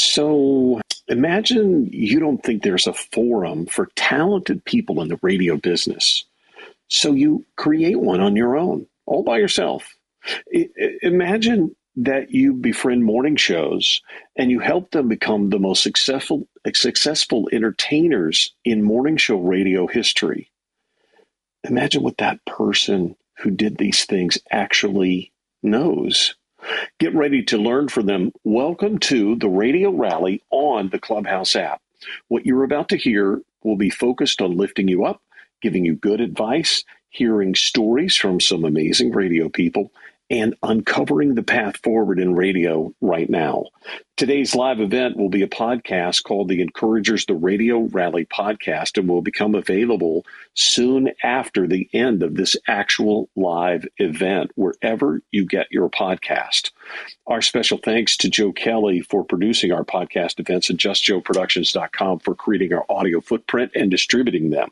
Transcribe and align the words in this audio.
So 0.00 0.80
imagine 1.08 1.88
you 1.92 2.20
don't 2.20 2.42
think 2.42 2.62
there's 2.62 2.86
a 2.88 2.94
forum 2.94 3.66
for 3.66 3.90
talented 3.96 4.64
people 4.64 5.02
in 5.02 5.08
the 5.08 5.18
radio 5.22 5.56
business. 5.58 6.24
So 6.88 7.12
you 7.12 7.46
create 7.56 8.00
one 8.00 8.20
on 8.20 8.36
your 8.36 8.56
own, 8.56 8.86
all 9.06 9.22
by 9.24 9.38
yourself. 9.38 9.94
I- 10.54 10.70
imagine 11.02 11.76
that 11.96 12.32
you 12.32 12.54
befriend 12.54 13.04
morning 13.04 13.36
shows 13.36 14.02
and 14.36 14.50
you 14.50 14.60
help 14.60 14.92
them 14.92 15.08
become 15.08 15.50
the 15.50 15.58
most 15.58 15.82
successful 15.82 16.48
successful 16.74 17.48
entertainers 17.52 18.54
in 18.64 18.82
morning 18.82 19.16
show 19.18 19.38
radio 19.38 19.86
history. 19.86 20.50
Imagine 21.64 22.02
what 22.02 22.18
that 22.18 22.44
person 22.46 23.16
who 23.38 23.50
did 23.50 23.78
these 23.78 24.04
things 24.06 24.38
actually 24.50 25.32
knows. 25.62 26.34
Get 26.98 27.14
ready 27.14 27.42
to 27.44 27.58
learn 27.58 27.88
from 27.88 28.06
them. 28.06 28.32
Welcome 28.44 28.98
to 29.00 29.36
the 29.36 29.48
Radio 29.48 29.90
Rally 29.90 30.42
on 30.50 30.90
the 30.90 30.98
Clubhouse 30.98 31.56
app. 31.56 31.82
What 32.28 32.46
you're 32.46 32.64
about 32.64 32.88
to 32.90 32.96
hear 32.96 33.42
will 33.62 33.76
be 33.76 33.90
focused 33.90 34.40
on 34.42 34.56
lifting 34.56 34.88
you 34.88 35.04
up, 35.04 35.22
giving 35.62 35.84
you 35.84 35.94
good 35.94 36.20
advice, 36.20 36.84
hearing 37.10 37.54
stories 37.54 38.16
from 38.16 38.40
some 38.40 38.64
amazing 38.64 39.12
radio 39.12 39.48
people, 39.48 39.92
and 40.30 40.54
uncovering 40.62 41.34
the 41.34 41.42
path 41.42 41.76
forward 41.82 42.20
in 42.20 42.34
radio 42.34 42.94
right 43.00 43.28
now. 43.28 43.64
Today's 44.16 44.54
live 44.54 44.80
event 44.80 45.16
will 45.16 45.28
be 45.28 45.42
a 45.42 45.48
podcast 45.48 46.22
called 46.22 46.48
the 46.48 46.60
Encouragers 46.60 47.26
the 47.26 47.34
Radio 47.34 47.80
Rally 47.80 48.26
podcast 48.26 48.98
and 48.98 49.08
will 49.08 49.22
become 49.22 49.54
available 49.54 50.24
soon 50.54 51.10
after 51.24 51.66
the 51.66 51.88
end 51.92 52.22
of 52.22 52.34
this 52.34 52.54
actual 52.68 53.28
live 53.34 53.86
event, 53.96 54.52
wherever 54.54 55.22
you 55.32 55.46
get 55.46 55.66
your 55.70 55.88
podcast. 55.88 56.70
Our 57.26 57.42
special 57.42 57.78
thanks 57.78 58.16
to 58.18 58.28
Joe 58.28 58.52
Kelley 58.52 59.00
for 59.00 59.24
producing 59.24 59.72
our 59.72 59.84
podcast 59.84 60.38
events 60.38 60.70
and 60.70 60.78
justjoeproductions.com 60.78 62.20
for 62.20 62.34
creating 62.34 62.72
our 62.72 62.84
audio 62.88 63.20
footprint 63.20 63.72
and 63.74 63.90
distributing 63.90 64.50
them. 64.50 64.70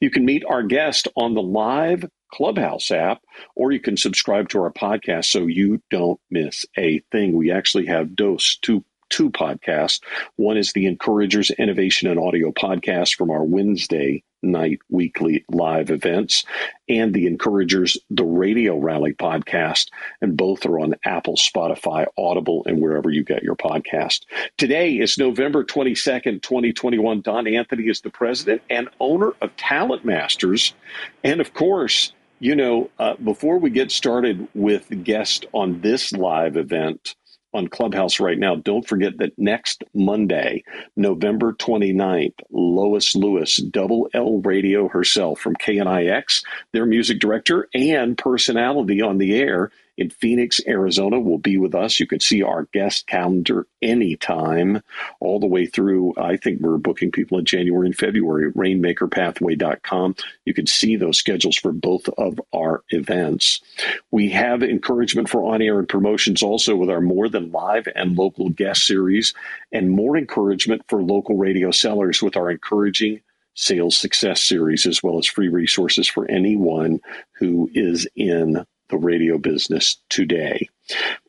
You 0.00 0.10
can 0.10 0.24
meet 0.24 0.44
our 0.48 0.62
guest 0.62 1.08
on 1.16 1.34
the 1.34 1.42
live 1.42 2.04
Clubhouse 2.32 2.90
app, 2.90 3.22
or 3.54 3.70
you 3.70 3.80
can 3.80 3.96
subscribe 3.96 4.48
to 4.50 4.60
our 4.60 4.72
podcast 4.72 5.26
so 5.26 5.46
you 5.46 5.80
don't 5.90 6.20
miss 6.30 6.66
a 6.76 7.00
thing. 7.12 7.36
We 7.36 7.52
actually 7.52 7.86
have 7.86 8.16
Dose, 8.16 8.58
two 8.58 8.84
two 9.10 9.30
podcasts. 9.30 10.00
One 10.36 10.56
is 10.56 10.72
the 10.72 10.86
Encouragers 10.86 11.50
Innovation 11.50 12.08
and 12.08 12.18
Audio 12.18 12.50
podcast 12.50 13.14
from 13.14 13.30
our 13.30 13.44
Wednesday 13.44 14.24
night 14.44 14.80
weekly 14.90 15.44
live 15.48 15.90
events 15.90 16.44
and 16.88 17.14
the 17.14 17.26
Encouragers 17.26 17.98
the 18.10 18.24
Radio 18.24 18.76
Rally 18.76 19.14
podcast 19.14 19.88
and 20.20 20.36
both 20.36 20.66
are 20.66 20.78
on 20.78 20.94
Apple, 21.04 21.36
Spotify, 21.36 22.06
Audible 22.18 22.62
and 22.66 22.80
wherever 22.80 23.10
you 23.10 23.24
get 23.24 23.42
your 23.42 23.56
podcast. 23.56 24.22
Today 24.56 24.98
is 24.98 25.18
November 25.18 25.64
22nd, 25.64 26.42
2021. 26.42 27.22
Don 27.22 27.46
Anthony 27.46 27.84
is 27.84 28.00
the 28.00 28.10
president 28.10 28.62
and 28.70 28.88
owner 29.00 29.32
of 29.40 29.56
Talent 29.56 30.04
Masters 30.04 30.74
and 31.22 31.40
of 31.40 31.54
course 31.54 32.12
you 32.40 32.54
know, 32.54 32.90
uh, 32.98 33.14
before 33.14 33.58
we 33.58 33.70
get 33.70 33.90
started 33.90 34.46
with 34.54 34.88
the 34.88 34.96
guest 34.96 35.46
on 35.52 35.80
this 35.80 36.12
live 36.12 36.58
event 36.58 37.14
on 37.54 37.68
Clubhouse 37.68 38.20
right 38.20 38.38
now, 38.38 38.56
don't 38.56 38.86
forget 38.86 39.18
that 39.18 39.38
next 39.38 39.84
Monday, 39.94 40.64
November 40.96 41.52
29th, 41.52 42.34
Lois 42.50 43.14
Lewis, 43.14 43.56
Double 43.56 44.08
L 44.12 44.38
Radio 44.38 44.88
herself 44.88 45.40
from 45.40 45.54
KNIX, 45.56 46.44
their 46.72 46.86
music 46.86 47.20
director 47.20 47.68
and 47.74 48.18
personality 48.18 49.00
on 49.00 49.18
the 49.18 49.34
air, 49.36 49.70
in 49.96 50.10
Phoenix, 50.10 50.60
Arizona 50.66 51.20
will 51.20 51.38
be 51.38 51.56
with 51.56 51.74
us. 51.74 52.00
You 52.00 52.06
can 52.06 52.20
see 52.20 52.42
our 52.42 52.64
guest 52.72 53.06
calendar 53.06 53.66
anytime, 53.80 54.82
all 55.20 55.38
the 55.38 55.46
way 55.46 55.66
through. 55.66 56.14
I 56.16 56.36
think 56.36 56.60
we're 56.60 56.78
booking 56.78 57.12
people 57.12 57.38
in 57.38 57.44
January 57.44 57.86
and 57.86 57.96
February 57.96 58.48
at 58.48 58.54
rainmakerpathway.com. 58.54 60.16
You 60.44 60.54
can 60.54 60.66
see 60.66 60.96
those 60.96 61.18
schedules 61.18 61.56
for 61.56 61.72
both 61.72 62.08
of 62.18 62.40
our 62.52 62.82
events. 62.90 63.60
We 64.10 64.30
have 64.30 64.62
encouragement 64.62 65.28
for 65.28 65.54
on 65.54 65.62
air 65.62 65.78
and 65.78 65.88
promotions 65.88 66.42
also 66.42 66.74
with 66.74 66.90
our 66.90 67.00
More 67.00 67.28
Than 67.28 67.52
Live 67.52 67.86
and 67.94 68.18
local 68.18 68.48
guest 68.48 68.86
series, 68.86 69.32
and 69.70 69.90
more 69.90 70.16
encouragement 70.16 70.82
for 70.88 71.02
local 71.02 71.36
radio 71.36 71.70
sellers 71.70 72.20
with 72.20 72.36
our 72.36 72.50
encouraging 72.50 73.20
sales 73.54 73.96
success 73.96 74.42
series, 74.42 74.86
as 74.86 75.02
well 75.02 75.18
as 75.18 75.26
free 75.26 75.48
resources 75.48 76.08
for 76.08 76.28
anyone 76.28 77.00
who 77.38 77.70
is 77.72 78.08
in 78.16 78.66
the 78.94 79.06
radio 79.06 79.38
business 79.38 79.98
today. 80.08 80.68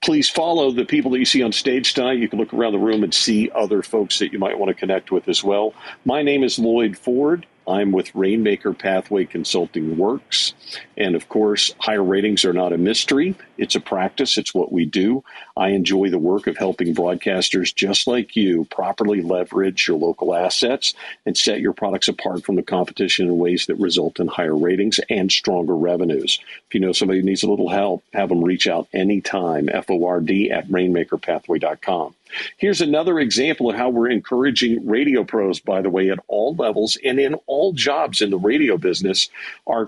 Please 0.03 0.29
follow 0.29 0.71
the 0.71 0.85
people 0.85 1.11
that 1.11 1.19
you 1.19 1.25
see 1.25 1.41
on 1.41 1.51
stage 1.51 1.93
tonight. 1.93 2.19
You 2.19 2.29
can 2.29 2.39
look 2.39 2.53
around 2.53 2.73
the 2.73 2.79
room 2.79 3.03
and 3.03 3.13
see 3.13 3.49
other 3.55 3.81
folks 3.81 4.19
that 4.19 4.31
you 4.31 4.39
might 4.39 4.59
want 4.59 4.69
to 4.69 4.79
connect 4.79 5.11
with 5.11 5.27
as 5.27 5.43
well. 5.43 5.73
My 6.03 6.21
name 6.21 6.43
is 6.43 6.59
Lloyd 6.59 6.97
Ford. 6.97 7.45
I'm 7.67 7.91
with 7.91 8.13
Rainmaker 8.13 8.73
Pathway 8.73 9.25
Consulting 9.25 9.97
Works. 9.97 10.53
And 10.97 11.15
of 11.15 11.27
course, 11.29 11.73
higher 11.79 12.03
ratings 12.03 12.45
are 12.45 12.53
not 12.53 12.73
a 12.73 12.77
mystery. 12.77 13.33
It's 13.57 13.75
a 13.75 13.79
practice, 13.79 14.37
it's 14.37 14.53
what 14.53 14.71
we 14.71 14.85
do. 14.85 15.23
I 15.55 15.69
enjoy 15.69 16.09
the 16.09 16.19
work 16.19 16.47
of 16.47 16.57
helping 16.57 16.93
broadcasters 16.93 17.73
just 17.73 18.07
like 18.07 18.35
you 18.35 18.65
properly 18.65 19.21
leverage 19.21 19.87
your 19.87 19.97
local 19.97 20.35
assets 20.35 20.93
and 21.25 21.37
set 21.37 21.61
your 21.61 21.73
products 21.73 22.07
apart 22.07 22.43
from 22.43 22.55
the 22.55 22.63
competition 22.63 23.27
in 23.27 23.37
ways 23.37 23.65
that 23.67 23.75
result 23.75 24.19
in 24.19 24.27
higher 24.27 24.55
ratings 24.55 24.99
and 25.09 25.31
stronger 25.31 25.75
revenues. 25.75 26.39
If 26.67 26.73
you 26.73 26.79
know 26.79 26.91
somebody 26.91 27.19
who 27.19 27.25
needs 27.25 27.43
a 27.43 27.49
little 27.49 27.69
help, 27.69 28.03
have 28.13 28.29
them 28.29 28.43
reach 28.43 28.67
out 28.67 28.87
anytime, 28.93 29.67
FORD 29.67 30.31
at 30.51 30.67
rainmakerpathway.com. 30.67 32.15
Here's 32.57 32.81
another 32.81 33.19
example 33.19 33.69
of 33.69 33.75
how 33.75 33.89
we're 33.89 34.09
encouraging 34.09 34.85
radio 34.87 35.23
pros, 35.23 35.59
by 35.59 35.81
the 35.81 35.89
way, 35.89 36.09
at 36.09 36.19
all 36.27 36.55
levels 36.55 36.97
and 37.03 37.19
in 37.19 37.35
all 37.45 37.73
jobs 37.73 38.21
in 38.21 38.29
the 38.29 38.37
radio 38.37 38.77
business. 38.77 39.29
Our 39.67 39.85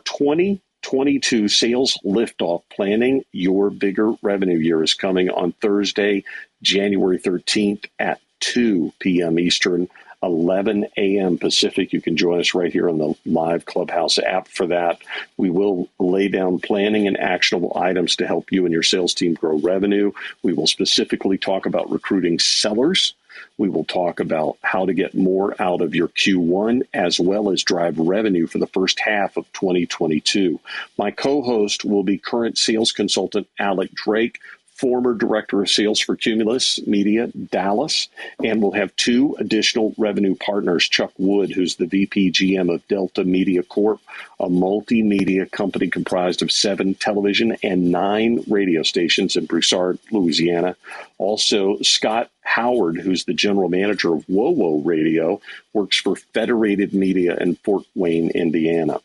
2022 0.87 1.49
sales 1.49 1.99
liftoff 2.05 2.63
planning 2.69 3.21
your 3.33 3.69
bigger 3.69 4.13
revenue 4.21 4.57
year 4.57 4.81
is 4.81 4.93
coming 4.93 5.29
on 5.29 5.51
Thursday, 5.51 6.23
January 6.61 7.19
13th 7.19 7.87
at 7.99 8.21
2 8.39 8.93
p.m. 8.99 9.37
Eastern. 9.37 9.89
11 10.23 10.87
a.m. 10.97 11.37
Pacific. 11.37 11.93
You 11.93 12.01
can 12.01 12.17
join 12.17 12.39
us 12.39 12.55
right 12.55 12.73
here 12.73 12.89
on 12.89 12.97
the 12.97 13.13
live 13.27 13.65
Clubhouse 13.65 14.17
app 14.17 14.47
for 14.47 14.65
that. 14.65 14.99
We 15.37 15.51
will 15.51 15.89
lay 15.99 16.27
down 16.27 16.57
planning 16.57 17.05
and 17.05 17.19
actionable 17.19 17.77
items 17.77 18.15
to 18.15 18.25
help 18.25 18.51
you 18.51 18.65
and 18.65 18.73
your 18.73 18.81
sales 18.81 19.13
team 19.13 19.35
grow 19.35 19.59
revenue. 19.59 20.11
We 20.41 20.53
will 20.53 20.65
specifically 20.65 21.37
talk 21.37 21.67
about 21.67 21.91
recruiting 21.91 22.39
sellers. 22.39 23.13
We 23.57 23.69
will 23.69 23.85
talk 23.85 24.19
about 24.19 24.57
how 24.61 24.85
to 24.85 24.93
get 24.93 25.15
more 25.15 25.59
out 25.61 25.81
of 25.81 25.95
your 25.95 26.07
Q1 26.09 26.83
as 26.93 27.19
well 27.19 27.49
as 27.51 27.63
drive 27.63 27.97
revenue 27.97 28.47
for 28.47 28.59
the 28.59 28.67
first 28.67 28.99
half 28.99 29.37
of 29.37 29.51
2022. 29.53 30.59
My 30.97 31.11
co 31.11 31.41
host 31.41 31.83
will 31.83 32.03
be 32.03 32.17
current 32.17 32.57
sales 32.57 32.91
consultant 32.91 33.47
Alec 33.59 33.91
Drake 33.93 34.39
former 34.77 35.15
director 35.15 35.61
of 35.61 35.69
sales 35.69 35.99
for 35.99 36.15
Cumulus 36.15 36.79
Media 36.85 37.27
Dallas, 37.27 38.09
and 38.43 38.61
we'll 38.61 38.73
have 38.73 38.95
two 38.95 39.35
additional 39.39 39.95
revenue 39.97 40.35
partners 40.35 40.87
Chuck 40.87 41.11
Wood, 41.17 41.51
who's 41.51 41.75
the 41.75 41.87
VP 41.87 42.31
GM 42.31 42.73
of 42.73 42.87
Delta 42.87 43.23
Media 43.23 43.63
Corp, 43.63 43.99
a 44.39 44.47
multimedia 44.47 45.49
company 45.49 45.87
comprised 45.87 46.43
of 46.43 46.51
seven 46.51 46.93
television 46.93 47.57
and 47.63 47.91
nine 47.91 48.43
radio 48.47 48.83
stations 48.83 49.35
in 49.35 49.47
Broussard, 49.47 49.97
Louisiana. 50.11 50.75
Also, 51.17 51.81
Scott 51.81 52.29
Howard, 52.41 52.97
who's 52.97 53.25
the 53.25 53.33
general 53.33 53.69
manager 53.69 54.13
of 54.13 54.25
WOWO 54.27 54.85
Radio, 54.85 55.41
works 55.73 55.97
for 55.97 56.15
Federated 56.15 56.93
Media 56.93 57.35
in 57.37 57.55
Fort 57.55 57.85
Wayne, 57.95 58.29
Indiana. 58.31 58.99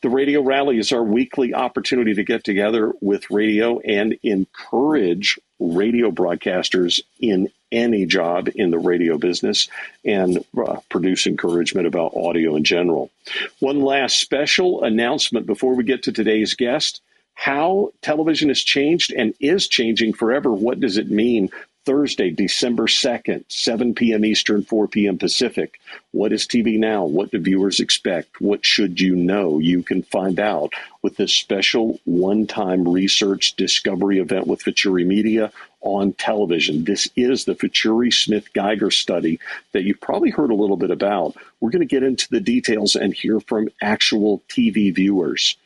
The 0.00 0.08
Radio 0.08 0.40
Rally 0.40 0.78
is 0.78 0.92
our 0.92 1.02
weekly 1.02 1.52
opportunity 1.52 2.14
to 2.14 2.24
get 2.24 2.42
together 2.44 2.92
with 3.02 3.30
radio 3.30 3.80
and 3.80 4.18
encourage 4.22 5.38
radio 5.58 6.10
broadcasters 6.10 7.00
in 7.20 7.50
any 7.70 8.06
job 8.06 8.48
in 8.54 8.70
the 8.70 8.78
radio 8.78 9.18
business 9.18 9.68
and 10.04 10.42
uh, 10.56 10.78
produce 10.88 11.26
encouragement 11.26 11.86
about 11.86 12.16
audio 12.16 12.56
in 12.56 12.64
general. 12.64 13.10
One 13.58 13.80
last 13.80 14.20
special 14.20 14.84
announcement 14.84 15.46
before 15.46 15.74
we 15.74 15.84
get 15.84 16.04
to 16.04 16.12
today's 16.12 16.54
guest 16.54 17.02
how 17.38 17.92
television 18.02 18.48
has 18.48 18.60
changed 18.60 19.12
and 19.12 19.32
is 19.38 19.68
changing 19.68 20.12
forever. 20.12 20.52
What 20.52 20.80
does 20.80 20.96
it 20.96 21.08
mean 21.08 21.50
Thursday, 21.84 22.30
December 22.30 22.86
2nd, 22.86 23.44
7 23.48 23.94
p.m. 23.94 24.24
Eastern, 24.24 24.64
4 24.64 24.88
p.m. 24.88 25.16
Pacific. 25.16 25.80
What 26.10 26.32
is 26.32 26.46
TV 26.46 26.78
now? 26.78 27.04
What 27.04 27.30
do 27.30 27.38
viewers 27.38 27.78
expect? 27.78 28.40
What 28.40 28.66
should 28.66 29.00
you 29.00 29.14
know? 29.14 29.58
You 29.58 29.84
can 29.84 30.02
find 30.02 30.38
out 30.40 30.72
with 31.00 31.16
this 31.16 31.32
special 31.32 32.00
one 32.04 32.48
time 32.48 32.86
research 32.86 33.54
discovery 33.54 34.18
event 34.18 34.48
with 34.48 34.64
Futuri 34.64 35.06
Media 35.06 35.52
on 35.80 36.12
television. 36.12 36.84
This 36.84 37.08
is 37.16 37.44
the 37.44 37.54
Futuri 37.54 38.12
Smith 38.12 38.52
Geiger 38.52 38.90
study 38.90 39.38
that 39.72 39.84
you've 39.84 40.00
probably 40.00 40.30
heard 40.30 40.50
a 40.50 40.56
little 40.56 40.76
bit 40.76 40.90
about. 40.90 41.36
We're 41.60 41.70
going 41.70 41.86
to 41.86 41.86
get 41.86 42.02
into 42.02 42.28
the 42.28 42.40
details 42.40 42.96
and 42.96 43.14
hear 43.14 43.40
from 43.40 43.68
actual 43.80 44.42
TV 44.48 44.94
viewers. 44.94 45.56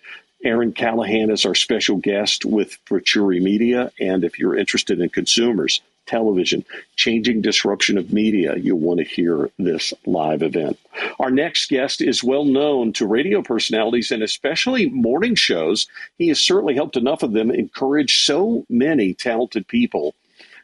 Aaron 0.45 0.73
Callahan 0.73 1.31
is 1.31 1.47
our 1.47 1.55
special 1.55 1.97
guest 1.97 2.45
with 2.45 2.79
Futuri 2.87 3.41
Media. 3.41 3.93
And 4.01 4.25
if 4.25 4.39
you're 4.39 4.57
interested 4.57 5.01
in 5.01 5.09
consumers, 5.09 5.81
television, 6.07 6.65
changing 6.97 7.43
disruption 7.43 7.97
of 7.97 8.13
media, 8.13 8.57
you'll 8.57 8.81
want 8.81 8.99
to 8.99 9.05
hear 9.05 9.51
this 9.59 9.95
live 10.05 10.43
event. 10.43 10.79
Our 11.21 11.31
next 11.31 11.69
guest 11.69 12.01
is 12.01 12.25
well 12.25 12.45
known 12.45 12.93
to 12.95 13.07
radio 13.07 13.41
personalities 13.41 14.11
and 14.11 14.23
especially 14.23 14.89
morning 14.89 15.37
shows. 15.37 15.87
He 16.19 16.29
has 16.29 16.41
certainly 16.41 16.75
helped 16.75 16.97
enough 16.97 17.23
of 17.23 17.33
them 17.33 17.51
encourage 17.51 18.25
so 18.25 18.67
many 18.69 19.15
talented 19.15 19.69
people 19.69 20.15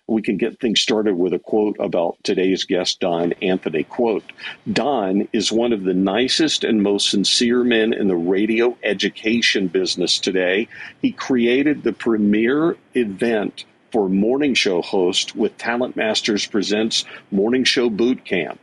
we 0.09 0.23
can 0.23 0.39
get 0.39 0.59
things 0.59 0.81
started 0.81 1.15
with 1.15 1.35
a 1.35 1.39
quote 1.39 1.77
about 1.79 2.17
today's 2.25 2.65
guest, 2.65 2.99
Don 2.99 3.35
Anthony. 3.43 3.85
Quote 3.85 4.25
Don 4.73 5.29
is 5.33 5.53
one 5.53 5.73
of 5.73 5.85
the 5.85 5.95
nicest 5.95 6.65
and 6.65 6.83
most 6.83 7.11
sincere 7.11 7.63
men 7.63 7.93
in 7.93 8.09
the 8.09 8.17
radio 8.17 8.77
education 8.83 9.69
business 9.69 10.19
today. 10.19 10.67
He 11.03 11.13
created 11.13 11.83
the 11.83 11.93
premier 11.93 12.77
event 12.95 13.67
for 13.93 14.09
morning 14.09 14.55
show 14.55 14.83
host 14.83 15.37
with 15.37 15.57
Talent 15.59 15.95
Masters 15.95 16.47
Presents 16.47 17.05
Morning 17.31 17.65
Show 17.65 17.91
Boot 17.91 18.25
Camp. 18.25 18.59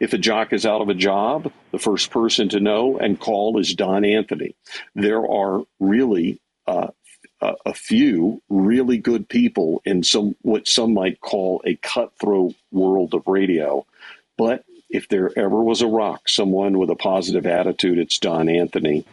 If 0.00 0.12
a 0.12 0.18
jock 0.18 0.52
is 0.52 0.66
out 0.66 0.82
of 0.82 0.88
a 0.88 0.94
job, 0.94 1.50
the 1.70 1.78
first 1.78 2.10
person 2.10 2.48
to 2.50 2.60
know 2.60 2.98
and 2.98 3.18
call 3.18 3.58
is 3.58 3.74
Don 3.74 4.04
Anthony. 4.04 4.54
There 4.94 5.26
are 5.26 5.62
really 5.80 6.40
uh, 6.66 6.88
a, 7.42 7.74
few 7.74 8.40
really 8.48 8.98
good 8.98 9.28
people 9.28 9.82
in 9.84 10.02
some 10.02 10.36
what 10.42 10.68
some 10.68 10.94
might 10.94 11.20
call 11.20 11.62
a 11.64 11.76
cutthroat 11.76 12.54
world 12.70 13.14
of 13.14 13.26
radio. 13.26 13.84
But 14.36 14.64
if 14.90 15.08
there 15.08 15.30
ever 15.36 15.62
was 15.62 15.80
a 15.80 15.86
rock, 15.86 16.28
someone 16.28 16.78
with 16.78 16.90
a 16.90 16.96
positive 16.96 17.46
attitude, 17.46 17.98
it's 17.98 18.18
Don 18.18 18.48
Anthony. 18.48 19.04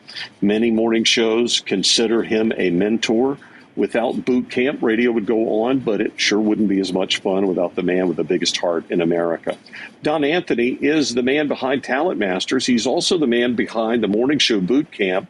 Many 0.42 0.72
morning 0.72 1.06
shows 1.06 1.62
consider 1.62 2.22
him 2.24 2.54
a 2.58 2.70
mentor. 2.70 3.38
Without 3.76 4.26
boot 4.26 4.50
camp, 4.50 4.84
radio 4.84 5.12
would 5.12 5.26
go 5.26 5.64
on, 5.64 5.80
but 5.80 6.02
it 6.02 6.20
sure 6.20 6.40
wouldn't 6.40 6.68
be 6.68 6.82
as 6.82 6.92
much 6.92 7.22
fun 7.22 7.48
without 7.48 7.76
the 7.76 7.84
man 7.84 8.10
with 8.10 8.18
the 8.18 8.26
biggest 8.26 8.58
heart 8.58 8.84
in 8.92 9.00
America. 9.00 9.58
Don 10.04 10.26
Anthony 10.26 10.70
is 10.70 11.14
the 11.14 11.24
man 11.24 11.48
behind 11.48 11.84
Talent 11.84 12.20
Masters. 12.20 12.66
He's 12.66 12.86
also 12.86 13.18
the 13.18 13.28
man 13.28 13.56
behind 13.56 14.04
the 14.04 14.10
morning 14.10 14.38
show 14.38 14.60
boot 14.60 14.92
camp 14.92 15.30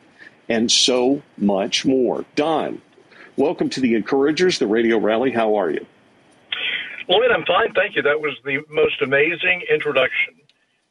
and 0.50 0.72
so 0.72 1.22
much 1.38 1.86
more. 1.86 2.26
Don, 2.36 2.82
Welcome 3.40 3.70
to 3.70 3.80
the 3.80 3.96
Encouragers, 3.96 4.60
the 4.60 4.68
radio 4.68 4.98
rally. 4.98 5.32
How 5.32 5.56
are 5.56 5.72
you? 5.72 5.86
Lloyd, 7.08 7.32
I'm 7.32 7.46
fine. 7.46 7.72
Thank 7.74 7.96
you. 7.96 8.02
That 8.02 8.20
was 8.20 8.34
the 8.44 8.60
most 8.70 9.02
amazing 9.02 9.64
introduction 9.72 10.34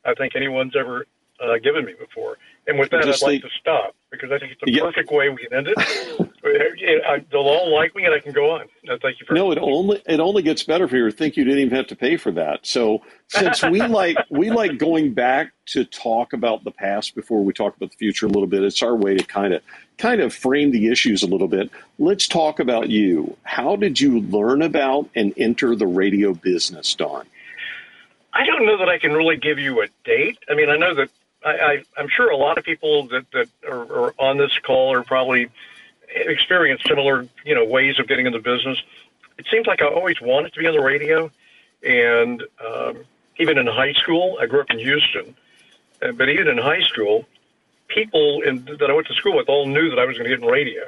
I 0.06 0.15
think 0.15 0.35
anyone's 0.35 0.75
ever 0.75 1.05
uh, 1.40 1.58
given 1.62 1.85
me 1.85 1.94
before. 1.99 2.37
And 2.67 2.79
with 2.79 2.90
that, 2.90 3.08
I'd 3.08 3.23
like 3.23 3.43
to 3.43 3.49
stop 3.61 3.94
because 4.11 4.31
I 4.31 4.38
think 4.38 4.52
it's 4.52 4.62
a 4.67 4.70
yep. 4.70 4.85
perfect 4.85 5.11
way 5.11 5.29
we 5.31 5.46
can 5.46 5.55
end 5.55 5.69
it. 5.69 6.29
They'll 7.31 7.40
all 7.40 7.75
like 7.75 7.94
me, 7.94 8.05
and 8.05 8.14
I 8.14 8.20
can 8.20 8.32
go 8.32 8.50
on. 8.50 8.67
No, 8.85 8.96
thank 9.00 9.20
you 9.20 9.26
for. 9.26 9.35
No, 9.35 9.50
it 9.52 9.58
only 9.58 10.02
it 10.06 10.20
only 10.20 10.43
gets 10.43 10.62
better 10.62 10.87
for 10.87 10.96
you. 10.96 11.11
Think 11.11 11.37
you 11.37 11.44
didn't 11.44 11.61
even 11.61 11.76
have 11.76 11.87
to 11.88 11.96
pay 11.96 12.17
for 12.17 12.31
that. 12.32 12.67
So 12.67 13.02
since 13.29 13.62
we 13.62 13.81
like 13.87 14.17
we 14.31 14.50
like 14.50 14.79
going 14.79 15.14
back 15.14 15.52
to 15.67 15.85
talk 15.85 16.32
about 16.32 16.64
the 16.64 16.70
past 16.70 17.14
before 17.14 17.43
we 17.43 17.52
talk 17.52 17.76
about 17.76 17.90
the 17.90 17.96
future 17.96 18.26
a 18.26 18.29
little 18.29 18.46
bit, 18.46 18.62
it's 18.62 18.82
our 18.82 18.94
way 18.94 19.17
to 19.17 19.25
kind 19.25 19.55
of 19.55 19.62
kind 19.99 20.20
of 20.20 20.35
frame 20.35 20.70
the 20.70 20.88
issues 20.88 21.23
a 21.23 21.26
little 21.26 21.49
bit. 21.49 21.70
Let's 21.99 22.26
talk 22.26 22.61
about 22.61 22.88
you. 22.88 23.37
How 23.43 23.76
did 23.76 24.00
you 24.00 24.20
learn 24.20 24.62
about 24.62 25.08
and 25.14 25.32
enter 25.37 25.75
the 25.75 25.87
radio 25.87 26.35
business, 26.35 26.94
Don? 26.94 27.26
I 28.32 28.44
don't 28.44 28.67
know 28.67 28.79
that 28.79 28.88
I 28.88 28.99
can 28.99 29.12
really 29.12 29.37
give 29.37 29.58
you 29.58 29.82
a 29.82 29.88
date. 30.05 30.38
I 30.49 30.55
mean, 30.55 30.69
I 30.70 30.76
know 30.76 30.94
that 30.94 31.11
I, 31.44 31.85
am 31.96 32.08
sure 32.08 32.31
a 32.31 32.37
lot 32.37 32.58
of 32.58 32.64
people 32.64 33.08
that, 33.08 33.31
that 33.32 33.49
are, 33.69 34.06
are 34.06 34.14
on 34.19 34.38
this 34.38 34.56
call 34.58 34.93
are 34.93 35.02
probably 35.02 35.49
experienced 36.08 36.87
similar, 36.87 37.29
you 37.44 37.55
know, 37.55 37.64
ways 37.64 37.99
of 37.99 38.08
getting 38.08 38.26
into 38.26 38.40
business. 38.40 38.79
It 39.38 39.46
seems 39.50 39.67
like 39.67 39.81
I 39.81 39.87
always 39.87 40.20
wanted 40.20 40.52
to 40.55 40.61
be 40.61 40.67
on 40.67 40.75
the 40.75 40.82
radio, 40.82 41.31
and 41.82 42.43
um, 42.64 43.05
even 43.38 43.56
in 43.58 43.67
high 43.67 43.93
school, 43.93 44.38
I 44.40 44.46
grew 44.46 44.61
up 44.61 44.70
in 44.70 44.79
Houston, 44.79 45.35
but 46.00 46.29
even 46.29 46.49
in 46.49 46.58
high 46.58 46.82
school, 46.82 47.25
people 47.87 48.43
in, 48.43 48.64
that 48.64 48.90
I 48.90 48.93
went 48.93 49.06
to 49.08 49.14
school 49.14 49.37
with 49.37 49.49
all 49.49 49.67
knew 49.67 49.90
that 49.90 49.99
I 49.99 50.05
was 50.05 50.17
going 50.17 50.31
to 50.31 50.37
get 50.37 50.43
in 50.43 50.49
radio, 50.49 50.82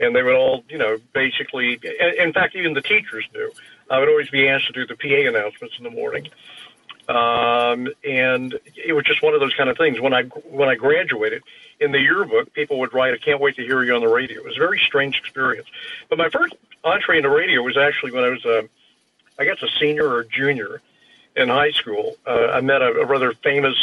and 0.00 0.14
they 0.14 0.22
would 0.22 0.34
all, 0.34 0.64
you 0.68 0.78
know, 0.78 0.98
basically. 1.12 1.78
In 2.18 2.32
fact, 2.32 2.54
even 2.56 2.74
the 2.74 2.82
teachers 2.82 3.24
knew. 3.34 3.50
I 3.90 4.00
would 4.00 4.08
always 4.08 4.28
be 4.30 4.48
asked 4.48 4.66
to 4.66 4.72
do 4.72 4.86
the 4.86 4.96
PA 4.96 5.28
announcements 5.28 5.76
in 5.78 5.84
the 5.84 5.90
morning. 5.90 6.28
Um, 7.08 7.88
and 8.04 8.58
it 8.74 8.92
was 8.92 9.04
just 9.04 9.22
one 9.22 9.34
of 9.34 9.40
those 9.40 9.54
kind 9.54 9.70
of 9.70 9.76
things. 9.76 10.00
When 10.00 10.12
I 10.12 10.22
when 10.22 10.68
I 10.68 10.74
graduated, 10.74 11.42
in 11.80 11.92
the 11.92 12.00
yearbook, 12.00 12.52
people 12.52 12.78
would 12.80 12.92
write, 12.94 13.14
"I 13.14 13.18
can't 13.18 13.40
wait 13.40 13.56
to 13.56 13.62
hear 13.62 13.82
you 13.82 13.94
on 13.94 14.00
the 14.00 14.08
radio." 14.08 14.40
It 14.40 14.44
was 14.44 14.56
a 14.56 14.60
very 14.60 14.80
strange 14.80 15.18
experience. 15.18 15.68
But 16.08 16.18
my 16.18 16.28
first 16.30 16.54
entree 16.82 17.18
into 17.18 17.28
radio 17.28 17.62
was 17.62 17.76
actually 17.76 18.12
when 18.12 18.24
I 18.24 18.28
was 18.30 18.44
a, 18.44 18.68
I 19.38 19.44
guess 19.44 19.62
a 19.62 19.68
senior 19.78 20.08
or 20.08 20.24
junior 20.24 20.80
in 21.36 21.48
high 21.48 21.72
school. 21.72 22.16
Uh, 22.26 22.48
I 22.52 22.60
met 22.60 22.82
a, 22.82 22.92
a 23.00 23.04
rather 23.04 23.32
famous 23.34 23.76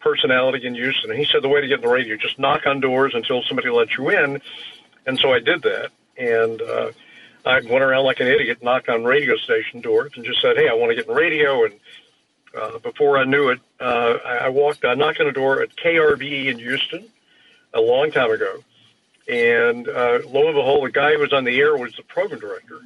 personality 0.00 0.66
in 0.66 0.74
Houston, 0.74 1.10
and 1.10 1.18
he 1.18 1.24
said 1.24 1.42
the 1.42 1.48
way 1.48 1.60
to 1.60 1.66
get 1.66 1.76
in 1.76 1.88
the 1.88 1.92
radio 1.92 2.16
just 2.16 2.38
knock 2.38 2.66
on 2.66 2.80
doors 2.80 3.14
until 3.14 3.42
somebody 3.42 3.70
lets 3.70 3.96
you 3.96 4.10
in. 4.10 4.40
And 5.06 5.18
so 5.18 5.32
I 5.32 5.40
did 5.40 5.62
that, 5.62 5.90
and 6.16 6.60
uh, 6.60 6.92
I 7.44 7.60
went 7.60 7.82
around 7.82 8.04
like 8.04 8.20
an 8.20 8.28
idiot, 8.28 8.62
knocked 8.62 8.88
on 8.88 9.04
radio 9.04 9.36
station 9.36 9.80
doors, 9.80 10.12
and 10.16 10.24
just 10.24 10.40
said, 10.40 10.56
"Hey, 10.56 10.68
I 10.68 10.74
want 10.74 10.90
to 10.90 10.96
get 10.96 11.08
in 11.08 11.14
radio." 11.14 11.64
And 11.64 11.74
uh, 12.58 12.78
before 12.78 13.18
I 13.18 13.24
knew 13.24 13.50
it, 13.50 13.60
uh, 13.80 14.18
I, 14.24 14.48
walked, 14.48 14.84
I 14.84 14.94
knocked 14.94 15.20
on 15.20 15.26
a 15.26 15.32
door 15.32 15.62
at 15.62 15.74
KRBE 15.76 16.46
in 16.46 16.58
Houston 16.58 17.06
a 17.74 17.80
long 17.80 18.10
time 18.10 18.30
ago. 18.30 18.62
And 19.28 19.88
uh, 19.88 20.20
lo 20.26 20.46
and 20.46 20.54
behold, 20.54 20.84
the 20.84 20.90
guy 20.90 21.14
who 21.14 21.20
was 21.20 21.32
on 21.32 21.44
the 21.44 21.58
air 21.58 21.76
was 21.76 21.94
the 21.96 22.02
program 22.02 22.40
director. 22.40 22.80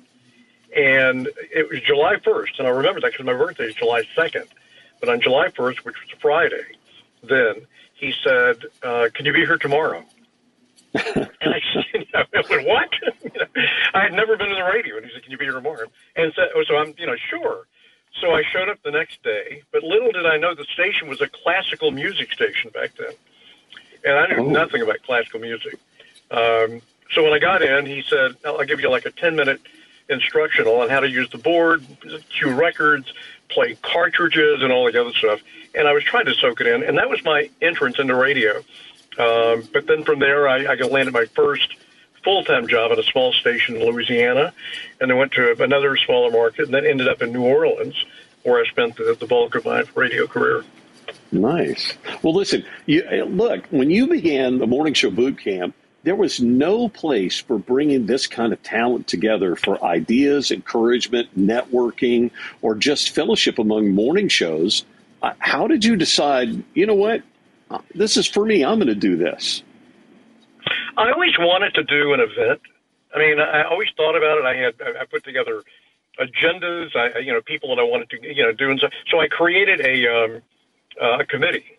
And 0.77 1.29
it 1.51 1.69
was 1.71 1.81
July 1.81 2.17
1st. 2.17 2.59
And 2.59 2.67
I 2.67 2.71
remember 2.71 3.01
that 3.01 3.13
because 3.13 3.25
my 3.25 3.33
birthday 3.33 3.65
is 3.65 3.75
July 3.75 4.03
2nd. 4.17 4.47
But 5.01 5.09
on 5.09 5.21
July 5.21 5.49
1st, 5.49 5.79
which 5.85 5.97
was 5.97 6.13
a 6.15 6.21
Friday, 6.21 6.65
then 7.23 7.67
he 7.95 8.13
said, 8.23 8.59
uh, 8.83 9.09
Can 9.15 9.27
you 9.27 9.33
be 9.33 9.41
here 9.41 9.57
tomorrow? 9.59 10.05
and 10.95 11.29
I 11.43 11.61
said, 11.73 11.85
you 11.95 12.01
know, 12.15 12.25
I 12.35 12.43
went, 12.51 12.67
What? 12.67 12.89
you 13.23 13.31
know, 13.35 13.47
I 13.95 14.03
had 14.03 14.13
never 14.13 14.37
been 14.37 14.49
to 14.49 14.55
the 14.55 14.65
radio. 14.65 14.97
And 14.97 15.07
he 15.07 15.13
said, 15.13 15.23
Can 15.23 15.33
you 15.33 15.39
be 15.39 15.45
here 15.45 15.55
tomorrow? 15.55 15.87
And 16.15 16.33
so, 16.35 16.43
so 16.69 16.77
I'm, 16.77 16.95
you 16.99 17.07
know, 17.07 17.17
sure. 17.31 17.67
So 18.21 18.35
I 18.35 18.43
showed 18.43 18.69
up 18.69 18.83
the 18.83 18.91
next 18.91 19.23
day, 19.23 19.63
but 19.73 19.83
little 19.83 20.11
did 20.11 20.25
I 20.25 20.39
know 20.39 20.55
the 20.55 20.65
station 20.65 21.09
was 21.09 21.21
a 21.21 21.29
classical 21.29 21.91
music 21.91 22.33
station 22.33 22.71
back 22.71 22.93
then. 22.97 23.13
And 24.05 24.15
I 24.19 24.27
knew 24.29 24.47
oh. 24.47 24.51
nothing 24.51 24.83
about 24.83 25.03
classical 25.03 25.41
music. 25.41 25.79
Um, 26.31 26.81
so 27.13 27.23
when 27.23 27.33
I 27.33 27.39
got 27.39 27.63
in, 27.63 27.87
he 27.87 28.03
said, 28.03 28.37
I'll 28.45 28.65
give 28.65 28.81
you 28.81 28.91
like 28.91 29.05
a 29.05 29.11
10 29.11 29.37
minute 29.37 29.61
instructional 30.09 30.81
on 30.81 30.89
how 30.89 31.01
to 31.01 31.09
use 31.09 31.29
the 31.31 31.39
board, 31.39 31.85
cue 32.31 32.55
records, 32.55 33.13
play 33.49 33.77
cartridges, 33.83 34.63
and 34.63 34.73
all 34.73 34.91
the 34.91 35.01
other 35.01 35.13
stuff. 35.13 35.41
And 35.75 35.87
I 35.87 35.93
was 35.93 36.05
trying 36.05 36.27
to 36.27 36.35
soak 36.35 36.61
it 36.61 36.67
in, 36.67 36.83
and 36.83 36.97
that 36.99 37.11
was 37.11 37.23
my 37.25 37.51
entrance 37.61 37.99
into 37.99 38.15
radio. 38.15 38.59
Um, 39.19 39.69
but 39.73 39.87
then 39.87 40.05
from 40.05 40.21
there, 40.21 40.49
I, 40.49 40.65
I 40.65 40.75
landed 40.75 41.13
my 41.13 41.27
first 41.27 41.77
full 42.27 42.43
time 42.43 42.67
job 42.67 42.91
at 42.91 42.99
a 42.99 43.05
small 43.05 43.33
station 43.33 43.77
in 43.77 43.87
Louisiana, 43.89 44.53
and 45.01 45.09
then 45.09 45.17
went 45.17 45.33
to 45.33 45.63
another 45.63 45.97
smaller 45.97 46.31
market, 46.31 46.65
and 46.65 46.75
then 46.75 46.85
ended 46.85 47.09
up 47.09 47.23
in 47.23 47.33
New 47.33 47.45
Orleans, 47.45 47.95
where 48.43 48.61
I 48.61 48.69
spent 48.69 48.97
the, 48.97 49.17
the 49.19 49.27
bulk 49.27 49.55
of 49.55 49.65
my 49.65 49.85
radio 49.95 50.27
career. 50.27 50.65
Nice. 51.31 51.95
Well, 52.23 52.35
listen, 52.35 52.65
you, 52.85 53.05
look, 53.27 53.67
when 53.69 53.91
you 53.91 54.09
began 54.09 54.59
the 54.59 54.67
morning 54.67 54.93
show 54.93 55.11
boot 55.11 55.39
camp, 55.39 55.77
there 56.03 56.17
was 56.17 56.41
no 56.41 56.89
place 56.89 57.39
for 57.39 57.59
bringing 57.59 58.07
this 58.07 58.27
kind 58.27 58.53
of 58.53 58.61
talent 58.65 59.07
together 59.07 59.55
for 59.55 59.83
ideas, 59.85 60.51
encouragement, 60.51 61.29
networking, 61.39 62.33
or 62.61 62.75
just 62.75 63.11
fellowship 63.11 63.61
among 63.61 63.93
morning 63.93 64.29
shows. 64.29 64.85
Uh, 65.23 65.33
how 65.39 65.69
did 65.69 65.85
you 65.85 65.95
decide, 65.95 66.63
you 66.75 66.87
know 66.87 66.95
what, 66.95 67.23
uh, 67.71 67.79
this 67.95 68.17
is 68.17 68.27
for 68.27 68.45
me, 68.45 68.65
I'm 68.65 68.79
going 68.79 68.89
to 68.89 68.95
do 68.97 69.17
this? 69.17 69.63
I 70.97 71.11
always 71.13 71.39
wanted 71.39 71.75
to 71.75 71.83
do 71.85 72.15
an 72.15 72.21
event. 72.21 72.61
I 73.15 73.19
mean, 73.19 73.41
I 73.41 73.63
always 73.65 73.89
thought 73.97 74.17
about 74.17 74.39
it. 74.39 74.45
I 74.45 74.57
had 74.57 74.97
I 75.01 75.05
put 75.05 75.25
together 75.25 75.63
agendas. 76.19 76.97
I 76.97 77.19
you 77.19 77.33
know 77.33 77.41
people 77.41 77.75
that 77.75 77.81
I 77.81 77.85
wanted 77.85 78.11
to 78.11 78.35
you 78.35 78.43
know 78.43 78.53
do 78.53 78.71
and 78.71 78.81
so. 78.81 78.89
So 79.11 79.21
I 79.21 79.29
created 79.29 79.81
a 79.81 80.07
um, 80.07 80.43
a 81.01 81.25
committee 81.25 81.79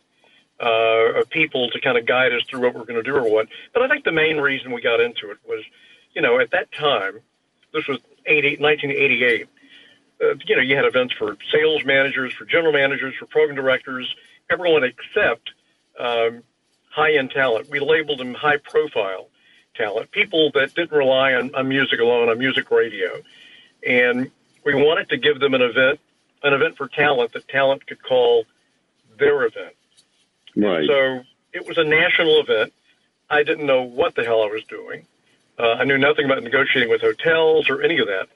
uh, 0.60 1.20
of 1.20 1.30
people 1.30 1.70
to 1.70 1.80
kind 1.80 1.98
of 1.98 2.06
guide 2.06 2.34
us 2.34 2.44
through 2.50 2.62
what 2.62 2.76
we're 2.76 2.86
going 2.86 3.04
to 3.04 3.04
do 3.04 3.16
or 3.16 3.30
what. 3.30 3.48
But 3.74 3.84
I 3.84 3.88
think 3.88 4.06
the 4.06 4.12
main 4.12 4.38
reason 4.38 4.72
we 4.72 4.82
got 4.82 5.00
into 5.00 5.30
it 5.32 5.38
was, 5.48 5.64
you 6.14 6.22
know, 6.22 6.40
at 6.40 6.52
that 6.52 6.72
time, 6.72 7.20
this 7.74 7.88
was 7.88 8.00
80, 8.26 8.58
1988. 8.58 9.48
Uh, 10.20 10.34
you 10.46 10.56
know, 10.56 10.62
you 10.62 10.76
had 10.76 10.86
events 10.86 11.14
for 11.14 11.38
sales 11.52 11.86
managers, 11.86 12.34
for 12.34 12.46
general 12.46 12.74
managers, 12.74 13.14
for 13.16 13.28
program 13.28 13.56
directors, 13.56 14.16
everyone 14.50 14.84
except 14.84 15.52
um, 16.00 16.42
high 16.98 17.14
end 17.14 17.30
talent. 17.30 17.70
We 17.70 17.80
labeled 17.80 18.20
them 18.20 18.34
high 18.34 18.58
profile 18.58 19.30
talent, 19.76 20.10
people 20.12 20.50
that 20.56 20.74
didn't 20.74 20.98
rely 20.98 21.36
on, 21.36 21.54
on 21.54 21.70
music 21.70 22.00
alone, 22.00 22.28
on 22.28 22.40
music 22.40 22.72
radio. 22.72 23.22
And 23.88 24.32
we 24.66 24.74
wanted 24.74 25.08
to 25.10 25.18
give 25.18 25.40
them 25.40 25.54
an 25.54 25.62
event, 25.62 26.00
an 26.42 26.54
event 26.54 26.76
for 26.76 26.88
talent 26.88 27.34
that 27.34 27.48
talent 27.48 27.86
could 27.86 28.02
call 28.02 28.46
their 29.20 29.46
event. 29.46 29.76
Right. 30.56 30.88
So 30.88 31.24
it 31.54 31.68
was 31.68 31.78
a 31.78 31.84
national 31.84 32.40
event. 32.40 32.74
I 33.30 33.44
didn't 33.44 33.68
know 33.68 33.84
what 33.84 34.16
the 34.16 34.24
hell 34.24 34.42
I 34.42 34.48
was 34.48 34.64
doing. 34.64 35.06
Uh, 35.60 35.74
I 35.74 35.84
knew 35.84 36.00
nothing 36.00 36.26
about 36.26 36.42
negotiating 36.42 36.90
with 36.90 37.02
hotels 37.02 37.70
or 37.70 37.84
any 37.84 38.00
of 38.00 38.08
that. 38.08 38.28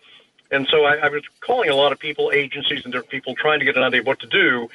And 0.51 0.67
so 0.67 0.83
I, 0.83 0.97
I 0.97 1.09
was 1.09 1.23
calling 1.39 1.69
a 1.69 1.75
lot 1.75 1.91
of 1.91 1.99
people, 1.99 2.31
agencies, 2.31 2.81
and 2.83 2.91
different 2.93 3.09
people 3.09 3.33
trying 3.33 3.59
to 3.59 3.65
get 3.65 3.75
an 3.75 3.83
idea 3.83 4.01
of 4.01 4.07
what 4.07 4.19
to 4.19 4.27
do. 4.27 4.69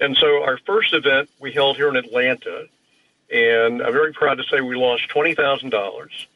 And 0.00 0.16
so 0.16 0.42
our 0.42 0.58
first 0.64 0.94
event 0.94 1.28
we 1.40 1.52
held 1.52 1.76
here 1.76 1.88
in 1.88 1.96
Atlanta, 1.96 2.68
and 3.30 3.82
I'm 3.82 3.92
very 3.92 4.12
proud 4.12 4.34
to 4.36 4.44
say 4.50 4.60
we 4.60 4.76
lost 4.76 5.08
twenty 5.08 5.34
thousand 5.34 5.70
dollars 5.70 6.26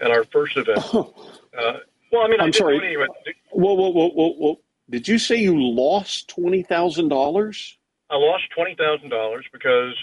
in 0.00 0.10
our 0.10 0.24
first 0.24 0.56
event. 0.56 0.84
Uh, 1.58 1.78
well, 2.12 2.22
I 2.22 2.28
mean, 2.28 2.40
I'm 2.40 2.48
I 2.48 2.50
sorry. 2.52 2.76
Anyway. 2.76 3.06
Whoa, 3.50 3.72
whoa, 3.72 3.88
whoa, 3.88 4.10
whoa, 4.10 4.32
whoa! 4.34 4.60
Did 4.90 5.08
you 5.08 5.18
say 5.18 5.36
you 5.36 5.60
lost 5.60 6.28
twenty 6.28 6.62
thousand 6.62 7.08
dollars? 7.08 7.76
I 8.10 8.16
lost 8.16 8.44
twenty 8.54 8.76
thousand 8.76 9.08
dollars 9.08 9.46
because 9.52 9.94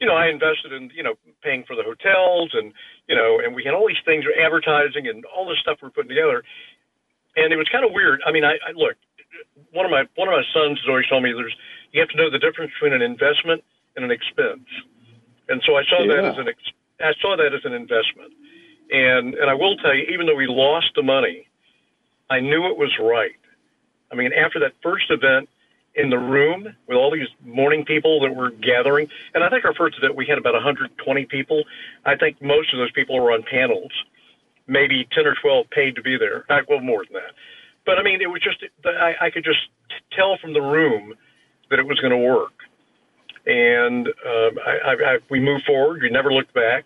you 0.00 0.08
know 0.08 0.14
I 0.14 0.28
invested 0.28 0.72
in 0.72 0.90
you 0.92 1.04
know 1.04 1.14
paying 1.42 1.62
for 1.64 1.76
the 1.76 1.84
hotels 1.84 2.50
and 2.54 2.72
you 3.06 3.14
know 3.14 3.38
and 3.38 3.54
we 3.54 3.62
had 3.62 3.74
all 3.74 3.86
these 3.86 4.02
things 4.04 4.24
advertising 4.42 5.06
and 5.06 5.24
all 5.26 5.46
this 5.46 5.58
stuff 5.60 5.78
we're 5.80 5.90
putting 5.90 6.08
together, 6.08 6.42
and 7.36 7.52
it 7.52 7.56
was 7.56 7.68
kind 7.70 7.84
of 7.84 7.92
weird. 7.92 8.20
I 8.26 8.32
mean, 8.32 8.44
I, 8.44 8.54
I 8.66 8.72
look 8.74 8.96
one 9.72 9.84
of 9.84 9.90
my 9.90 10.04
one 10.16 10.28
of 10.28 10.32
my 10.32 10.42
sons 10.52 10.78
has 10.80 10.88
always 10.88 11.06
told 11.06 11.22
me 11.22 11.32
there's 11.32 11.54
you 11.92 12.00
have 12.00 12.08
to 12.10 12.16
know 12.16 12.30
the 12.30 12.38
difference 12.38 12.72
between 12.74 12.92
an 12.92 13.02
investment 13.02 13.62
and 13.96 14.04
an 14.04 14.10
expense, 14.10 14.66
and 15.48 15.62
so 15.66 15.76
I 15.76 15.82
saw 15.84 16.02
yeah. 16.02 16.16
that 16.16 16.24
as 16.24 16.38
an 16.38 16.48
ex- 16.48 16.74
I 17.00 17.12
saw 17.20 17.36
that 17.36 17.54
as 17.54 17.64
an 17.64 17.72
investment, 17.72 18.32
and 18.90 19.34
and 19.34 19.50
I 19.50 19.54
will 19.54 19.76
tell 19.76 19.94
you, 19.94 20.04
even 20.12 20.26
though 20.26 20.36
we 20.36 20.46
lost 20.46 20.90
the 20.94 21.02
money, 21.02 21.46
I 22.30 22.40
knew 22.40 22.66
it 22.66 22.76
was 22.76 22.92
right. 23.00 23.36
I 24.12 24.14
mean, 24.14 24.32
after 24.32 24.60
that 24.60 24.72
first 24.82 25.06
event 25.10 25.48
in 25.94 26.10
the 26.10 26.18
room 26.18 26.64
with 26.88 26.96
all 26.96 27.10
these 27.10 27.28
morning 27.44 27.84
people 27.84 28.20
that 28.20 28.34
were 28.34 28.50
gathering, 28.50 29.08
and 29.34 29.44
I 29.44 29.48
think 29.48 29.64
our 29.64 29.74
first 29.74 29.96
event 29.98 30.16
we 30.16 30.26
had 30.26 30.38
about 30.38 30.54
120 30.54 31.24
people. 31.26 31.64
I 32.04 32.16
think 32.16 32.40
most 32.42 32.72
of 32.72 32.78
those 32.78 32.92
people 32.92 33.20
were 33.20 33.32
on 33.32 33.42
panels, 33.42 33.92
maybe 34.66 35.06
10 35.12 35.26
or 35.26 35.34
12 35.40 35.70
paid 35.70 35.96
to 35.96 36.02
be 36.02 36.16
there. 36.18 36.44
Uh, 36.48 36.62
well, 36.68 36.80
more 36.80 37.04
than 37.04 37.14
that. 37.14 37.34
But 37.86 37.98
I 37.98 38.02
mean, 38.02 38.22
it 38.22 38.30
was 38.30 38.42
just 38.42 38.64
I, 38.84 39.14
I 39.20 39.30
could 39.30 39.44
just 39.44 39.68
tell 40.12 40.38
from 40.38 40.54
the 40.54 40.62
room 40.62 41.14
that 41.70 41.78
it 41.78 41.86
was 41.86 41.98
going 42.00 42.12
to 42.12 42.18
work, 42.18 42.53
and 43.46 44.08
um, 44.08 44.58
I, 44.66 44.78
I, 44.84 44.92
I, 44.92 45.18
we 45.30 45.40
move 45.40 45.62
forward. 45.66 46.02
We 46.02 46.10
never 46.10 46.32
looked 46.32 46.54
back. 46.54 46.84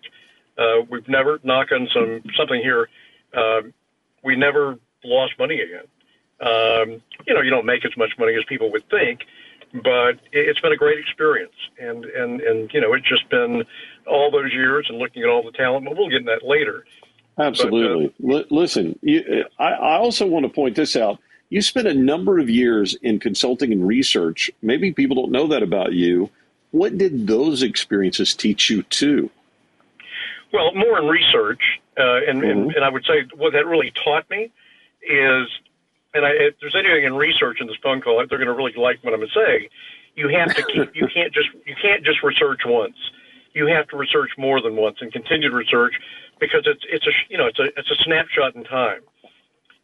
Uh, 0.57 0.81
we've 0.89 1.07
never 1.07 1.39
knock 1.43 1.71
on 1.71 1.87
some 1.93 2.21
something 2.35 2.61
here. 2.61 2.89
Um, 3.33 3.73
we 4.23 4.35
never 4.35 4.77
lost 5.03 5.33
money 5.39 5.61
again. 5.61 5.85
Um, 6.41 7.01
you 7.27 7.33
know, 7.33 7.41
you 7.41 7.49
don't 7.49 7.65
make 7.65 7.85
as 7.85 7.95
much 7.97 8.11
money 8.17 8.33
as 8.35 8.43
people 8.45 8.71
would 8.71 8.89
think, 8.89 9.21
but 9.83 10.19
it's 10.31 10.59
been 10.59 10.71
a 10.71 10.77
great 10.77 10.99
experience. 10.99 11.53
And, 11.79 12.05
and, 12.05 12.41
and, 12.41 12.73
you 12.73 12.81
know, 12.81 12.93
it's 12.93 13.07
just 13.07 13.29
been 13.29 13.65
all 14.07 14.31
those 14.31 14.51
years 14.53 14.87
and 14.89 14.97
looking 14.97 15.23
at 15.23 15.29
all 15.29 15.43
the 15.43 15.51
talent. 15.51 15.85
But 15.85 15.97
we'll 15.97 16.09
get 16.09 16.21
in 16.21 16.25
that 16.25 16.43
later. 16.43 16.85
Absolutely. 17.37 18.13
But, 18.19 18.33
uh, 18.33 18.37
L- 18.39 18.45
listen, 18.49 18.97
you, 19.01 19.45
I, 19.59 19.71
I 19.71 19.97
also 19.97 20.27
want 20.27 20.45
to 20.45 20.49
point 20.49 20.75
this 20.75 20.95
out. 20.95 21.19
You 21.49 21.61
spent 21.61 21.87
a 21.87 21.93
number 21.93 22.39
of 22.39 22.49
years 22.49 22.95
in 23.01 23.19
consulting 23.19 23.71
and 23.71 23.87
research. 23.87 24.51
Maybe 24.61 24.91
people 24.91 25.15
don't 25.15 25.31
know 25.31 25.47
that 25.47 25.63
about 25.63 25.93
you. 25.93 26.29
What 26.71 26.97
did 26.97 27.27
those 27.27 27.63
experiences 27.63 28.35
teach 28.35 28.69
you 28.69 28.83
too? 28.83 29.29
Well, 30.53 30.73
more 30.73 30.99
in 30.99 31.07
research, 31.07 31.61
uh, 31.97 32.21
and, 32.27 32.41
mm-hmm. 32.41 32.49
and, 32.49 32.75
and 32.75 32.85
I 32.85 32.89
would 32.89 33.05
say 33.05 33.25
what 33.35 33.53
that 33.53 33.65
really 33.65 33.91
taught 33.91 34.29
me 34.29 34.51
is 35.01 35.47
and 36.13 36.25
I, 36.25 36.29
if 36.31 36.55
there's 36.59 36.75
anything 36.75 37.03
in 37.03 37.15
research 37.15 37.61
in 37.61 37.67
this 37.67 37.75
phone 37.83 38.01
call, 38.01 38.17
they're 38.17 38.37
going 38.37 38.47
to 38.47 38.53
really 38.53 38.73
like 38.75 39.03
what 39.03 39.13
I'm 39.13 39.19
going 39.19 39.29
to 39.29 39.39
say. 39.39 39.69
You 40.15 40.27
have 40.29 40.53
to 40.55 40.63
keep. 40.63 40.95
you 40.95 41.07
can't 41.13 41.33
just. 41.33 41.49
You 41.65 41.75
can't 41.81 42.03
just 42.03 42.23
research 42.23 42.61
once. 42.65 42.97
You 43.53 43.67
have 43.67 43.87
to 43.89 43.97
research 43.97 44.31
more 44.37 44.61
than 44.61 44.75
once 44.75 44.97
and 45.01 45.11
continue 45.11 45.49
to 45.49 45.55
research 45.55 45.93
because 46.39 46.63
it's 46.65 46.83
it's 46.89 47.05
a 47.05 47.11
you 47.29 47.37
know 47.37 47.45
it's 47.45 47.59
a 47.59 47.65
it's 47.77 47.91
a 47.91 47.95
snapshot 48.03 48.55
in 48.55 48.63
time, 48.63 49.01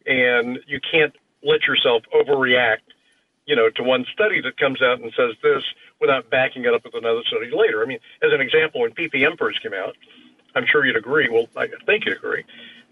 and 0.06 0.58
you 0.66 0.80
can't 0.90 1.14
let 1.42 1.62
yourself 1.66 2.02
overreact. 2.14 2.85
You 3.46 3.56
know, 3.56 3.70
to 3.70 3.82
one 3.82 4.04
study 4.12 4.40
that 4.42 4.58
comes 4.58 4.82
out 4.82 5.00
and 5.00 5.12
says 5.16 5.36
this 5.42 5.62
without 6.00 6.28
backing 6.30 6.64
it 6.64 6.74
up 6.74 6.84
with 6.84 6.94
another 6.94 7.22
study 7.26 7.50
later. 7.54 7.82
I 7.82 7.86
mean, 7.86 7.98
as 8.22 8.32
an 8.32 8.40
example, 8.40 8.80
when 8.82 8.90
PPM 8.90 9.38
first 9.38 9.62
came 9.62 9.72
out, 9.72 9.96
I'm 10.54 10.66
sure 10.66 10.84
you'd 10.84 10.96
agree. 10.96 11.28
Well, 11.30 11.46
I 11.56 11.68
think 11.86 12.06
you'd 12.06 12.16
agree 12.16 12.44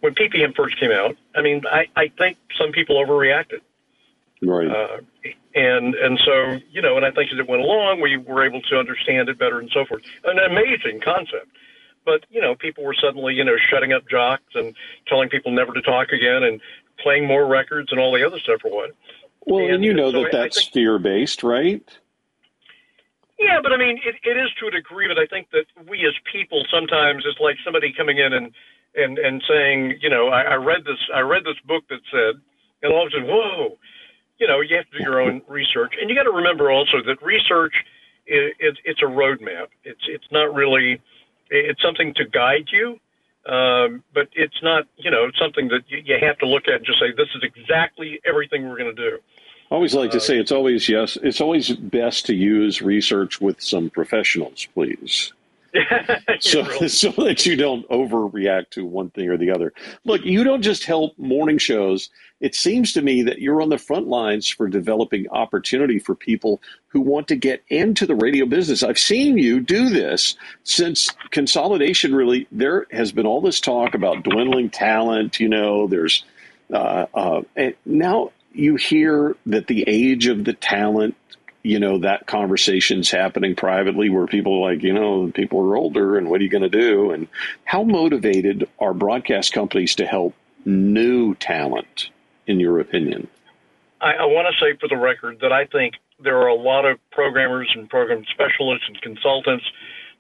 when 0.04 0.14
PPM 0.14 0.54
first 0.54 0.78
came 0.78 0.90
out, 0.90 1.16
I 1.34 1.40
mean, 1.40 1.62
I, 1.66 1.87
I 1.96 2.08
think 2.18 2.37
some 2.61 2.73
people 2.73 3.02
overreacted. 3.02 3.61
Right. 4.42 4.68
Uh, 4.68 4.99
and 5.54 5.94
and 5.94 6.20
so 6.23 6.58
you 6.70 6.82
know, 6.82 6.99
and 6.99 7.06
I 7.06 7.11
think 7.11 7.32
as 7.32 7.38
it 7.38 7.49
went 7.49 7.62
along, 7.62 8.02
we 8.02 8.18
were 8.18 8.44
able 8.44 8.61
to 8.61 8.76
understand 8.76 9.30
it 9.30 9.38
better 9.38 9.58
and 9.61 9.70
so 9.73 9.87
forth. 9.87 10.02
An 10.25 10.38
amazing 10.38 11.00
concept. 11.02 11.49
But 12.04 12.26
you 12.28 12.42
know, 12.42 12.54
people 12.54 12.84
were 12.84 12.94
suddenly 13.00 13.32
you 13.32 13.44
know 13.44 13.56
shutting 13.70 13.94
up 13.94 14.06
jocks 14.06 14.52
and 14.54 14.76
telling 15.08 15.30
people 15.30 15.52
never 15.52 15.73
to 15.73 15.80
talk 15.80 16.11
again 16.11 16.42
and 16.42 16.61
playing 16.99 17.26
more 17.26 17.46
records 17.46 17.90
and 17.90 17.99
all 17.99 18.12
the 18.12 18.26
other 18.26 18.38
stuff 18.38 18.61
for 18.61 18.70
what. 18.70 18.90
Well, 19.47 19.65
and, 19.65 19.75
and 19.75 19.85
you 19.85 19.95
know 19.95 20.11
so 20.11 20.23
that 20.23 20.33
that's 20.33 20.65
fear 20.67 20.99
based, 20.99 21.43
right? 21.43 21.83
Yeah, 23.39 23.59
but 23.63 23.73
I 23.73 23.77
mean, 23.77 24.01
it, 24.05 24.15
it 24.23 24.37
is 24.37 24.49
to 24.61 24.69
a 24.69 24.71
degree. 24.71 25.09
But 25.09 25.19
I 25.19 25.27
think 25.27 25.51
that 25.51 25.67
we 25.89 26.07
as 26.07 26.15
people 26.33 26.65
sometimes 26.73 27.25
it's 27.27 27.41
like 27.41 27.57
somebody 27.65 27.93
coming 27.97 28.19
in 28.19 28.33
and 28.33 28.53
and 28.95 29.19
and 29.19 29.43
saying, 29.49 29.99
you 30.01 30.09
know, 30.09 30.29
I, 30.29 30.43
I 30.43 30.55
read 30.55 30.85
this 30.85 30.99
I 31.15 31.21
read 31.21 31.45
this 31.45 31.59
book 31.67 31.85
that 31.91 32.01
said, 32.11 32.41
and 32.83 32.93
all 32.93 33.07
of 33.07 33.09
a 33.09 33.11
sudden, 33.11 33.29
whoa, 33.29 33.77
you 34.39 34.47
know, 34.47 34.61
you 34.61 34.77
have 34.77 34.89
to 34.91 34.99
do 34.99 35.05
your 35.05 35.21
own 35.21 35.43
research, 35.49 35.95
and 36.01 36.09
you 36.09 36.17
got 36.17 36.25
to 36.25 36.31
remember 36.37 36.71
also 36.71 37.03
that 37.07 37.23
research 37.23 37.75
is, 38.27 38.53
is 38.61 38.77
it's 38.85 39.03
a 39.03 39.07
roadmap. 39.07 39.69
It's 39.85 40.03
it's 40.09 40.31
not 40.31 40.55
really 40.55 41.01
it's 41.51 41.83
something 41.83 42.15
to 42.15 42.25
guide 42.25 42.69
you, 42.73 42.99
um, 43.53 44.03
but 44.15 44.29
it's 44.33 44.63
not 44.63 44.85
you 44.97 45.11
know 45.11 45.31
something 45.41 45.69
that 45.69 45.83
you, 45.89 45.99
you 46.05 46.17
have 46.21 46.39
to 46.39 46.47
look 46.47 46.65
at 46.69 46.77
and 46.77 46.87
just 46.87 46.99
say 47.01 47.13
this 47.17 47.29
is 47.35 47.43
exactly 47.43 48.21
everything 48.25 48.69
we're 48.69 48.79
going 48.79 48.95
to 48.95 49.11
do. 49.11 49.19
I 49.75 49.76
always 49.76 49.93
like 49.93 50.12
to 50.12 50.21
say 50.21 50.38
it's 50.38 50.52
always 50.52 50.88
yes. 50.88 51.19
It's 51.21 51.40
always 51.40 51.71
best 51.71 52.26
to 52.26 52.33
use 52.33 52.81
research 52.81 53.40
with 53.40 53.61
some 53.61 53.90
professionals, 53.90 54.69
please. 54.73 55.33
so, 56.38 56.64
really. 56.64 56.88
so 56.88 57.11
that 57.11 57.45
you 57.45 57.57
don't 57.57 57.85
overreact 57.88 58.71
to 58.71 58.87
one 58.87 59.11
thing 59.11 59.28
or 59.28 59.37
the 59.37 59.50
other. 59.50 59.73
Look, 60.04 60.25
you 60.25 60.45
don't 60.45 60.62
just 60.62 60.85
help 60.85 61.19
morning 61.19 61.59
shows. 61.59 62.09
It 62.38 62.54
seems 62.54 62.93
to 62.93 63.02
me 63.02 63.25
that 63.25 63.40
you're 63.40 63.61
on 63.61 63.69
the 63.69 63.76
front 63.76 64.07
lines 64.07 64.49
for 64.49 64.69
developing 64.69 65.28
opportunity 65.31 65.99
for 65.99 66.14
people 66.14 66.61
who 66.87 67.00
want 67.00 67.26
to 67.26 67.35
get 67.35 67.64
into 67.69 68.07
the 68.07 68.14
radio 68.14 68.47
business. 68.47 68.85
I've 68.85 68.97
seen 68.97 69.38
you 69.38 69.59
do 69.59 69.88
this 69.88 70.37
since 70.62 71.11
consolidation. 71.33 72.14
Really, 72.14 72.47
there 72.52 72.87
has 72.93 73.11
been 73.11 73.26
all 73.26 73.40
this 73.40 73.59
talk 73.59 73.97
about 73.97 74.23
dwindling 74.23 74.71
talent. 74.71 75.40
You 75.40 75.49
know, 75.49 75.88
there's 75.88 76.25
uh, 76.73 77.07
uh, 77.12 77.43
and 77.57 77.75
now 77.85 78.31
you 78.54 78.76
hear 78.76 79.37
that 79.46 79.66
the 79.66 79.84
age 79.87 80.26
of 80.26 80.44
the 80.44 80.52
talent 80.52 81.16
you 81.62 81.80
know 81.80 81.99
that 81.99 82.26
conversation's 82.26 83.11
happening 83.11 83.56
privately 83.56 84.11
where 84.11 84.26
people 84.26 84.62
are 84.62 84.73
like 84.73 84.82
you 84.82 84.92
know 84.92 85.30
people 85.34 85.61
are 85.61 85.76
older 85.76 86.16
and 86.16 86.28
what 86.28 86.40
are 86.40 86.44
you 86.44 86.50
going 86.50 86.62
to 86.62 86.68
do? 86.68 87.11
And 87.11 87.26
how 87.64 87.82
motivated 87.82 88.68
are 88.78 88.94
broadcast 88.94 89.52
companies 89.52 89.94
to 89.96 90.06
help 90.06 90.34
new 90.64 91.34
talent 91.34 92.11
in 92.46 92.61
your 92.61 92.80
opinion? 92.80 93.28
I, 94.00 94.12
I 94.12 94.25
want 94.26 94.54
to 94.54 94.61
say 94.61 94.76
for 94.78 94.88
the 94.88 94.96
record 94.96 95.38
that 95.40 95.52
i 95.52 95.64
think 95.66 95.94
there 96.23 96.38
are 96.38 96.49
a 96.49 96.54
lot 96.54 96.84
of 96.84 96.99
programmers 97.11 97.70
and 97.75 97.88
program 97.88 98.25
specialists 98.30 98.87
and 98.87 99.00
consultants 99.00 99.64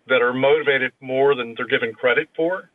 that 0.08 0.22
are 0.22 0.32
motivated 0.32 0.92
more 1.00 1.34
than 1.34 1.54
they're 1.54 1.66
given 1.66 1.92
credit 1.92 2.28
for 2.34 2.70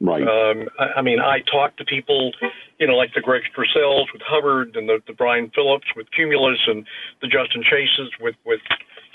Right. 0.00 0.22
Um, 0.22 0.68
I, 0.78 1.00
I 1.00 1.02
mean, 1.02 1.20
I 1.20 1.40
talk 1.50 1.76
to 1.76 1.84
people, 1.84 2.32
you 2.78 2.86
know, 2.86 2.94
like 2.94 3.12
the 3.14 3.20
Greg 3.20 3.42
Purcells 3.56 4.06
with 4.12 4.22
Hubbard 4.24 4.74
and 4.74 4.88
the, 4.88 4.98
the 5.06 5.12
Brian 5.12 5.50
Phillips 5.54 5.86
with 5.94 6.06
Cumulus 6.16 6.58
and 6.66 6.86
the 7.20 7.28
Justin 7.28 7.62
Chases 7.62 8.10
with, 8.20 8.34
with, 8.46 8.60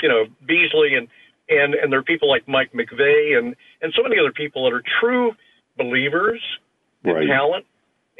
you 0.03 0.09
know, 0.09 0.25
Beasley 0.45 0.93
and, 0.93 1.07
and, 1.49 1.73
and 1.73 1.91
there 1.91 1.99
are 1.99 2.03
people 2.03 2.29
like 2.29 2.47
Mike 2.47 2.71
McVay 2.73 3.37
and, 3.37 3.55
and 3.81 3.93
so 3.95 4.03
many 4.03 4.17
other 4.19 4.31
people 4.31 4.63
that 4.65 4.73
are 4.73 4.83
true 5.01 5.31
believers 5.77 6.41
in 7.03 7.13
right. 7.13 7.27
talent. 7.27 7.65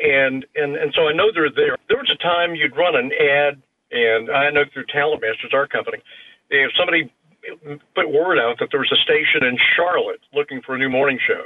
And, 0.02 0.46
and, 0.56 0.76
and 0.76 0.92
so 0.96 1.08
I 1.08 1.14
know 1.14 1.30
they're 1.34 1.54
there. 1.54 1.78
There 1.88 1.98
was 1.98 2.12
a 2.12 2.22
time 2.22 2.56
you'd 2.56 2.76
run 2.76 2.96
an 2.96 3.12
ad 3.14 3.62
and 3.92 4.30
I 4.32 4.50
know 4.50 4.66
through 4.74 4.86
Talent 4.92 5.22
Masters, 5.22 5.54
our 5.54 5.68
company, 5.68 6.00
if 6.50 6.72
somebody 6.78 7.14
put 7.94 8.10
word 8.10 8.42
out 8.42 8.58
that 8.60 8.70
there 8.72 8.82
was 8.82 8.92
a 8.92 9.02
station 9.06 9.46
in 9.46 9.56
Charlotte 9.78 10.20
looking 10.34 10.62
for 10.66 10.74
a 10.74 10.80
new 10.80 10.90
morning 10.90 11.20
show 11.22 11.46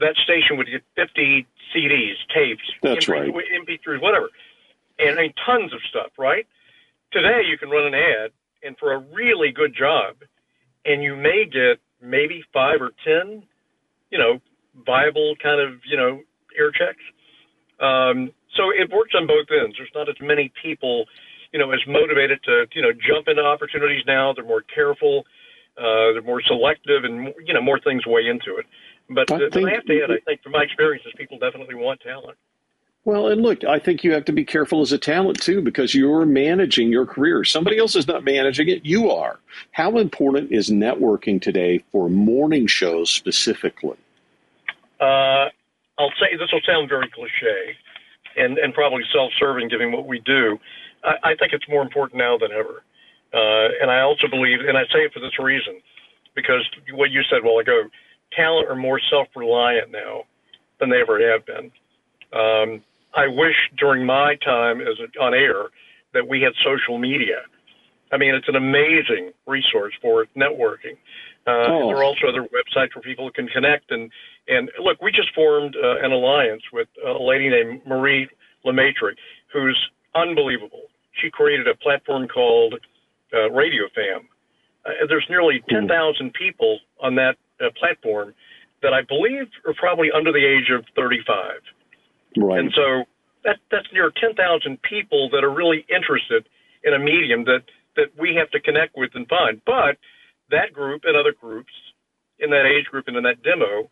that 0.00 0.16
station 0.16 0.56
would 0.56 0.66
get 0.66 0.82
50 0.96 1.46
CDs, 1.74 2.14
tapes, 2.34 2.62
That's 2.82 3.06
MP, 3.06 3.12
right. 3.12 3.32
MP3s, 3.32 4.00
whatever, 4.02 4.28
and 4.98 5.18
I 5.18 5.22
mean, 5.22 5.34
tons 5.44 5.72
of 5.72 5.80
stuff, 5.88 6.12
right? 6.18 6.46
Today, 7.12 7.42
you 7.48 7.58
can 7.58 7.70
run 7.70 7.86
an 7.86 7.94
ad, 7.94 8.30
and 8.62 8.76
for 8.78 8.92
a 8.92 8.98
really 8.98 9.52
good 9.52 9.74
job, 9.76 10.16
and 10.84 11.02
you 11.02 11.16
may 11.16 11.44
get 11.44 11.80
maybe 12.00 12.44
five 12.52 12.80
or 12.80 12.92
10, 13.04 13.42
you 14.10 14.18
know, 14.18 14.40
viable 14.86 15.34
kind 15.42 15.60
of, 15.60 15.80
you 15.88 15.96
know, 15.96 16.20
air 16.58 16.70
checks. 16.70 17.02
Um, 17.80 18.32
so 18.56 18.70
it 18.70 18.90
works 18.92 19.14
on 19.14 19.26
both 19.26 19.46
ends. 19.50 19.76
There's 19.78 19.90
not 19.94 20.08
as 20.08 20.16
many 20.20 20.52
people, 20.62 21.06
you 21.52 21.58
know, 21.58 21.70
as 21.72 21.80
motivated 21.86 22.42
to, 22.44 22.66
you 22.74 22.82
know, 22.82 22.92
jump 22.92 23.28
into 23.28 23.42
opportunities 23.42 24.04
now. 24.06 24.32
They're 24.32 24.44
more 24.44 24.62
careful. 24.62 25.24
Uh, 25.76 26.14
they're 26.14 26.22
more 26.22 26.40
selective, 26.42 27.02
and 27.02 27.34
you 27.44 27.52
know, 27.52 27.60
more 27.60 27.80
things 27.80 28.06
weigh 28.06 28.28
into 28.28 28.56
it. 28.58 28.66
But, 29.10 29.30
I, 29.30 29.38
have 29.38 29.52
to 29.52 30.02
add, 30.02 30.10
I 30.10 30.18
think 30.24 30.42
from 30.42 30.52
my 30.52 30.62
experiences, 30.62 31.12
people 31.16 31.38
definitely 31.38 31.74
want 31.74 32.00
talent. 32.00 32.38
Well, 33.04 33.28
and 33.28 33.42
look, 33.42 33.64
I 33.64 33.78
think 33.78 34.02
you 34.02 34.12
have 34.12 34.24
to 34.24 34.32
be 34.32 34.44
careful 34.44 34.80
as 34.80 34.92
a 34.92 34.98
talent 34.98 35.40
too 35.42 35.60
because 35.60 35.94
you're 35.94 36.24
managing 36.24 36.88
your 36.88 37.04
career. 37.04 37.44
Somebody 37.44 37.78
else 37.78 37.94
is 37.96 38.06
not 38.06 38.24
managing 38.24 38.68
it, 38.68 38.84
you 38.86 39.10
are. 39.10 39.38
How 39.72 39.98
important 39.98 40.52
is 40.52 40.70
networking 40.70 41.40
today 41.40 41.84
for 41.92 42.08
morning 42.08 42.66
shows 42.66 43.10
specifically? 43.10 43.98
Uh, 45.00 45.50
I'll 45.98 46.14
say 46.18 46.36
this 46.38 46.50
will 46.50 46.62
sound 46.66 46.88
very 46.88 47.10
cliche 47.10 47.76
and, 48.36 48.56
and 48.56 48.72
probably 48.72 49.02
self 49.12 49.32
serving 49.38 49.68
given 49.68 49.92
what 49.92 50.06
we 50.06 50.20
do. 50.20 50.58
I, 51.04 51.32
I 51.32 51.34
think 51.36 51.52
it's 51.52 51.68
more 51.68 51.82
important 51.82 52.18
now 52.18 52.38
than 52.38 52.52
ever. 52.52 52.82
Uh, 53.34 53.68
and 53.82 53.90
I 53.90 54.00
also 54.00 54.28
believe, 54.28 54.60
and 54.60 54.78
I 54.78 54.84
say 54.84 55.00
it 55.00 55.12
for 55.12 55.20
this 55.20 55.38
reason, 55.38 55.80
because 56.34 56.64
what 56.92 57.10
you 57.10 57.22
said 57.28 57.40
a 57.40 57.42
while 57.42 57.58
ago, 57.58 57.82
talent 58.36 58.68
are 58.68 58.76
more 58.76 59.00
self 59.10 59.28
reliant 59.36 59.90
now 59.90 60.22
than 60.80 60.90
they 60.90 61.00
ever 61.00 61.18
have 61.30 61.46
been. 61.46 61.70
Um, 62.32 62.82
I 63.14 63.28
wish 63.28 63.54
during 63.78 64.04
my 64.04 64.36
time 64.44 64.80
as 64.80 64.98
a, 64.98 65.20
on 65.20 65.34
air 65.34 65.70
that 66.12 66.26
we 66.26 66.40
had 66.42 66.52
social 66.64 66.98
media. 66.98 67.42
I 68.12 68.16
mean, 68.16 68.34
it's 68.34 68.48
an 68.48 68.56
amazing 68.56 69.32
resource 69.46 69.94
for 70.00 70.26
networking. 70.36 70.96
Uh, 71.46 71.68
oh. 71.68 71.88
There 71.88 71.96
are 71.98 72.04
also 72.04 72.26
other 72.28 72.42
websites 72.42 72.94
where 72.94 73.02
people 73.02 73.30
can 73.30 73.48
connect. 73.48 73.90
And, 73.90 74.10
and 74.48 74.70
look, 74.82 75.00
we 75.02 75.10
just 75.10 75.34
formed 75.34 75.76
uh, 75.76 76.04
an 76.04 76.12
alliance 76.12 76.62
with 76.72 76.88
a 77.04 77.12
lady 77.22 77.48
named 77.48 77.82
Marie 77.86 78.28
Lemaitre, 78.64 79.14
who's 79.52 79.78
unbelievable. 80.14 80.82
She 81.20 81.30
created 81.30 81.68
a 81.68 81.74
platform 81.76 82.28
called 82.28 82.74
uh, 83.32 83.50
Radio 83.50 83.84
Fam. 83.94 84.28
Uh, 84.86 85.06
there's 85.08 85.26
nearly 85.28 85.62
hmm. 85.68 85.86
10,000 85.86 86.32
people 86.34 86.78
on 87.00 87.14
that 87.16 87.36
uh, 87.60 87.70
platform 87.78 88.34
that 88.82 88.92
I 88.92 89.02
believe 89.02 89.48
are 89.66 89.74
probably 89.74 90.10
under 90.14 90.32
the 90.32 90.44
age 90.44 90.70
of 90.70 90.84
35. 90.96 91.60
Right. 92.36 92.58
And 92.58 92.72
so 92.74 93.04
that 93.44 93.56
that's 93.70 93.86
near 93.92 94.10
10,000 94.10 94.36
people 94.82 95.30
that 95.30 95.44
are 95.44 95.52
really 95.52 95.86
interested 95.88 96.48
in 96.82 96.94
a 96.94 96.98
medium 96.98 97.44
that 97.44 97.64
that 97.96 98.10
we 98.18 98.34
have 98.34 98.50
to 98.50 98.60
connect 98.60 98.96
with 98.96 99.10
and 99.14 99.28
find. 99.28 99.60
But 99.64 99.98
that 100.50 100.72
group 100.72 101.02
and 101.04 101.16
other 101.16 101.32
groups 101.32 101.72
in 102.38 102.50
that 102.50 102.66
age 102.66 102.86
group 102.86 103.06
and 103.06 103.16
in 103.16 103.22
that 103.22 103.42
demo, 103.42 103.88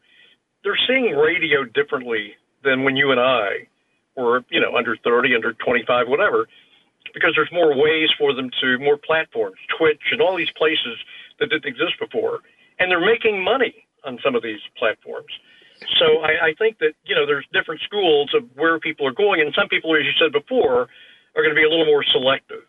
they're 0.65 0.79
seeing 0.89 1.15
radio 1.15 1.65
differently 1.65 2.35
than 2.65 2.85
when 2.85 2.97
you 2.97 3.11
and 3.11 3.21
I 3.21 3.69
were, 4.17 4.45
you 4.51 4.61
know, 4.61 4.77
under 4.77 4.97
30, 4.97 5.35
under 5.35 5.53
25, 5.53 6.09
whatever, 6.09 6.47
because 7.15 7.33
there's 7.35 7.51
more 7.53 7.75
ways 7.77 8.09
for 8.19 8.35
them 8.35 8.51
to, 8.61 8.79
more 8.79 8.97
platforms, 8.97 9.57
Twitch 9.79 10.03
and 10.11 10.21
all 10.21 10.37
these 10.37 10.53
places 10.57 10.99
that 11.39 11.51
didn't 11.51 11.67
exist 11.67 11.95
before. 11.99 12.41
And 12.83 12.91
they're 12.91 13.01
making 13.01 13.43
money 13.43 13.87
on 14.05 14.19
some 14.25 14.35
of 14.35 14.43
these 14.43 14.61
platforms. 14.77 15.31
So 15.99 16.19
I, 16.23 16.49
I 16.49 16.55
think 16.59 16.79
that 16.79 16.93
you 17.05 17.15
know 17.15 17.27
there's 17.27 17.47
different 17.53 17.81
schools 17.83 18.31
of 18.35 18.45
where 18.55 18.79
people 18.79 19.07
are 19.07 19.13
going, 19.13 19.41
and 19.41 19.55
some 19.55 19.69
people, 19.69 19.95
as 19.97 20.03
you 20.05 20.13
said 20.21 20.33
before, 20.33 20.89
are 21.35 21.43
going 21.43 21.51
to 21.51 21.55
be 21.55 21.65
a 21.65 21.69
little 21.69 21.87
more 21.87 22.05
selective. 22.05 22.65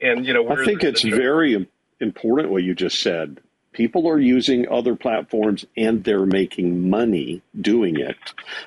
And 0.00 0.26
you 0.26 0.34
know, 0.34 0.48
I 0.48 0.64
think 0.64 0.84
it's 0.84 1.02
very 1.02 1.66
important 2.00 2.50
what 2.50 2.62
you 2.62 2.74
just 2.74 3.00
said. 3.00 3.40
People 3.72 4.08
are 4.08 4.20
using 4.20 4.68
other 4.68 4.94
platforms 4.94 5.64
and 5.76 6.04
they're 6.04 6.26
making 6.26 6.88
money 6.88 7.42
doing 7.60 7.98
it. 7.98 8.16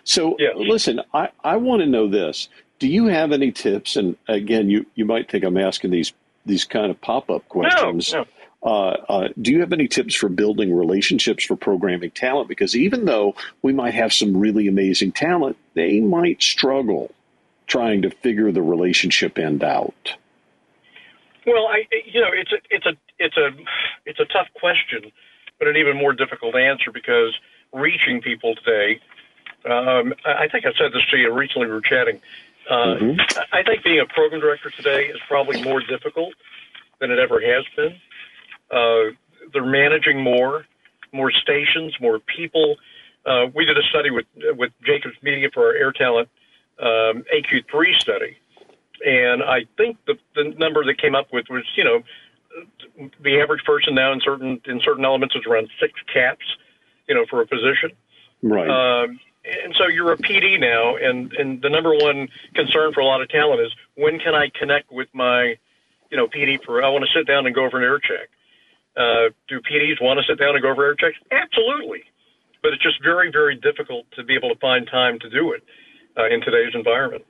So 0.03 0.35
yes. 0.37 0.53
listen, 0.57 0.99
I, 1.13 1.29
I 1.45 1.55
want 1.55 1.81
to 1.81 1.85
know 1.85 2.09
this. 2.09 2.49
Do 2.79 2.89
you 2.89 3.05
have 3.05 3.31
any 3.31 3.53
tips? 3.53 3.95
And 3.95 4.17
again, 4.27 4.69
you, 4.69 4.85
you 4.95 5.05
might 5.05 5.31
think 5.31 5.45
I'm 5.45 5.57
asking 5.57 5.91
these 5.91 6.11
these 6.45 6.65
kind 6.65 6.91
of 6.91 6.99
pop 6.99 7.29
up 7.29 7.47
questions. 7.49 8.11
No, 8.11 8.19
no. 8.19 8.25
Uh, 8.63 8.89
uh, 9.07 9.27
do 9.39 9.51
you 9.51 9.59
have 9.59 9.71
any 9.71 9.87
tips 9.87 10.15
for 10.15 10.29
building 10.29 10.73
relationships 10.73 11.43
for 11.43 11.55
programming 11.55 12.11
talent? 12.11 12.49
Because 12.49 12.75
even 12.75 13.05
though 13.05 13.35
we 13.61 13.71
might 13.71 13.93
have 13.93 14.11
some 14.11 14.35
really 14.35 14.67
amazing 14.67 15.11
talent, 15.11 15.57
they 15.73 15.99
might 15.99 16.41
struggle 16.41 17.13
trying 17.67 18.01
to 18.01 18.09
figure 18.09 18.51
the 18.51 18.61
relationship 18.61 19.37
end 19.37 19.63
out. 19.63 20.15
Well, 21.45 21.67
I, 21.67 21.85
you 22.05 22.19
know, 22.19 22.29
it's 22.33 22.51
a, 22.51 22.57
it's 22.69 22.85
a, 22.85 22.97
it's 23.19 23.37
a, 23.37 23.49
it's 24.05 24.19
a 24.19 24.25
tough 24.25 24.47
question, 24.59 25.11
but 25.59 25.67
an 25.67 25.77
even 25.77 25.95
more 25.95 26.13
difficult 26.13 26.55
answer 26.55 26.91
because 26.91 27.33
reaching 27.73 28.21
people 28.21 28.55
today. 28.55 28.99
Um, 29.65 30.13
I 30.25 30.47
think 30.47 30.65
I 30.65 30.71
said 30.77 30.93
this 30.93 31.05
to 31.11 31.17
you 31.17 31.31
recently. 31.33 31.67
We 31.67 31.73
were 31.73 31.81
chatting. 31.81 32.21
Uh, 32.69 32.95
mm-hmm. 32.95 33.39
I 33.51 33.63
think 33.63 33.83
being 33.83 33.99
a 33.99 34.05
program 34.05 34.41
director 34.41 34.69
today 34.69 35.05
is 35.05 35.19
probably 35.27 35.61
more 35.63 35.81
difficult 35.81 36.33
than 36.99 37.11
it 37.11 37.19
ever 37.19 37.39
has 37.39 37.65
been. 37.75 37.95
Uh, 38.71 39.15
they're 39.53 39.65
managing 39.65 40.21
more, 40.21 40.65
more 41.13 41.31
stations, 41.31 41.95
more 42.01 42.19
people. 42.19 42.75
Uh, 43.25 43.47
we 43.53 43.65
did 43.65 43.77
a 43.77 43.83
study 43.89 44.09
with 44.09 44.25
with 44.57 44.71
Jacobs 44.85 45.15
Media 45.21 45.49
for 45.53 45.67
our 45.67 45.73
Air 45.73 45.91
Talent 45.91 46.29
um, 46.79 47.23
AQ3 47.33 47.99
study, 47.99 48.37
and 49.05 49.43
I 49.43 49.65
think 49.75 49.97
the 50.05 50.17
the 50.35 50.55
number 50.57 50.83
that 50.85 50.99
came 51.01 51.15
up 51.15 51.27
with 51.33 51.45
was 51.49 51.63
you 51.75 51.83
know 51.83 52.03
the 53.23 53.39
average 53.39 53.63
person 53.63 53.95
now 53.95 54.11
in 54.13 54.21
certain 54.21 54.61
in 54.65 54.79
certain 54.81 55.05
elements 55.05 55.35
is 55.35 55.45
around 55.45 55.69
six 55.79 55.93
caps, 56.11 56.45
you 57.07 57.15
know, 57.15 57.25
for 57.29 57.41
a 57.41 57.47
position. 57.47 57.91
Right. 58.41 58.69
Um, 58.69 59.19
and 59.45 59.73
so 59.77 59.87
you're 59.87 60.11
a 60.11 60.17
PD 60.17 60.59
now, 60.59 60.95
and 60.97 61.31
and 61.33 61.61
the 61.61 61.69
number 61.69 61.93
one 61.95 62.27
concern 62.53 62.93
for 62.93 62.99
a 62.99 63.05
lot 63.05 63.21
of 63.21 63.29
talent 63.29 63.61
is 63.61 63.71
when 63.95 64.19
can 64.19 64.35
I 64.35 64.49
connect 64.49 64.91
with 64.91 65.07
my, 65.13 65.55
you 66.11 66.17
know, 66.17 66.27
PD 66.27 66.63
for 66.63 66.83
I 66.83 66.89
want 66.89 67.05
to 67.05 67.11
sit 67.17 67.27
down 67.27 67.45
and 67.45 67.55
go 67.55 67.65
over 67.65 67.77
an 67.77 67.83
air 67.83 67.99
check. 67.99 68.29
Uh, 68.97 69.29
do 69.47 69.61
PDs 69.61 70.01
want 70.01 70.19
to 70.19 70.25
sit 70.27 70.39
down 70.39 70.55
and 70.55 70.61
go 70.63 70.71
over 70.71 70.85
air 70.85 70.95
checks? 70.95 71.17
Absolutely. 71.31 72.03
But 72.63 72.73
it's 72.73 72.81
just 72.81 73.01
very, 73.03 73.31
very 73.31 73.55
difficult 73.55 74.05
to 74.15 74.23
be 74.23 74.35
able 74.35 74.49
to 74.49 74.59
find 74.59 74.87
time 74.87 75.19
to 75.19 75.29
do 75.29 75.53
it 75.53 75.63
uh, 76.17 76.27
in 76.27 76.41
today's 76.41 76.73
environment. 76.73 77.23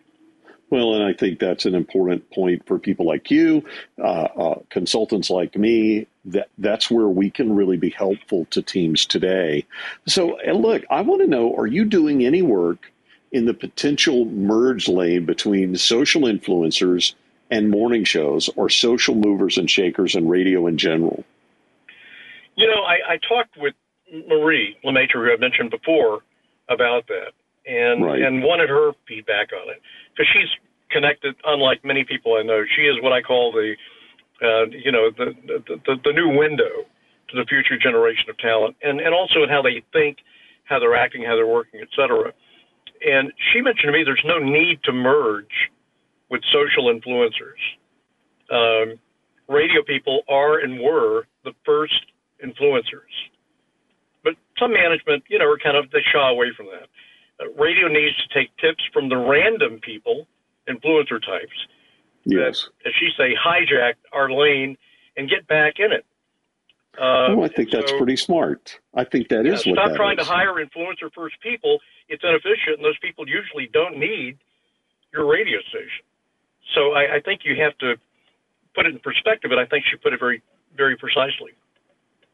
Well, 0.69 0.95
and 0.95 1.03
I 1.03 1.13
think 1.13 1.39
that's 1.39 1.65
an 1.65 1.75
important 1.75 2.29
point 2.31 2.65
for 2.67 2.77
people 2.77 3.05
like 3.05 3.31
you, 3.31 3.63
uh, 3.99 4.27
uh, 4.37 4.59
consultants 4.69 5.29
like 5.29 5.55
me. 5.55 6.07
That 6.25 6.49
that's 6.57 6.91
where 6.91 7.07
we 7.07 7.29
can 7.29 7.55
really 7.55 7.77
be 7.77 7.89
helpful 7.89 8.45
to 8.51 8.61
teams 8.61 9.05
today. 9.05 9.65
So, 10.07 10.37
look, 10.53 10.83
I 10.89 11.01
want 11.01 11.21
to 11.21 11.27
know: 11.27 11.55
Are 11.55 11.67
you 11.67 11.85
doing 11.85 12.25
any 12.25 12.41
work 12.41 12.91
in 13.31 13.45
the 13.45 13.53
potential 13.53 14.25
merge 14.25 14.89
lane 14.89 15.25
between 15.25 15.75
social 15.77 16.23
influencers 16.23 17.13
and 17.49 17.69
morning 17.69 18.03
shows, 18.03 18.49
or 18.57 18.69
social 18.69 19.15
movers 19.15 19.57
and 19.57 19.71
shakers 19.71 20.15
and 20.15 20.29
radio 20.29 20.67
in 20.67 20.77
general? 20.77 21.23
You 22.57 22.67
know, 22.67 22.81
I, 22.83 23.13
I 23.13 23.17
talked 23.29 23.55
with 23.57 23.75
Marie 24.27 24.75
Lemaitre, 24.83 25.13
who 25.13 25.31
I 25.31 25.37
mentioned 25.37 25.69
before, 25.69 26.21
about 26.69 27.07
that, 27.07 27.31
and 27.65 28.03
right. 28.03 28.21
and 28.21 28.43
wanted 28.43 28.67
her 28.67 28.91
feedback 29.07 29.53
on 29.53 29.69
it 29.69 29.79
because 30.11 30.27
she's 30.33 30.49
connected. 30.91 31.35
Unlike 31.45 31.85
many 31.85 32.03
people 32.03 32.35
I 32.35 32.43
know, 32.43 32.63
she 32.75 32.83
is 32.83 32.95
what 33.01 33.13
I 33.13 33.21
call 33.21 33.51
the, 33.53 33.75
uh, 34.41 34.65
you 34.71 34.91
know, 34.91 35.11
the, 35.15 35.31
the 35.45 35.79
the 35.85 35.95
the 36.03 36.13
new 36.13 36.29
window 36.35 36.83
to 37.29 37.33
the 37.35 37.45
future 37.45 37.77
generation 37.77 38.29
of 38.29 38.37
talent, 38.39 38.75
and 38.81 38.99
and 38.99 39.13
also 39.13 39.43
in 39.43 39.49
how 39.49 39.61
they 39.61 39.83
think, 39.93 40.17
how 40.65 40.79
they're 40.79 40.95
acting, 40.95 41.23
how 41.23 41.35
they're 41.35 41.47
working, 41.47 41.79
et 41.81 41.89
cetera. 41.95 42.33
And 43.05 43.31
she 43.53 43.61
mentioned 43.61 43.87
to 43.87 43.91
me 43.91 44.03
there's 44.03 44.25
no 44.25 44.39
need 44.39 44.81
to 44.85 44.91
merge 44.91 45.69
with 46.29 46.41
social 46.51 46.91
influencers. 46.91 47.61
Um, 48.49 48.99
radio 49.47 49.83
people 49.85 50.23
are 50.27 50.59
and 50.59 50.79
were 50.79 51.27
the 51.43 51.53
first 51.65 51.93
influencers. 52.43 53.13
But 54.23 54.35
some 54.59 54.73
management, 54.73 55.23
you 55.29 55.39
know, 55.39 55.45
are 55.45 55.57
kind 55.57 55.77
of 55.77 55.89
they 55.91 56.03
shy 56.11 56.29
away 56.29 56.51
from 56.55 56.67
that. 56.67 56.87
Uh, 57.39 57.51
radio 57.53 57.87
needs 57.87 58.15
to 58.17 58.39
take 58.39 58.55
tips 58.57 58.83
from 58.91 59.09
the 59.09 59.17
random 59.17 59.79
people, 59.81 60.27
influencer 60.67 61.21
types. 61.21 61.57
Yes. 62.25 62.67
That, 62.83 62.89
as 62.89 62.93
she 62.99 63.09
say, 63.17 63.35
hijack 63.35 63.93
our 64.11 64.29
lane 64.29 64.77
and 65.15 65.29
get 65.29 65.47
back 65.47 65.75
in 65.79 65.91
it. 65.91 66.05
Uh, 66.99 67.37
oh, 67.37 67.43
I 67.43 67.47
think 67.47 67.69
so, 67.69 67.77
that's 67.77 67.91
pretty 67.91 68.15
smart. 68.15 68.79
I 68.95 69.03
think 69.03 69.29
that 69.29 69.45
yeah, 69.45 69.53
is 69.53 69.61
stop 69.61 69.93
trying 69.95 70.17
is. 70.17 70.25
to 70.25 70.33
hire 70.33 70.55
influencer 70.55 71.13
first 71.13 71.35
people. 71.41 71.77
It's 72.09 72.23
inefficient, 72.23 72.77
and 72.77 72.85
those 72.85 72.97
people 72.99 73.27
usually 73.29 73.69
don't 73.71 73.99
need 73.99 74.39
your 75.13 75.29
radio 75.29 75.59
station. 75.69 76.05
So 76.73 76.93
I, 76.93 77.17
I 77.17 77.19
think 77.21 77.41
you 77.45 77.55
have 77.61 77.77
to 77.79 77.95
put 78.73 78.87
it 78.87 78.93
in 78.93 78.99
perspective, 78.99 79.51
and 79.51 79.59
I 79.59 79.65
think 79.65 79.85
she 79.89 79.97
put 79.97 80.13
it 80.13 80.19
very, 80.19 80.41
very 80.75 80.97
precisely. 80.97 81.53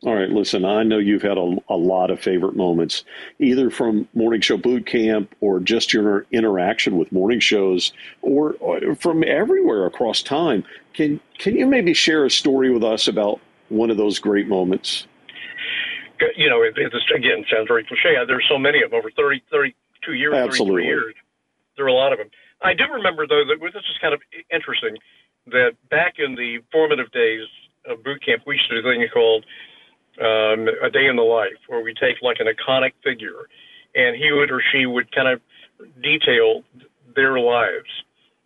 All 0.06 0.16
right, 0.16 0.30
listen, 0.30 0.66
I 0.66 0.84
know 0.84 0.98
you've 0.98 1.22
had 1.22 1.38
a, 1.38 1.56
a, 1.70 1.78
lot 1.78 2.12
of 2.12 2.20
favorite 2.20 2.58
moments, 2.58 3.06
either 3.40 3.70
from 3.70 4.06
Morning 4.14 4.42
Show 4.42 4.58
Boot 4.58 4.86
Camp 4.86 5.34
or 5.40 5.62
just 5.62 5.94
your 5.94 6.26
interaction 6.32 6.98
with 6.98 7.10
morning 7.14 7.40
shows 7.40 7.94
or, 8.22 8.56
or, 8.60 8.96
from 8.96 9.24
everywhere 9.24 9.86
across 9.86 10.22
time. 10.22 10.66
Can, 10.94 11.22
can 11.38 11.56
you 11.56 11.66
maybe 11.66 11.94
share 11.94 12.26
a 12.26 12.30
story 12.30 12.70
with 12.70 12.84
us 12.84 13.08
about 13.08 13.40
one 13.70 13.90
of 13.90 13.96
those 13.96 14.20
great 14.20 14.48
moments? 14.48 15.08
You 16.36 16.50
know, 16.50 16.64
it, 16.64 16.78
it 16.78 16.92
again 17.16 17.46
sounds 17.50 17.70
very 17.70 17.86
cliche. 17.86 18.18
Uh, 18.20 18.26
there's 18.26 18.46
so 18.50 18.58
many 18.58 18.84
of 18.84 18.92
them 18.92 19.00
over 19.00 19.10
30, 19.16 19.42
32 19.50 20.14
years, 20.14 20.34
Absolutely. 20.34 20.84
33 20.84 20.86
years. 20.86 21.16
There 21.78 21.86
are 21.86 21.90
a 21.90 21.94
lot 21.94 22.12
of 22.12 22.20
them. 22.20 22.30
I 22.62 22.74
do 22.74 22.84
remember, 22.92 23.26
though, 23.26 23.44
that 23.48 23.58
this 23.62 23.84
is 23.90 23.98
kind 24.02 24.14
of 24.14 24.22
interesting 24.52 24.98
that 25.48 25.76
back 25.90 26.16
in 26.18 26.36
the 26.36 26.60
formative 26.74 27.12
days 27.12 27.48
of 27.86 28.04
boot 28.04 28.24
camp, 28.24 28.44
we 28.46 28.56
used 28.56 28.70
to 28.70 28.82
do 28.82 28.88
a 28.88 28.92
thing 28.92 29.06
called 29.14 29.46
um, 30.20 30.68
a 30.84 30.90
day 30.90 31.08
in 31.08 31.16
the 31.16 31.24
life, 31.24 31.58
where 31.68 31.82
we 31.82 31.94
take 31.94 32.22
like 32.22 32.38
an 32.40 32.48
iconic 32.48 32.94
figure, 33.04 33.50
and 33.96 34.16
he 34.16 34.32
would 34.32 34.52
or 34.52 34.62
she 34.72 34.86
would 34.86 35.14
kind 35.14 35.28
of 35.28 35.42
detail 36.02 36.64
their 37.16 37.40
lives, 37.40 37.90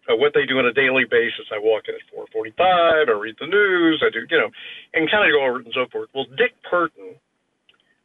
uh, 0.10 0.16
what 0.16 0.34
they 0.34 0.46
do 0.46 0.60
on 0.60 0.66
a 0.66 0.74
daily 0.74 1.04
basis. 1.10 1.48
I 1.52 1.60
walk 1.60 1.84
in 1.88 1.96
at 1.96 2.02
4:45. 2.12 3.10
I 3.10 3.12
read 3.12 3.36
the 3.40 3.48
news. 3.48 4.04
I 4.06 4.10
do, 4.10 4.26
you 4.30 4.38
know, 4.38 4.50
and 4.94 5.10
kind 5.10 5.28
of 5.28 5.36
go 5.36 5.46
over 5.46 5.60
it 5.60 5.66
and 5.66 5.74
so 5.74 5.86
forth. 5.92 6.10
Well, 6.14 6.26
Dick 6.38 6.56
Purtan, 6.64 7.16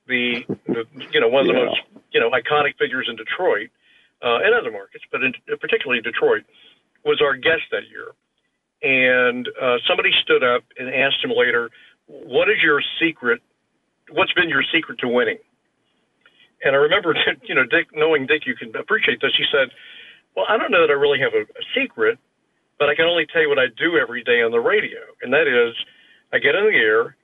the, 0.07 0.43
the 0.67 0.85
you 1.13 1.21
know 1.21 1.29
one 1.29 1.49
of 1.49 1.55
the 1.55 1.59
yeah. 1.59 1.67
most 1.67 1.81
you 2.13 2.21
know 2.21 2.31
iconic 2.31 2.77
figures 2.79 3.07
in 3.09 3.17
Detroit 3.17 3.71
uh, 4.23 4.43
and 4.43 4.55
other 4.55 4.71
markets, 4.71 5.05
but 5.11 5.23
in, 5.23 5.33
particularly 5.61 6.03
Detroit, 6.03 6.45
was 7.05 7.21
our 7.21 7.37
guest 7.37 7.63
that 7.71 7.87
year. 7.89 8.11
And 8.83 9.49
uh, 9.61 9.79
somebody 9.87 10.11
stood 10.23 10.43
up 10.43 10.65
and 10.79 10.93
asked 10.93 11.23
him 11.23 11.31
later, 11.31 11.71
"What 12.07 12.51
is 12.51 12.59
your 12.63 12.83
secret? 13.01 13.41
What's 14.11 14.33
been 14.33 14.49
your 14.49 14.65
secret 14.73 14.99
to 15.01 15.09
winning?" 15.09 15.39
And 16.65 16.75
I 16.75 16.79
remember, 16.79 17.15
you 17.43 17.55
know, 17.55 17.65
Dick, 17.65 17.89
knowing 17.95 18.27
Dick, 18.27 18.47
you 18.47 18.55
can 18.55 18.75
appreciate 18.77 19.21
this. 19.21 19.33
He 19.37 19.45
said, 19.53 19.71
"Well, 20.37 20.47
I 20.49 20.57
don't 20.57 20.71
know 20.71 20.83
that 20.87 20.91
I 20.91 20.97
really 20.97 21.21
have 21.21 21.35
a, 21.35 21.43
a 21.43 21.65
secret, 21.75 22.19
but 22.79 22.89
I 22.89 22.95
can 22.95 23.07
only 23.07 23.27
tell 23.27 23.43
you 23.43 23.49
what 23.49 23.59
I 23.59 23.67
do 23.77 23.97
every 23.97 24.23
day 24.23 24.43
on 24.43 24.51
the 24.51 24.61
radio, 24.61 25.01
and 25.23 25.33
that 25.33 25.47
is, 25.47 25.75
I 26.33 26.39
get 26.39 26.55
in 26.55 26.65
the 26.65 26.77
air 26.77 27.17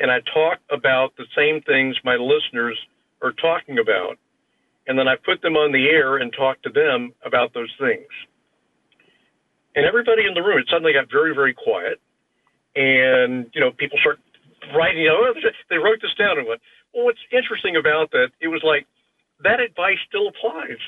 and 0.00 0.10
I 0.10 0.20
talk 0.32 0.58
about 0.70 1.14
the 1.18 1.26
same 1.36 1.60
things 1.62 1.94
my 2.02 2.16
listeners 2.16 2.78
are 3.20 3.32
talking 3.32 3.78
about, 3.78 4.18
and 4.88 4.98
then 4.98 5.06
I 5.06 5.16
put 5.16 5.42
them 5.42 5.54
on 5.54 5.70
the 5.70 5.86
air 5.90 6.16
and 6.16 6.32
talk 6.32 6.62
to 6.62 6.70
them 6.70 7.12
about 7.24 7.54
those 7.54 7.72
things." 7.78 8.08
And 9.74 9.86
everybody 9.86 10.26
in 10.26 10.34
the 10.34 10.42
room, 10.42 10.58
it 10.58 10.66
suddenly 10.68 10.92
got 10.92 11.10
very, 11.10 11.34
very 11.34 11.54
quiet, 11.54 12.00
and 12.76 13.48
you 13.54 13.60
know, 13.60 13.70
people 13.72 13.98
start 13.98 14.18
writing. 14.74 15.02
You 15.02 15.08
know, 15.08 15.34
they 15.70 15.76
wrote 15.76 16.00
this 16.02 16.14
down 16.18 16.38
and 16.38 16.46
went, 16.46 16.60
well, 16.94 17.04
what's 17.04 17.22
interesting 17.32 17.76
about 17.76 18.10
that, 18.12 18.28
it 18.40 18.48
was 18.48 18.62
like 18.62 18.86
that 19.42 19.60
advice 19.60 19.98
still 20.08 20.28
applies. 20.28 20.78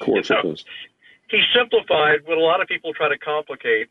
Of 0.00 0.06
course 0.06 0.28
you 0.28 0.36
know, 0.36 0.40
it 0.40 0.46
does. 0.50 0.64
He 1.30 1.42
simplified 1.54 2.26
what 2.26 2.38
a 2.38 2.40
lot 2.40 2.60
of 2.60 2.68
people 2.68 2.92
try 2.92 3.08
to 3.08 3.18
complicate, 3.18 3.88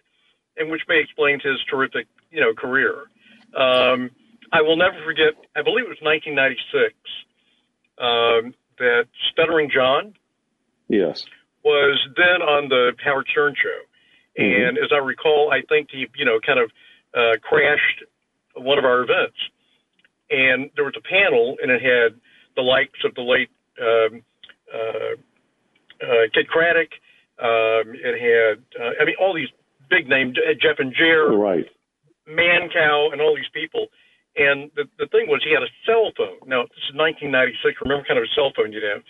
and 0.58 0.69
which 0.69 0.82
may 0.89 1.00
explain 1.00 1.39
his 1.39 1.58
terrific, 1.69 2.08
you 2.32 2.41
know, 2.41 2.54
career. 2.54 3.06
Um, 3.56 4.12
I 4.52 4.62
will 4.62 4.76
never 4.76 5.02
forget. 5.06 5.34
I 5.56 5.62
believe 5.62 5.86
it 5.86 5.89
was 5.89 6.02
1996 6.02 6.93
um, 7.98 8.54
that 8.78 9.08
Stuttering 9.32 9.69
John. 9.74 10.13
Yes. 10.89 11.26
Was 11.63 12.00
then 12.15 12.41
on 12.41 12.69
the 12.69 12.93
Howard 13.04 13.28
Stern 13.30 13.54
show, 13.56 14.41
mm-hmm. 14.41 14.67
and 14.69 14.78
as 14.78 14.91
I 14.91 14.98
recall, 14.98 15.52
I 15.52 15.62
think 15.67 15.89
he, 15.91 16.08
you 16.15 16.26
know, 16.26 16.39
kind 16.39 16.58
of 16.60 16.72
uh, 17.13 17.38
crashed 17.41 18.04
one 18.62 18.78
of 18.78 18.86
our 18.86 19.02
events 19.02 19.38
and 20.30 20.69
there 20.76 20.86
was 20.86 20.93
a 20.98 21.02
panel, 21.02 21.58
and 21.62 21.72
it 21.72 21.82
had 21.82 22.19
the 22.56 22.62
likes 22.62 23.00
of 23.04 23.15
the 23.15 23.22
late 23.22 23.50
um, 23.82 24.22
uh, 24.74 26.06
uh, 26.06 26.24
Kidd 26.34 26.48
Kraddick. 26.48 26.93
Um, 27.39 27.95
it 27.95 28.19
had, 28.19 28.63
uh, 28.80 28.91
I 29.02 29.06
mean, 29.06 29.15
all 29.19 29.34
these 29.34 29.50
big 29.89 30.08
names, 30.08 30.38
uh, 30.38 30.54
Jeff 30.60 30.78
and 30.80 30.93
Jer, 30.93 31.32
right, 31.36 31.65
Mancow, 32.28 33.12
and 33.12 33.22
all 33.22 33.36
these 33.36 33.50
people. 33.54 33.88
And 34.36 34.69
the 34.76 34.86
the 35.00 35.08
thing 35.08 35.28
was, 35.28 35.41
he 35.43 35.54
had 35.54 35.63
a 35.63 35.72
cell 35.86 36.12
phone. 36.15 36.38
Now 36.45 36.63
this 36.63 36.84
is 36.89 36.95
1996. 36.95 37.82
Remember, 37.82 38.06
kind 38.06 38.19
of 38.19 38.26
a 38.26 38.34
cell 38.36 38.52
phone 38.56 38.72
you'd 38.72 38.84
have. 38.84 39.02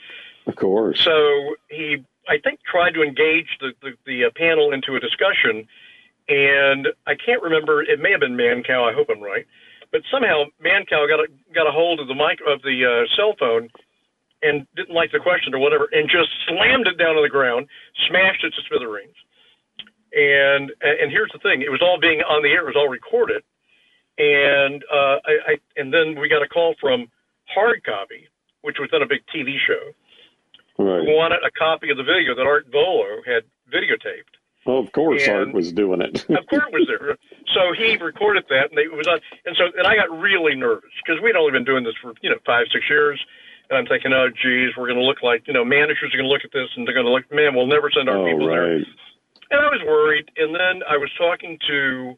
Of 0.47 0.55
course. 0.55 1.01
So 1.03 1.55
he, 1.69 2.05
I 2.27 2.37
think, 2.37 2.61
tried 2.63 2.93
to 2.93 3.03
engage 3.03 3.57
the 3.59 3.73
the, 3.81 3.91
the 4.05 4.25
uh, 4.25 4.29
panel 4.35 4.71
into 4.71 4.95
a 4.95 4.99
discussion, 4.99 5.67
and 6.29 6.87
I 7.07 7.17
can't 7.17 7.41
remember. 7.41 7.81
It 7.81 7.99
may 7.99 8.11
have 8.11 8.21
been 8.21 8.37
Mancow. 8.37 8.85
I 8.85 8.93
hope 8.93 9.09
I'm 9.09 9.21
right. 9.21 9.45
But 9.91 10.01
somehow 10.13 10.45
Mancow 10.61 11.09
got 11.09 11.19
a, 11.19 11.27
got 11.53 11.65
a 11.65 11.73
hold 11.73 11.99
of 11.99 12.07
the 12.07 12.13
mic 12.13 12.37
of 12.45 12.61
the 12.61 12.85
uh, 12.85 13.09
cell 13.17 13.33
phone 13.39 13.69
and 14.41 14.65
didn't 14.77 14.93
like 14.93 15.11
the 15.11 15.19
question 15.19 15.53
or 15.53 15.59
whatever, 15.59 15.89
and 15.91 16.07
just 16.07 16.29
slammed 16.47 16.87
it 16.87 17.01
down 17.01 17.17
on 17.17 17.25
the 17.25 17.33
ground, 17.33 17.67
smashed 18.07 18.45
it 18.45 18.53
to 18.53 18.61
smithereens. 18.69 19.17
And 20.13 20.71
and 20.81 21.11
here's 21.11 21.33
the 21.33 21.41
thing: 21.41 21.61
it 21.61 21.73
was 21.73 21.81
all 21.81 21.99
being 21.99 22.21
on 22.21 22.41
the 22.41 22.49
air, 22.49 22.65
it 22.65 22.71
was 22.73 22.79
all 22.79 22.89
recorded, 22.89 23.43
and 24.17 24.81
uh, 24.89 25.17
I, 25.21 25.33
I 25.45 25.53
and 25.77 25.93
then 25.93 26.17
we 26.17 26.29
got 26.29 26.41
a 26.41 26.49
call 26.49 26.73
from 26.81 27.09
Hard 27.53 27.83
Copy, 27.83 28.29
which 28.61 28.77
was 28.79 28.89
then 28.91 29.01
a 29.01 29.09
big 29.09 29.21
TV 29.29 29.57
show, 29.61 29.93
right. 30.81 31.05
wanted 31.05 31.45
a 31.45 31.51
copy 31.53 31.89
of 31.89 31.97
the 31.97 32.07
video 32.07 32.33
that 32.33 32.45
Art 32.45 32.65
Vuolo 32.71 33.21
had 33.25 33.45
videotaped. 33.69 34.38
Well, 34.65 34.79
of 34.79 34.91
course, 34.91 35.25
and, 35.25 35.35
Art 35.35 35.53
was 35.53 35.71
doing 35.71 36.01
it. 36.01 36.25
of 36.29 36.45
course, 36.47 36.65
was 36.71 36.87
there. 36.87 37.17
So 37.53 37.73
he 37.77 37.95
recorded 37.97 38.43
that, 38.49 38.69
and 38.71 38.79
it 38.79 38.91
was 38.91 39.07
on. 39.07 39.19
And 39.45 39.55
so, 39.55 39.71
and 39.77 39.87
I 39.87 39.95
got 39.95 40.11
really 40.11 40.55
nervous 40.55 40.91
because 41.03 41.21
we'd 41.23 41.35
only 41.35 41.51
been 41.51 41.63
doing 41.63 41.83
this 41.83 41.95
for 42.01 42.13
you 42.21 42.29
know 42.29 42.37
five, 42.45 42.65
six 42.71 42.85
years, 42.89 43.19
and 43.69 43.79
I'm 43.79 43.85
thinking, 43.85 44.11
oh, 44.13 44.27
geez, 44.29 44.75
we're 44.77 44.87
going 44.87 44.99
to 44.99 45.05
look 45.05 45.23
like 45.23 45.47
you 45.47 45.53
know 45.53 45.63
managers 45.63 46.11
are 46.13 46.17
going 46.17 46.27
to 46.27 46.33
look 46.33 46.43
at 46.43 46.51
this 46.51 46.67
and 46.75 46.85
they're 46.85 46.93
going 46.93 47.05
to 47.05 47.11
look, 47.11 47.31
man, 47.31 47.55
we'll 47.55 47.67
never 47.67 47.89
send 47.89 48.09
our 48.09 48.17
oh, 48.17 48.25
people 48.25 48.47
right. 48.47 48.55
there. 48.55 48.75
And 49.51 49.59
I 49.63 49.69
was 49.73 49.81
worried. 49.87 50.29
And 50.37 50.53
then 50.53 50.83
I 50.87 50.97
was 50.97 51.09
talking 51.17 51.57
to 51.67 52.17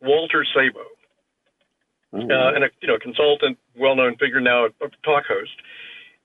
Walter 0.00 0.46
Sabo, 0.54 0.86
oh, 2.14 2.18
uh, 2.18 2.54
and 2.54 2.64
a 2.64 2.70
you 2.80 2.88
know 2.88 2.98
consultant, 3.02 3.58
well-known 3.76 4.16
figure 4.16 4.40
now, 4.40 4.66
a 4.66 4.88
talk 5.02 5.26
host, 5.26 5.58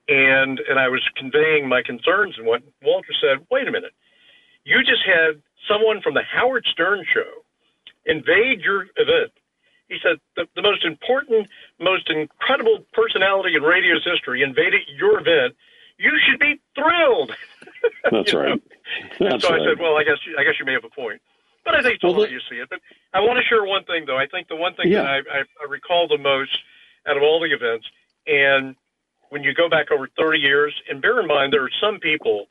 and 0.07 0.61
and 0.69 0.79
I 0.79 0.87
was 0.89 1.01
conveying 1.17 1.67
my 1.67 1.81
concerns, 1.81 2.37
and 2.37 2.45
what 2.45 2.61
Walter 2.83 3.13
said, 3.19 3.45
wait 3.49 3.67
a 3.67 3.71
minute, 3.71 3.93
you 4.63 4.79
just 4.79 5.03
had 5.05 5.41
someone 5.67 6.01
from 6.01 6.13
the 6.13 6.23
Howard 6.23 6.65
Stern 6.71 7.05
show 7.13 7.45
invade 8.05 8.61
your 8.61 8.83
event. 8.97 9.31
He 9.89 9.97
said 10.01 10.17
the, 10.35 10.45
the 10.55 10.61
most 10.61 10.83
important, 10.83 11.47
most 11.79 12.09
incredible 12.09 12.85
personality 12.93 13.55
in 13.55 13.61
radio's 13.61 14.03
history 14.03 14.41
invaded 14.41 14.81
your 14.97 15.19
event. 15.19 15.55
You 15.97 16.11
should 16.25 16.39
be 16.39 16.59
thrilled. 16.73 17.31
That's 18.11 18.33
right. 18.33 18.61
That's 19.19 19.45
so 19.45 19.53
right. 19.53 19.61
I 19.61 19.65
said, 19.65 19.79
well, 19.79 19.97
I 19.97 20.03
guess 20.03 20.17
I 20.37 20.43
guess 20.43 20.55
you 20.59 20.65
may 20.65 20.73
have 20.73 20.83
a 20.83 20.89
point. 20.89 21.21
But 21.63 21.75
I 21.75 21.81
think 21.81 21.95
it's 21.95 22.03
well, 22.03 22.27
you 22.27 22.39
see 22.49 22.57
it. 22.57 22.69
But 22.69 22.79
I 23.13 23.21
want 23.21 23.37
to 23.37 23.45
share 23.45 23.63
one 23.63 23.83
thing, 23.85 24.05
though. 24.05 24.17
I 24.17 24.27
think 24.27 24.47
the 24.47 24.55
one 24.55 24.75
thing 24.75 24.91
yeah. 24.91 25.01
that 25.01 25.07
I, 25.07 25.17
I, 25.17 25.39
I 25.41 25.65
recall 25.69 26.07
the 26.07 26.17
most 26.17 26.55
out 27.07 27.17
of 27.17 27.23
all 27.23 27.39
the 27.39 27.49
events, 27.49 27.85
and 28.27 28.75
when 29.29 29.43
you 29.43 29.53
go 29.53 29.69
back 29.69 29.91
over 29.91 30.07
30 30.17 30.39
years, 30.39 30.73
and 30.89 31.01
bear 31.01 31.19
in 31.19 31.27
mind 31.27 31.53
there 31.53 31.63
are 31.63 31.77
some 31.81 31.99
people 31.99 32.45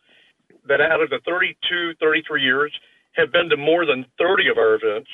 that 0.66 0.80
out 0.80 1.00
of 1.00 1.10
the 1.10 1.20
32, 1.26 1.94
33 2.00 2.42
years 2.42 2.72
have 3.14 3.32
been 3.32 3.48
to 3.48 3.56
more 3.56 3.86
than 3.86 4.06
30 4.18 4.48
of 4.48 4.58
our 4.58 4.74
events, 4.74 5.08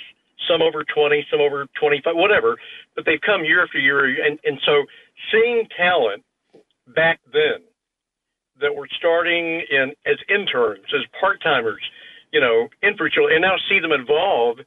some 0.49 0.63
over 0.63 0.85
20, 0.85 1.27
some 1.31 1.41
over 1.41 1.67
25, 1.79 2.15
whatever, 2.17 2.57
but 2.95 3.05
they've 3.05 3.21
come 3.21 3.45
year 3.45 3.63
after 3.63 3.79
year. 3.79 4.05
And, 4.25 4.39
and 4.45 4.59
so 4.65 4.85
seeing 5.31 5.67
talent 5.77 6.25
back 6.95 7.21
then 7.33 7.63
that 8.61 8.75
were 8.75 8.89
starting 8.99 9.63
in 9.71 9.93
as 10.07 10.17
interns, 10.29 10.85
as 10.95 11.05
part 11.21 11.43
timers, 11.43 11.83
you 12.33 12.41
know, 12.41 12.69
in 12.83 12.97
and 12.99 13.43
now 13.43 13.57
see 13.69 13.81
them 13.81 13.93
evolve 13.93 14.59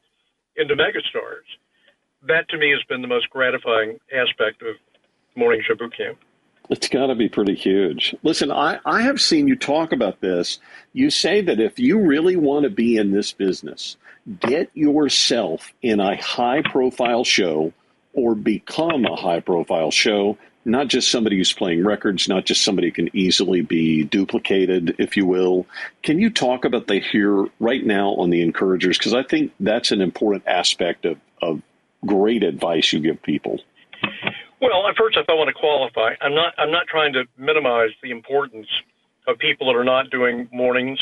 into 0.56 0.74
megastars, 0.74 1.46
that 2.26 2.48
to 2.48 2.58
me 2.58 2.70
has 2.70 2.82
been 2.88 3.02
the 3.02 3.08
most 3.08 3.28
gratifying 3.30 3.98
aspect 4.12 4.62
of 4.62 4.76
Morning 5.36 5.62
Show 5.66 5.74
Boot 5.74 5.96
Camp. 5.96 6.18
It's 6.70 6.88
got 6.88 7.08
to 7.08 7.14
be 7.14 7.28
pretty 7.28 7.54
huge. 7.54 8.14
Listen, 8.22 8.50
I, 8.50 8.78
I 8.86 9.02
have 9.02 9.20
seen 9.20 9.48
you 9.48 9.56
talk 9.56 9.92
about 9.92 10.20
this. 10.20 10.58
You 10.92 11.10
say 11.10 11.42
that 11.42 11.60
if 11.60 11.78
you 11.78 12.00
really 12.00 12.36
want 12.36 12.64
to 12.64 12.70
be 12.70 12.96
in 12.96 13.12
this 13.12 13.32
business, 13.32 13.96
get 14.40 14.70
yourself 14.74 15.72
in 15.82 16.00
a 16.00 16.16
high 16.16 16.62
profile 16.62 17.24
show 17.24 17.72
or 18.14 18.34
become 18.34 19.04
a 19.04 19.16
high 19.16 19.40
profile 19.40 19.90
show, 19.90 20.38
not 20.64 20.88
just 20.88 21.10
somebody 21.10 21.36
who's 21.36 21.52
playing 21.52 21.84
records, 21.84 22.28
not 22.28 22.46
just 22.46 22.62
somebody 22.62 22.88
who 22.88 22.92
can 22.92 23.16
easily 23.16 23.60
be 23.60 24.04
duplicated, 24.04 24.96
if 24.98 25.16
you 25.16 25.26
will. 25.26 25.66
Can 26.02 26.18
you 26.18 26.30
talk 26.30 26.64
about 26.64 26.86
the 26.86 27.00
here 27.00 27.46
right 27.60 27.84
now 27.84 28.10
on 28.14 28.30
the 28.30 28.40
encouragers? 28.40 28.96
Because 28.96 29.12
I 29.12 29.22
think 29.22 29.52
that's 29.60 29.90
an 29.90 30.00
important 30.00 30.44
aspect 30.46 31.04
of, 31.04 31.18
of 31.42 31.60
great 32.06 32.42
advice 32.42 32.92
you 32.92 33.00
give 33.00 33.22
people. 33.22 33.60
Well, 34.64 34.88
at 34.88 34.96
first 34.96 35.20
off, 35.20 35.28
I 35.28 35.36
want 35.36 35.52
to 35.52 35.58
qualify. 35.60 36.16
I'm 36.24 36.32
not. 36.32 36.56
I'm 36.56 36.72
not 36.72 36.88
trying 36.88 37.12
to 37.12 37.28
minimize 37.36 37.92
the 38.02 38.08
importance 38.08 38.66
of 39.28 39.36
people 39.36 39.68
that 39.68 39.76
are 39.76 39.84
not 39.84 40.08
doing 40.08 40.48
mornings. 40.56 40.96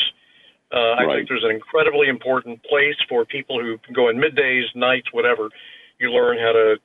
Uh, 0.67 0.99
I 0.99 1.03
right. 1.07 1.15
think 1.23 1.29
there's 1.29 1.47
an 1.47 1.55
incredibly 1.55 2.11
important 2.11 2.59
place 2.67 2.99
for 3.07 3.23
people 3.23 3.63
who 3.63 3.77
can 3.79 3.95
go 3.95 4.09
in 4.09 4.19
middays, 4.19 4.67
nights, 4.75 5.07
whatever. 5.13 5.47
You 5.95 6.11
learn 6.11 6.35
how 6.43 6.51
to, 6.51 6.75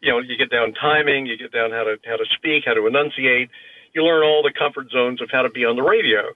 you 0.00 0.08
know, 0.08 0.20
you 0.24 0.38
get 0.40 0.48
down 0.48 0.72
timing, 0.72 1.26
you 1.26 1.36
get 1.36 1.52
down 1.52 1.68
how 1.70 1.84
to 1.84 2.00
how 2.08 2.16
to 2.16 2.24
speak, 2.32 2.64
how 2.64 2.72
to 2.72 2.86
enunciate. 2.86 3.50
You 3.92 4.00
learn 4.00 4.24
all 4.24 4.40
the 4.40 4.56
comfort 4.56 4.88
zones 4.88 5.20
of 5.20 5.28
how 5.30 5.42
to 5.42 5.50
be 5.50 5.66
on 5.68 5.76
the 5.76 5.84
radio. 5.84 6.32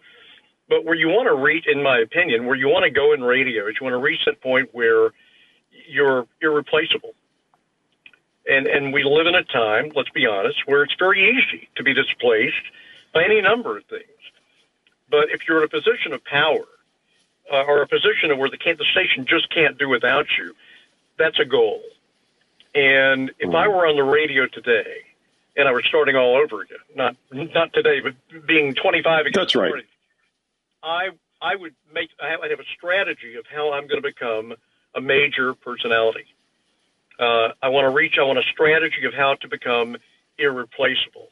But 0.68 0.84
where 0.84 0.96
you 0.96 1.08
want 1.08 1.24
to 1.24 1.40
reach, 1.40 1.64
in 1.72 1.82
my 1.82 2.04
opinion, 2.04 2.44
where 2.44 2.56
you 2.56 2.68
want 2.68 2.84
to 2.84 2.92
go 2.92 3.14
in 3.14 3.22
radio 3.24 3.64
is 3.64 3.80
you 3.80 3.84
want 3.88 3.96
to 3.96 4.04
reach 4.04 4.20
that 4.26 4.42
point 4.42 4.68
where 4.76 5.16
you're 5.88 6.26
irreplaceable 6.42 7.16
and, 8.48 8.66
and 8.66 8.92
we 8.92 9.02
live 9.04 9.26
in 9.26 9.34
a 9.34 9.44
time, 9.44 9.92
let's 9.94 10.10
be 10.10 10.26
honest, 10.26 10.66
where 10.66 10.82
it's 10.82 10.94
very 10.98 11.30
easy 11.30 11.68
to 11.76 11.82
be 11.82 11.92
displaced 11.92 12.54
by 13.12 13.24
any 13.24 13.40
number 13.40 13.76
of 13.76 13.84
things. 13.84 14.04
But 15.10 15.30
if 15.30 15.48
you're 15.48 15.58
in 15.58 15.64
a 15.64 15.68
position 15.68 16.12
of 16.12 16.24
power 16.24 16.64
uh, 17.52 17.64
or 17.64 17.82
a 17.82 17.88
position 17.88 18.30
of 18.30 18.38
where 18.38 18.50
the, 18.50 18.58
the 18.58 18.84
station 18.92 19.26
just 19.26 19.52
can't 19.52 19.78
do 19.78 19.88
without 19.88 20.26
you, 20.38 20.54
that's 21.18 21.38
a 21.38 21.44
goal. 21.44 21.82
And 22.74 23.30
if 23.38 23.54
I 23.54 23.68
were 23.68 23.86
on 23.86 23.96
the 23.96 24.04
radio 24.04 24.46
today 24.46 24.98
and 25.56 25.66
I 25.66 25.72
were 25.72 25.82
starting 25.82 26.14
all 26.14 26.36
over 26.36 26.62
again, 26.62 26.78
not 26.94 27.16
not 27.32 27.72
today, 27.72 28.00
but 28.00 28.14
being 28.46 28.74
25 28.74 29.20
again, 29.20 29.32
that's 29.34 29.54
right. 29.54 29.72
30, 29.72 29.86
I 30.82 31.08
I 31.40 31.56
would 31.56 31.74
make 31.94 32.10
I 32.20 32.36
I 32.36 32.48
have 32.48 32.60
a 32.60 32.68
strategy 32.76 33.36
of 33.36 33.46
how 33.46 33.72
I'm 33.72 33.86
going 33.86 34.02
to 34.02 34.06
become 34.06 34.52
a 34.94 35.00
major 35.00 35.54
personality. 35.54 36.26
Uh, 37.18 37.52
I 37.62 37.68
want 37.68 37.84
to 37.86 37.90
reach. 37.90 38.16
I 38.18 38.24
want 38.24 38.38
a 38.38 38.42
strategy 38.42 39.04
of 39.06 39.14
how 39.14 39.34
to 39.36 39.48
become 39.48 39.96
irreplaceable, 40.38 41.30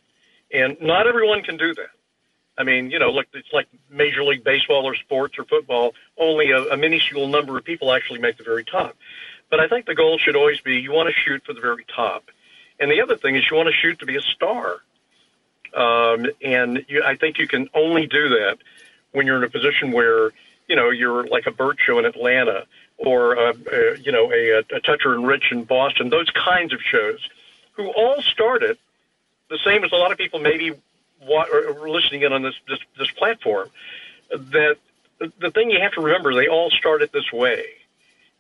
and 0.53 0.77
not 0.81 1.07
everyone 1.07 1.43
can 1.43 1.57
do 1.57 1.75
that. 1.75 1.91
I 2.57 2.63
mean, 2.63 2.91
you 2.91 2.99
know, 2.99 3.11
look, 3.11 3.27
it's 3.35 3.53
like 3.53 3.67
Major 3.91 4.23
League 4.23 4.45
Baseball 4.45 4.85
or 4.85 4.95
sports 4.95 5.39
or 5.39 5.45
football. 5.45 5.93
Only 6.17 6.53
a, 6.53 6.63
a 6.65 6.77
minuscule 6.77 7.27
number 7.27 7.59
of 7.59 7.65
people 7.65 7.93
actually 7.93 8.21
make 8.21 8.39
the 8.39 8.45
very 8.45 8.65
top. 8.65 8.97
But 9.51 9.61
I 9.61 9.69
think 9.69 9.87
the 9.87 9.95
goal 9.95 10.19
should 10.19 10.37
always 10.37 10.61
be 10.61 10.77
you 10.77 10.93
want 10.93 11.09
to 11.09 11.15
shoot 11.15 11.43
for 11.45 11.53
the 11.53 11.61
very 11.61 11.85
top. 11.95 12.25
And 12.79 12.91
the 12.91 13.01
other 13.03 13.17
thing 13.17 13.37
is 13.37 13.45
you 13.51 13.57
want 13.57 13.69
to 13.69 13.75
shoot 13.75 13.99
to 14.01 14.07
be 14.07 14.17
a 14.17 14.21
star. 14.21 14.77
Um, 15.75 16.27
and 16.43 16.85
you, 16.89 17.03
I 17.05 17.17
think 17.17 17.39
you 17.39 17.49
can 17.49 17.69
only 17.75 18.07
do 18.07 18.29
that 18.31 18.59
when 19.13 19.27
you're 19.27 19.37
in 19.37 19.45
a 19.45 19.51
position 19.51 19.93
where, 19.93 20.31
you 20.69 20.77
know, 20.77 20.91
you're 20.91 21.27
like 21.27 21.47
a 21.47 21.51
Bert 21.51 21.79
Show 21.85 21.99
in 21.99 22.05
Atlanta 22.05 22.67
or, 22.99 23.37
uh, 23.37 23.53
uh, 23.73 23.93
you 24.01 24.13
know, 24.13 24.33
a, 24.33 24.59
a 24.59 24.81
Toucher 24.81 25.15
and 25.15 25.27
Rich 25.27 25.51
in 25.51 25.65
Boston, 25.65 26.11
those 26.11 26.31
kinds 26.31 26.73
of 26.73 26.81
shows, 26.81 27.21
who 27.73 27.89
all 27.89 28.23
started 28.23 28.79
the 29.51 29.59
same 29.65 29.85
as 29.85 29.93
a 29.93 29.97
lot 29.97 30.13
of 30.13 30.19
people 30.19 30.41
maybe 30.41 30.73
wa- 31.21 31.47
or 31.53 31.89
listening 31.89 32.23
in 32.23 32.33
on 32.33 32.43
this, 32.43 32.55
this, 32.69 32.79
this 32.99 33.11
platform, 33.11 33.69
that 34.31 34.77
the 35.39 35.51
thing 35.51 35.71
you 35.71 35.81
have 35.81 35.93
to 35.93 36.01
remember, 36.01 36.35
they 36.35 36.49
all 36.49 36.71
started 36.71 37.11
this 37.13 37.33
way. 37.33 37.65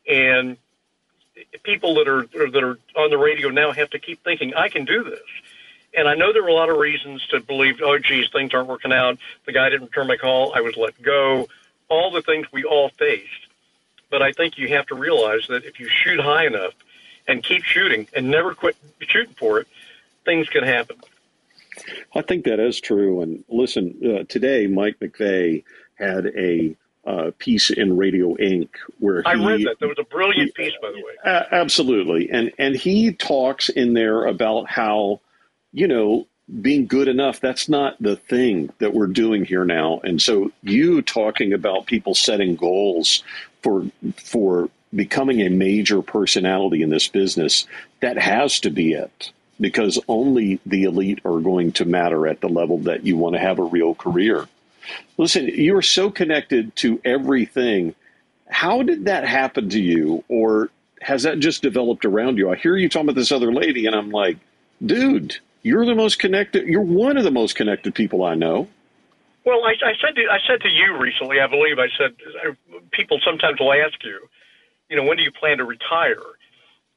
And 0.09 0.57
people 1.63 1.95
that 1.95 2.09
are 2.09 2.23
that 2.27 2.63
are 2.63 2.79
on 2.97 3.11
the 3.11 3.19
radio 3.19 3.49
now 3.49 3.73
have 3.73 3.91
to 3.91 3.99
keep 3.99 4.23
thinking, 4.23 4.55
I 4.55 4.69
can 4.69 4.85
do 4.85 5.03
this. 5.03 5.21
And 5.97 6.09
I 6.09 6.15
know 6.15 6.33
there 6.33 6.43
were 6.43 6.49
a 6.49 6.55
lot 6.55 6.71
of 6.71 6.77
reasons 6.77 7.25
to 7.29 7.41
believe, 7.41 7.81
oh, 7.83 7.99
geez, 7.99 8.29
things 8.31 8.53
aren't 8.53 8.69
working 8.69 8.93
out. 8.93 9.19
The 9.47 9.53
guy 9.53 9.69
didn't 9.69 9.87
return 9.87 10.09
my 10.09 10.17
call. 10.17 10.53
I 10.55 10.61
was 10.61 10.77
let 10.77 11.01
go. 11.01 11.49
All 11.89 12.11
the 12.11 12.23
things 12.23 12.47
we 12.53 12.65
all 12.65 12.89
faced. 12.91 13.44
But 14.15 14.23
I 14.23 14.31
think 14.31 14.59
you 14.59 14.69
have 14.69 14.87
to 14.87 14.95
realize 14.95 15.49
that 15.49 15.65
if 15.65 15.81
you 15.81 15.89
shoot 15.89 16.21
high 16.21 16.47
enough 16.47 16.73
and 17.27 17.43
keep 17.43 17.65
shooting 17.65 18.07
and 18.15 18.31
never 18.31 18.55
quit 18.55 18.77
shooting 19.01 19.35
for 19.37 19.59
it, 19.59 19.67
things 20.25 20.49
can 20.49 20.63
happen. 20.63 20.99
I 22.15 22.23
think 22.23 22.45
that 22.45 22.61
is 22.61 22.81
true. 22.81 23.23
And 23.23 23.43
listen, 23.49 23.99
uh, 24.05 24.23
today 24.29 24.69
Mike 24.69 25.01
McVay 25.01 25.65
had 25.97 26.27
a 26.27 26.77
uh, 27.05 27.33
piece 27.39 27.71
in 27.71 27.97
Radio 27.97 28.37
Ink 28.39 28.79
where 29.01 29.23
he, 29.23 29.27
I 29.27 29.35
read 29.35 29.63
that. 29.63 29.81
That 29.81 29.89
was 29.89 29.99
a 29.99 30.05
brilliant 30.05 30.55
piece, 30.55 30.75
by 30.81 30.93
the 30.93 30.99
way. 30.99 31.15
Uh, 31.25 31.43
absolutely, 31.51 32.31
and 32.31 32.53
and 32.57 32.77
he 32.77 33.15
talks 33.15 33.69
in 33.69 33.95
there 33.95 34.27
about 34.27 34.71
how 34.71 35.23
you 35.73 35.89
know 35.89 36.29
being 36.61 36.87
good 36.87 37.09
enough 37.09 37.41
that's 37.41 37.69
not 37.71 37.97
the 38.01 38.17
thing 38.17 38.71
that 38.79 38.93
we're 38.93 39.07
doing 39.07 39.47
here 39.47 39.65
now 39.65 39.99
and 40.05 40.21
so 40.21 40.53
you 40.63 41.01
talking 41.01 41.55
about 41.55 41.87
people 41.87 42.15
setting 42.15 42.55
goals 42.55 43.25
for 43.65 43.87
for 44.17 44.71
becoming 44.95 45.43
a 45.43 45.51
major 45.51 46.03
personality 46.03 46.83
in 46.83 46.91
this 46.91 47.09
business 47.09 47.67
that 48.01 48.19
has 48.19 48.61
to 48.61 48.71
be 48.71 48.93
it 48.93 49.33
because 49.61 49.99
only 50.09 50.61
the 50.67 50.85
elite 50.85 51.21
are 51.25 51.41
going 51.41 51.73
to 51.73 51.85
matter 51.85 52.29
at 52.29 52.41
the 52.43 52.49
level 52.49 52.79
that 52.79 53.07
you 53.07 53.17
want 53.17 53.35
to 53.35 53.41
have 53.41 53.59
a 53.59 53.65
real 53.65 53.97
career 53.97 54.47
Listen, 55.19 55.49
you're 55.49 55.83
so 55.83 56.11
connected 56.11 56.77
to 56.77 57.01
everything. 57.05 57.95
How 58.49 58.83
did 58.83 59.07
that 59.07 59.27
happen 59.27 59.69
to 59.71 59.81
you, 59.81 60.25
or 60.29 60.71
has 61.01 61.23
that 61.23 61.41
just 61.41 61.63
developed 61.63 62.05
around 62.05 62.39
you? 62.39 62.51
I 62.51 62.57
hear 62.57 62.77
you 62.77 62.89
talking 62.89 63.09
about 63.09 63.17
this 63.17 63.33
other 63.33 63.53
lady, 63.53 63.87
and 63.87 63.95
I'm 63.95 64.11
like, 64.11 64.39
dude, 64.85 65.39
you're 65.63 65.87
the 65.87 65.95
most 65.95 66.19
connected. 66.19 66.67
You're 66.67 66.83
one 66.83 67.17
of 67.17 67.25
the 67.25 67.33
most 67.33 67.57
connected 67.57 67.95
people 67.95 68.25
I 68.25 68.35
know. 68.35 68.69
Well, 69.45 69.61
I, 69.65 69.73
I 69.85 69.93
said 70.01 70.17
to, 70.17 70.23
I 70.31 70.39
said 70.49 70.61
to 70.63 70.69
you 70.69 70.97
recently, 70.99 71.41
I 71.41 71.47
believe 71.47 71.79
I 71.79 71.89
said 71.99 72.17
people 72.93 73.21
sometimes 73.25 73.61
will 73.61 73.73
ask 73.73 73.95
you, 74.03 74.21
you 74.89 74.97
know, 74.97 75.05
when 75.05 75.17
do 75.17 75.23
you 75.23 75.33
plan 75.33 75.59
to 75.59 75.65
retire? 75.65 76.23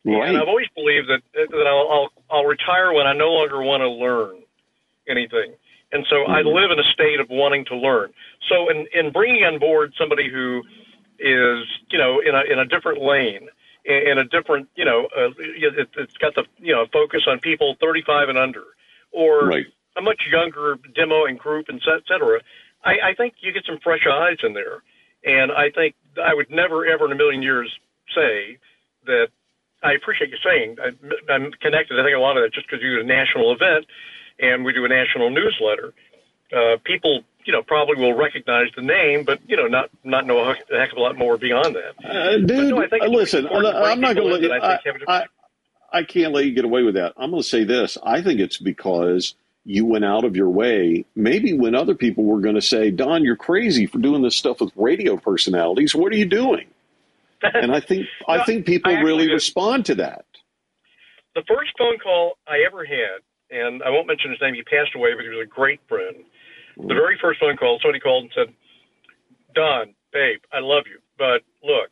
Right. 0.05 0.29
And 0.29 0.37
I've 0.37 0.47
always 0.47 0.67
believed 0.75 1.09
that 1.09 1.21
that 1.33 1.67
I'll, 1.67 1.87
I'll 1.91 2.09
I'll 2.29 2.45
retire 2.45 2.93
when 2.93 3.07
I 3.07 3.13
no 3.13 3.27
longer 3.27 3.61
want 3.61 3.81
to 3.81 3.89
learn 3.89 4.39
anything. 5.09 5.53
And 5.91 6.05
so 6.09 6.17
mm-hmm. 6.17 6.31
I 6.31 6.41
live 6.41 6.71
in 6.71 6.79
a 6.79 6.87
state 6.93 7.19
of 7.19 7.27
wanting 7.29 7.65
to 7.65 7.75
learn. 7.75 8.11
So 8.49 8.69
in, 8.69 8.87
in 8.93 9.11
bringing 9.11 9.43
on 9.43 9.59
board 9.59 9.93
somebody 9.97 10.29
who 10.29 10.61
is, 11.19 11.65
you 11.89 11.97
know, 11.97 12.19
in 12.19 12.35
a, 12.35 12.43
in 12.51 12.59
a 12.59 12.65
different 12.65 13.01
lane, 13.01 13.47
in, 13.85 14.11
in 14.11 14.17
a 14.19 14.25
different, 14.25 14.67
you 14.75 14.85
know, 14.85 15.07
uh, 15.17 15.31
it, 15.39 15.89
it's 15.97 16.17
got 16.17 16.35
the, 16.35 16.43
you 16.57 16.73
know, 16.73 16.85
focus 16.91 17.21
on 17.27 17.39
people 17.39 17.75
35 17.79 18.29
and 18.29 18.37
under, 18.37 18.63
or 19.11 19.47
right. 19.47 19.65
A 19.97 20.01
much 20.01 20.21
younger 20.31 20.77
demo 20.95 21.25
and 21.25 21.39
group, 21.39 21.65
and 21.69 21.81
et 21.81 22.03
cetera. 22.07 22.39
I, 22.85 23.09
I 23.09 23.13
think 23.15 23.35
you 23.41 23.51
get 23.51 23.63
some 23.65 23.79
fresh 23.83 24.05
eyes 24.09 24.37
in 24.43 24.53
there. 24.53 24.83
And 25.25 25.51
I 25.51 25.69
think 25.71 25.95
I 26.23 26.33
would 26.33 26.49
never, 26.49 26.85
ever 26.85 27.05
in 27.05 27.11
a 27.11 27.15
million 27.15 27.41
years 27.41 27.69
say 28.15 28.59
that 29.05 29.27
I 29.83 29.93
appreciate 29.93 30.29
you 30.29 30.37
saying 30.43 30.77
I, 30.79 31.31
I'm 31.31 31.51
connected. 31.51 31.99
I 31.99 32.03
think 32.03 32.15
a 32.15 32.19
lot 32.19 32.37
of 32.37 32.43
that 32.43 32.53
just 32.53 32.67
because 32.67 32.81
you 32.81 32.95
do 32.95 33.01
a 33.01 33.03
national 33.03 33.51
event 33.51 33.85
and 34.39 34.63
we 34.63 34.73
do 34.73 34.85
a 34.85 34.87
national 34.87 35.29
newsletter. 35.29 35.93
Uh, 36.53 36.77
people, 36.83 37.21
you 37.45 37.51
know, 37.51 37.61
probably 37.61 37.95
will 37.95 38.13
recognize 38.13 38.67
the 38.75 38.81
name, 38.81 39.25
but 39.25 39.39
you 39.47 39.57
know, 39.57 39.67
not 39.67 39.89
not 40.03 40.25
know 40.25 40.39
a 40.39 40.55
heck 40.71 40.91
of 40.91 40.97
a 40.97 41.01
lot 41.01 41.17
more 41.17 41.37
beyond 41.37 41.75
that. 41.75 42.09
Uh, 42.09 42.37
dude, 42.37 42.69
no, 42.69 43.07
listen, 43.09 43.47
I'm 43.47 43.99
not 43.99 44.15
going 44.15 44.27
to 44.27 44.33
let 44.33 44.41
you. 44.41 44.51
I, 44.53 44.79
I, 45.07 45.25
I 45.91 46.03
can't 46.03 46.31
let 46.31 46.45
you 46.45 46.53
get 46.53 46.63
away 46.63 46.83
with 46.83 46.95
that. 46.95 47.13
I'm 47.17 47.31
going 47.31 47.41
to 47.41 47.47
say 47.47 47.63
this. 47.65 47.97
I 48.01 48.21
think 48.21 48.39
it's 48.39 48.57
because 48.57 49.35
you 49.67 49.85
went 49.85 50.05
out 50.05 50.23
of 50.23 50.35
your 50.35 50.49
way. 50.49 51.05
Maybe 51.15 51.53
when 51.53 51.75
other 51.75 51.93
people 51.93 52.23
were 52.23 52.39
going 52.39 52.55
to 52.55 52.61
say, 52.61 52.89
"Don, 52.89 53.23
you're 53.23 53.35
crazy 53.35 53.85
for 53.85 53.97
doing 53.97 54.21
this 54.21 54.35
stuff 54.35 54.61
with 54.61 54.71
radio 54.75 55.17
personalities. 55.17 55.93
What 55.93 56.13
are 56.13 56.15
you 56.15 56.25
doing?" 56.25 56.67
and 57.43 57.71
I 57.71 57.81
think 57.81 58.07
no, 58.27 58.33
I 58.33 58.43
think 58.45 58.65
people 58.65 58.91
I 58.91 59.01
really 59.01 59.29
respond 59.31 59.85
to 59.87 59.95
that. 59.95 60.25
The 61.35 61.43
first 61.47 61.71
phone 61.77 61.99
call 61.99 62.37
I 62.47 62.63
ever 62.65 62.83
had 62.85 63.21
and 63.51 63.83
I 63.83 63.89
won't 63.89 64.07
mention 64.07 64.31
his 64.31 64.41
name. 64.41 64.53
He 64.53 64.63
passed 64.63 64.95
away, 64.95 65.13
but 65.15 65.23
he 65.23 65.29
was 65.29 65.43
a 65.43 65.49
great 65.49 65.79
friend. 65.87 66.15
The 66.77 66.83
mm. 66.83 66.87
very 66.87 67.17
first 67.21 67.39
phone 67.39 67.57
call, 67.57 67.79
somebody 67.81 67.99
called 67.99 68.23
and 68.23 68.33
said, 68.33 68.53
"Don, 69.53 69.93
babe, 70.13 70.39
I 70.51 70.59
love 70.59 70.83
you, 70.87 70.99
but 71.17 71.43
look, 71.63 71.91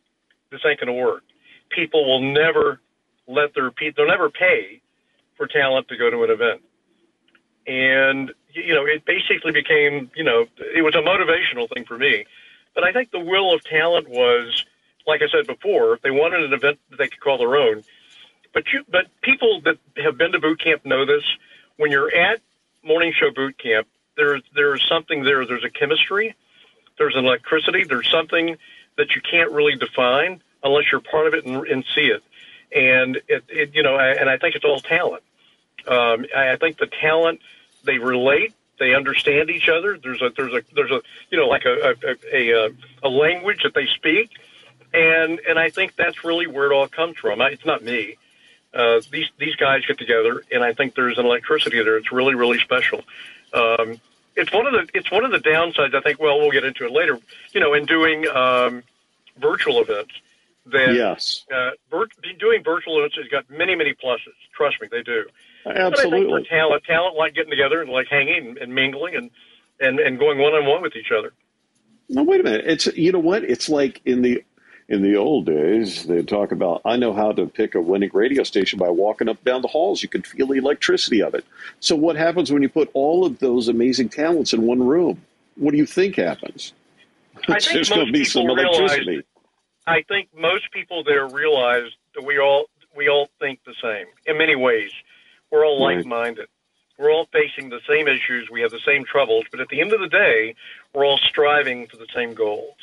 this 0.51 0.61
ain't 0.65 0.79
going 0.79 0.88
to 0.88 1.01
work. 1.01 1.23
People 1.69 2.05
will 2.05 2.21
never 2.21 2.79
let 3.27 3.53
their 3.53 3.71
people, 3.71 4.05
they'll 4.05 4.11
never 4.11 4.29
pay 4.29 4.81
for 5.38 5.47
talent 5.47 5.88
to 5.89 5.97
go 5.97 6.09
to 6.09 6.23
an 6.23 6.31
event." 6.31 6.61
And 7.67 8.32
you 8.54 8.73
know, 8.73 8.86
it 8.86 9.06
basically 9.06 9.51
became, 9.51 10.10
you 10.15 10.23
know, 10.23 10.47
it 10.58 10.84
was 10.84 10.95
a 10.95 10.99
motivational 10.99 11.67
thing 11.73 11.86
for 11.86 11.97
me. 11.97 12.25
But 12.73 12.84
I 12.84 12.91
think 12.91 13.12
the 13.12 13.19
will 13.19 13.54
of 13.54 13.63
talent 13.63 14.10
was, 14.10 14.65
like 15.08 15.21
I 15.21 15.28
said 15.28 15.47
before, 15.47 15.99
they 16.04 16.12
wanted 16.12 16.43
an 16.43 16.54
event 16.54 16.80
that 16.89 16.97
they 16.97 17.08
could 17.08 17.19
call 17.19 17.38
their 17.38 17.56
own, 17.56 17.84
but 18.54 18.63
you, 18.71 18.84
but 18.89 19.08
people 19.21 19.62
that 19.62 19.78
have 19.97 20.17
been 20.17 20.32
to 20.32 20.39
boot 20.39 20.60
camp 20.62 20.86
know 20.86 21.06
this. 21.06 21.23
When 21.78 21.91
you're 21.91 22.15
at 22.15 22.39
morning 22.84 23.13
show 23.13 23.30
boot 23.30 23.58
camp, 23.58 23.88
there's 24.15 24.41
there's 24.56 24.86
something 24.88 25.23
there. 25.23 25.45
There's 25.45 25.65
a 25.65 25.69
chemistry. 25.69 26.36
There's 26.97 27.15
an 27.15 27.25
electricity. 27.25 27.84
There's 27.84 28.10
something 28.10 28.56
that 28.97 29.13
you 29.13 29.21
can't 29.21 29.51
really 29.51 29.75
define 29.75 30.41
unless 30.63 30.86
you're 30.91 31.01
part 31.01 31.28
of 31.28 31.34
it 31.34 31.45
and, 31.45 31.67
and 31.67 31.84
see 31.93 32.08
it. 32.08 32.23
And 32.73 33.17
it, 33.28 33.43
it, 33.49 33.75
you 33.75 33.84
know, 33.84 33.95
I, 33.95 34.12
and 34.12 34.30
I 34.30 34.38
think 34.38 34.56
it's 34.56 34.63
all 34.63 34.80
talent. 34.80 35.23
Um, 35.88 36.26
I, 36.36 36.52
I 36.52 36.56
think 36.58 36.78
the 36.78 36.88
talent 36.88 37.41
they 37.84 37.98
relate, 37.98 38.54
they 38.80 38.93
understand 38.93 39.50
each 39.50 39.69
other. 39.69 39.98
There's 39.98 40.21
a 40.21 40.32
there's 40.36 40.54
a 40.54 40.62
there's 40.74 40.91
a 40.91 41.02
you 41.30 41.38
know 41.38 41.48
like 41.48 41.65
a 41.65 41.95
a, 42.04 42.15
a, 42.34 42.69
a 43.04 43.10
language 43.10 43.63
that 43.63 43.74
they 43.74 43.86
speak, 43.95 44.32
and 44.93 45.39
and 45.48 45.60
I 45.60 45.69
think 45.69 45.95
that's 45.95 46.24
really 46.24 46.48
where 46.48 46.71
it 46.71 46.76
all 46.76 46.88
comes 46.88 47.17
from. 47.17 47.41
I, 47.41 47.50
it's 47.50 47.65
not 47.65 47.84
me 47.84 48.17
uh, 48.76 49.00
these 49.10 49.28
these 49.39 49.56
guys 49.56 49.86
get 49.86 49.98
together, 49.98 50.43
and 50.52 50.63
I 50.63 50.74
think 50.74 50.95
there's 50.95 51.17
an 51.17 51.26
electricity 51.26 51.82
there. 51.82 51.98
It's 51.98 52.12
really 52.12 52.36
really 52.36 52.60
special. 52.60 53.04
Um, 53.54 54.00
it's 54.36 54.52
one 54.52 54.67
of 54.67 54.74
the 54.74 54.89
it's 54.93 55.10
one 55.10 55.24
of 55.24 55.32
the 55.32 55.38
downsides. 55.38 55.95
I 55.95 56.02
think. 56.02 56.19
Well, 56.19 56.39
we'll 56.39 56.52
get 56.52 56.65
into 56.65 56.86
it 56.86 56.91
later. 56.91 57.17
You 57.54 57.62
know, 57.62 57.74
in 57.74 57.86
doing 57.86 58.28
um, 58.28 58.84
virtual 59.38 59.82
events, 59.82 60.13
that 60.65 60.93
yes, 60.93 61.45
uh, 61.54 61.71
vir- 61.89 62.10
doing 62.38 62.63
virtual 62.63 63.00
events 63.00 63.15
has 63.15 63.30
got 63.30 63.50
many 63.50 63.76
many 63.76 63.93
pluses. 63.93 64.36
Trust 64.54 64.82
me, 64.82 64.89
they 64.91 65.04
do. 65.04 65.26
Absolutely. 65.65 66.28
But 66.28 66.34
I 66.34 66.38
think 66.38 66.47
for 66.47 66.49
talent, 66.49 66.84
talent 66.84 67.15
like 67.15 67.34
getting 67.34 67.51
together 67.51 67.82
and 67.82 67.89
like 67.89 68.08
hanging 68.08 68.47
and, 68.47 68.58
and 68.58 68.73
mingling 68.73 69.15
and 69.15 69.32
and 69.80 69.99
and 69.99 70.19
going 70.19 70.39
one 70.39 70.54
on 70.54 70.65
one 70.65 70.82
with 70.82 70.95
each 70.95 71.12
other. 71.17 71.34
No, 72.10 72.23
wait 72.23 72.39
a 72.39 72.43
minute. 72.43 72.65
It's 72.65 72.86
you 72.88 73.12
know 73.12 73.19
what? 73.19 73.43
It's 73.43 73.67
like 73.69 74.01
in 74.06 74.21
the 74.21 74.43
in 74.88 75.01
the 75.01 75.15
old 75.15 75.47
days, 75.47 76.06
they'd 76.06 76.28
talk 76.28 76.51
about, 76.51 76.82
I 76.86 76.95
know 76.95 77.12
how 77.12 77.32
to 77.32 77.47
pick 77.47 77.73
a 77.73 77.82
winning 77.82 78.12
radio 78.13 78.43
station 78.43 78.78
by 78.78 78.89
walking 78.89 79.28
up 79.28 79.43
down 79.43 79.63
the 79.63 79.67
halls. 79.67 80.04
You 80.04 80.10
can 80.10 80.21
feel 80.21 80.47
the 80.47 80.60
electricity 80.60 81.23
of 81.23 81.34
it. 81.34 81.43
So, 81.80 81.95
what 81.95 82.15
happens 82.15 82.51
when 82.51 82.62
you 82.62 82.69
put 82.69 82.91
all 82.93 83.25
of 83.25 83.39
those 83.39 83.67
amazing 83.67 84.10
talents 84.10 84.54
in 84.54 84.62
one 84.62 84.86
room? 84.86 85.21
What 85.56 85.71
do 85.71 85.78
you 85.78 85.86
think 85.86 86.17
happens? 86.17 86.73
I 87.47 87.60
think 87.60 87.63
There's 87.73 87.89
going 87.89 88.06
to 88.06 88.13
be 88.13 88.25
some 88.25 88.47
electricity. 88.47 89.06
Realize, 89.08 89.23
I 89.88 90.04
think 90.04 90.30
most 90.36 90.71
people 90.71 91.04
there 91.04 91.28
realize 91.28 91.91
that 92.13 92.23
we 92.23 92.38
all 92.38 92.65
we 92.95 93.10
all 93.10 93.30
think 93.39 93.60
the 93.65 93.73
same 93.82 94.06
in 94.25 94.38
many 94.38 94.56
ways. 94.56 94.91
We're 95.56 95.65
all 95.65 95.88
right. 95.88 95.96
like-minded, 95.98 96.48
we're 96.98 97.12
all 97.12 97.28
facing 97.32 97.70
the 97.70 97.80
same 97.88 98.10
issues, 98.10 98.50
we 98.50 98.60
have 98.60 98.72
the 98.72 98.80
same 98.86 99.06
troubles, 99.06 99.46
but 99.52 99.62
at 99.62 99.70
the 99.70 99.80
end 99.80 99.94
of 99.94 100.02
the 100.02 100.10
day, 100.10 100.56
we're 100.94 101.06
all 101.06 101.18
striving 101.18 101.88
for 101.88 101.96
the 101.96 102.08
same 102.13 102.34
goals. 102.34 102.76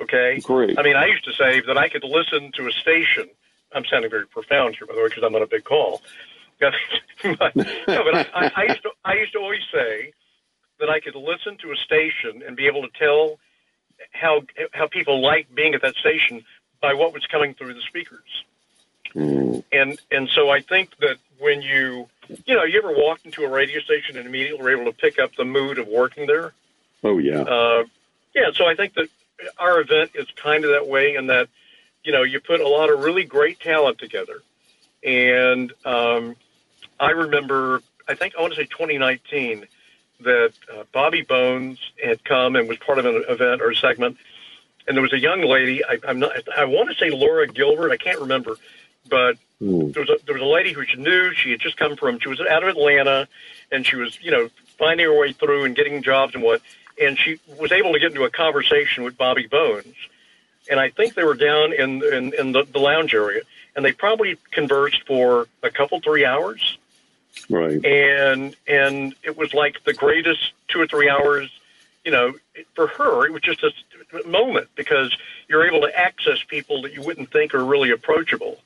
Okay? 0.00 0.38
Great. 0.38 0.78
I 0.78 0.82
mean, 0.82 0.94
I 0.94 1.06
used 1.06 1.24
to 1.24 1.32
say 1.32 1.60
that 1.62 1.76
I 1.76 1.88
could 1.88 2.04
listen 2.04 2.52
to 2.52 2.68
a 2.68 2.70
station. 2.70 3.28
I'm 3.74 3.84
sounding 3.86 4.08
very 4.08 4.28
profound 4.28 4.76
here, 4.76 4.86
by 4.86 4.94
the 4.94 5.00
way, 5.00 5.08
because 5.08 5.24
I'm 5.24 5.34
on 5.34 5.42
a 5.42 5.48
big 5.48 5.64
call. 5.64 6.00
but, 6.60 6.74
no, 7.56 8.04
but 8.04 8.14
I, 8.14 8.26
I, 8.32 8.52
I 8.54 8.62
used 8.68 8.82
to 8.82 8.90
I 9.04 9.14
used 9.14 9.32
to 9.32 9.38
always 9.40 9.60
say 9.70 10.12
that 10.80 10.88
I 10.88 11.00
could 11.00 11.14
listen 11.14 11.58
to 11.58 11.70
a 11.70 11.76
station 11.76 12.42
and 12.46 12.56
be 12.56 12.66
able 12.66 12.80
to 12.80 12.88
tell 12.98 13.38
how 14.12 14.40
how 14.72 14.86
people 14.86 15.20
like 15.20 15.54
being 15.54 15.74
at 15.74 15.82
that 15.82 15.96
station 15.96 16.44
by 16.80 16.94
what 16.94 17.12
was 17.12 17.26
coming 17.26 17.52
through 17.52 17.74
the 17.74 17.82
speakers. 17.82 18.44
Mm. 19.14 19.64
And 19.70 20.00
and 20.10 20.30
so 20.30 20.48
I 20.48 20.60
think 20.60 20.96
that 21.00 21.18
when 21.38 21.62
you 21.62 22.08
you 22.44 22.54
know 22.54 22.64
you 22.64 22.78
ever 22.78 22.92
walked 22.96 23.26
into 23.26 23.44
a 23.44 23.48
radio 23.48 23.80
station 23.80 24.16
and 24.16 24.26
immediately 24.26 24.62
were 24.62 24.70
able 24.70 24.90
to 24.90 24.96
pick 24.96 25.18
up 25.18 25.34
the 25.36 25.44
mood 25.44 25.78
of 25.78 25.88
working 25.88 26.26
there. 26.26 26.52
Oh 27.02 27.18
yeah. 27.18 27.42
Uh, 27.42 27.84
yeah. 28.34 28.50
So 28.54 28.66
I 28.66 28.74
think 28.74 28.94
that 28.94 29.08
our 29.58 29.80
event 29.80 30.12
is 30.14 30.26
kind 30.36 30.64
of 30.64 30.70
that 30.70 30.86
way 30.86 31.14
in 31.14 31.26
that 31.28 31.48
you 32.04 32.12
know 32.12 32.22
you 32.22 32.40
put 32.40 32.60
a 32.60 32.68
lot 32.68 32.90
of 32.90 33.00
really 33.00 33.24
great 33.24 33.60
talent 33.60 33.98
together, 33.98 34.42
and 35.04 35.72
um, 35.84 36.36
I 36.98 37.10
remember 37.10 37.82
I 38.08 38.14
think 38.14 38.34
I 38.36 38.40
want 38.40 38.54
to 38.54 38.60
say 38.60 38.66
2019 38.66 39.66
that 40.20 40.52
uh, 40.72 40.84
Bobby 40.92 41.22
Bones 41.22 41.78
had 42.02 42.24
come 42.24 42.56
and 42.56 42.68
was 42.68 42.78
part 42.78 42.98
of 42.98 43.04
an 43.04 43.24
event 43.28 43.60
or 43.60 43.70
a 43.70 43.76
segment, 43.76 44.16
and 44.86 44.96
there 44.96 45.02
was 45.02 45.12
a 45.12 45.18
young 45.18 45.42
lady. 45.42 45.84
I, 45.84 45.98
I'm 46.06 46.18
not. 46.18 46.32
I 46.56 46.64
want 46.64 46.90
to 46.90 46.96
say 46.96 47.10
Laura 47.10 47.46
Gilbert. 47.46 47.90
I 47.92 47.96
can't 47.96 48.20
remember, 48.20 48.56
but 49.08 49.36
Mm. 49.62 49.94
there 49.94 50.02
was 50.02 50.10
a 50.10 50.24
there 50.26 50.34
was 50.34 50.42
a 50.42 50.46
lady 50.46 50.72
who 50.72 50.84
she 50.84 50.98
knew. 50.98 51.32
She 51.32 51.50
had 51.50 51.60
just 51.60 51.76
come 51.76 51.96
from. 51.96 52.18
She 52.18 52.28
was 52.28 52.40
out 52.40 52.62
of 52.62 52.68
Atlanta, 52.68 53.26
and 53.72 53.86
she 53.86 53.96
was 53.96 54.18
you 54.22 54.30
know 54.30 54.48
finding 54.78 55.06
her 55.06 55.18
way 55.18 55.32
through 55.32 55.64
and 55.64 55.74
getting 55.74 56.02
jobs 56.02 56.34
and 56.34 56.42
what. 56.42 56.60
And 57.00 57.18
she 57.18 57.38
was 57.58 57.72
able 57.72 57.92
to 57.92 57.98
get 57.98 58.10
into 58.10 58.24
a 58.24 58.30
conversation 58.30 59.02
with 59.04 59.16
Bobby 59.16 59.46
Bones, 59.46 59.94
and 60.70 60.78
I 60.80 60.90
think 60.90 61.14
they 61.14 61.24
were 61.24 61.34
down 61.34 61.72
in 61.72 62.02
in, 62.04 62.34
in 62.34 62.52
the, 62.52 62.64
the 62.70 62.78
lounge 62.78 63.14
area, 63.14 63.42
and 63.74 63.84
they 63.84 63.92
probably 63.92 64.36
conversed 64.50 65.02
for 65.06 65.46
a 65.62 65.70
couple 65.70 66.00
three 66.00 66.24
hours 66.24 66.78
Right. 67.50 67.84
and 67.84 68.56
and 68.66 69.14
it 69.22 69.36
was 69.36 69.52
like 69.52 69.84
the 69.84 69.92
greatest 69.92 70.52
two 70.68 70.80
or 70.80 70.86
three 70.86 71.10
hours 71.10 71.50
you 72.02 72.10
know 72.10 72.32
for 72.74 72.86
her 72.86 73.26
it 73.26 73.32
was 73.32 73.42
just 73.42 73.62
a 73.62 74.26
moment 74.26 74.68
because 74.74 75.14
you're 75.46 75.66
able 75.66 75.82
to 75.82 75.98
access 75.98 76.38
people 76.48 76.80
that 76.80 76.94
you 76.94 77.02
wouldn't 77.02 77.30
think 77.30 77.54
are 77.54 77.62
really 77.62 77.90
approachable 77.90 78.56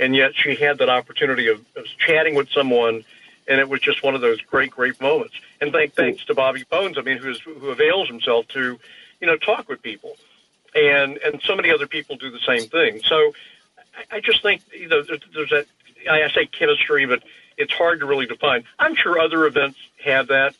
and 0.00 0.16
yet 0.16 0.32
she 0.34 0.56
had 0.56 0.78
that 0.78 0.88
opportunity 0.88 1.46
of, 1.46 1.60
of 1.76 1.84
chatting 1.98 2.34
with 2.34 2.48
someone 2.50 3.04
and 3.48 3.60
it 3.60 3.68
was 3.68 3.80
just 3.80 4.02
one 4.02 4.14
of 4.14 4.20
those 4.20 4.40
great 4.42 4.70
great 4.70 5.00
moments 5.00 5.34
and 5.60 5.72
thank 5.72 5.94
thanks 5.94 6.24
to 6.24 6.34
bobby 6.34 6.64
bones 6.70 6.98
i 6.98 7.02
mean 7.02 7.18
who's 7.18 7.40
who 7.40 7.68
avails 7.68 8.08
himself 8.08 8.46
to 8.48 8.78
you 9.20 9.26
know 9.26 9.36
talk 9.36 9.68
with 9.68 9.80
people 9.82 10.16
and 10.74 11.18
and 11.18 11.40
so 11.42 11.54
many 11.54 11.70
other 11.70 11.86
people 11.86 12.16
do 12.16 12.30
the 12.30 12.40
same 12.40 12.68
thing 12.68 13.00
so 13.04 13.32
i, 14.10 14.16
I 14.16 14.20
just 14.20 14.42
think 14.42 14.62
you 14.72 14.88
know 14.88 15.02
there's, 15.02 15.20
there's 15.32 15.50
that 15.50 15.66
I 16.08 16.28
say 16.30 16.46
chemistry, 16.46 17.06
but 17.06 17.22
it's 17.56 17.72
hard 17.72 18.00
to 18.00 18.06
really 18.06 18.26
define. 18.26 18.64
I'm 18.78 18.94
sure 18.94 19.18
other 19.18 19.46
events 19.46 19.78
have 20.04 20.28
that 20.28 20.54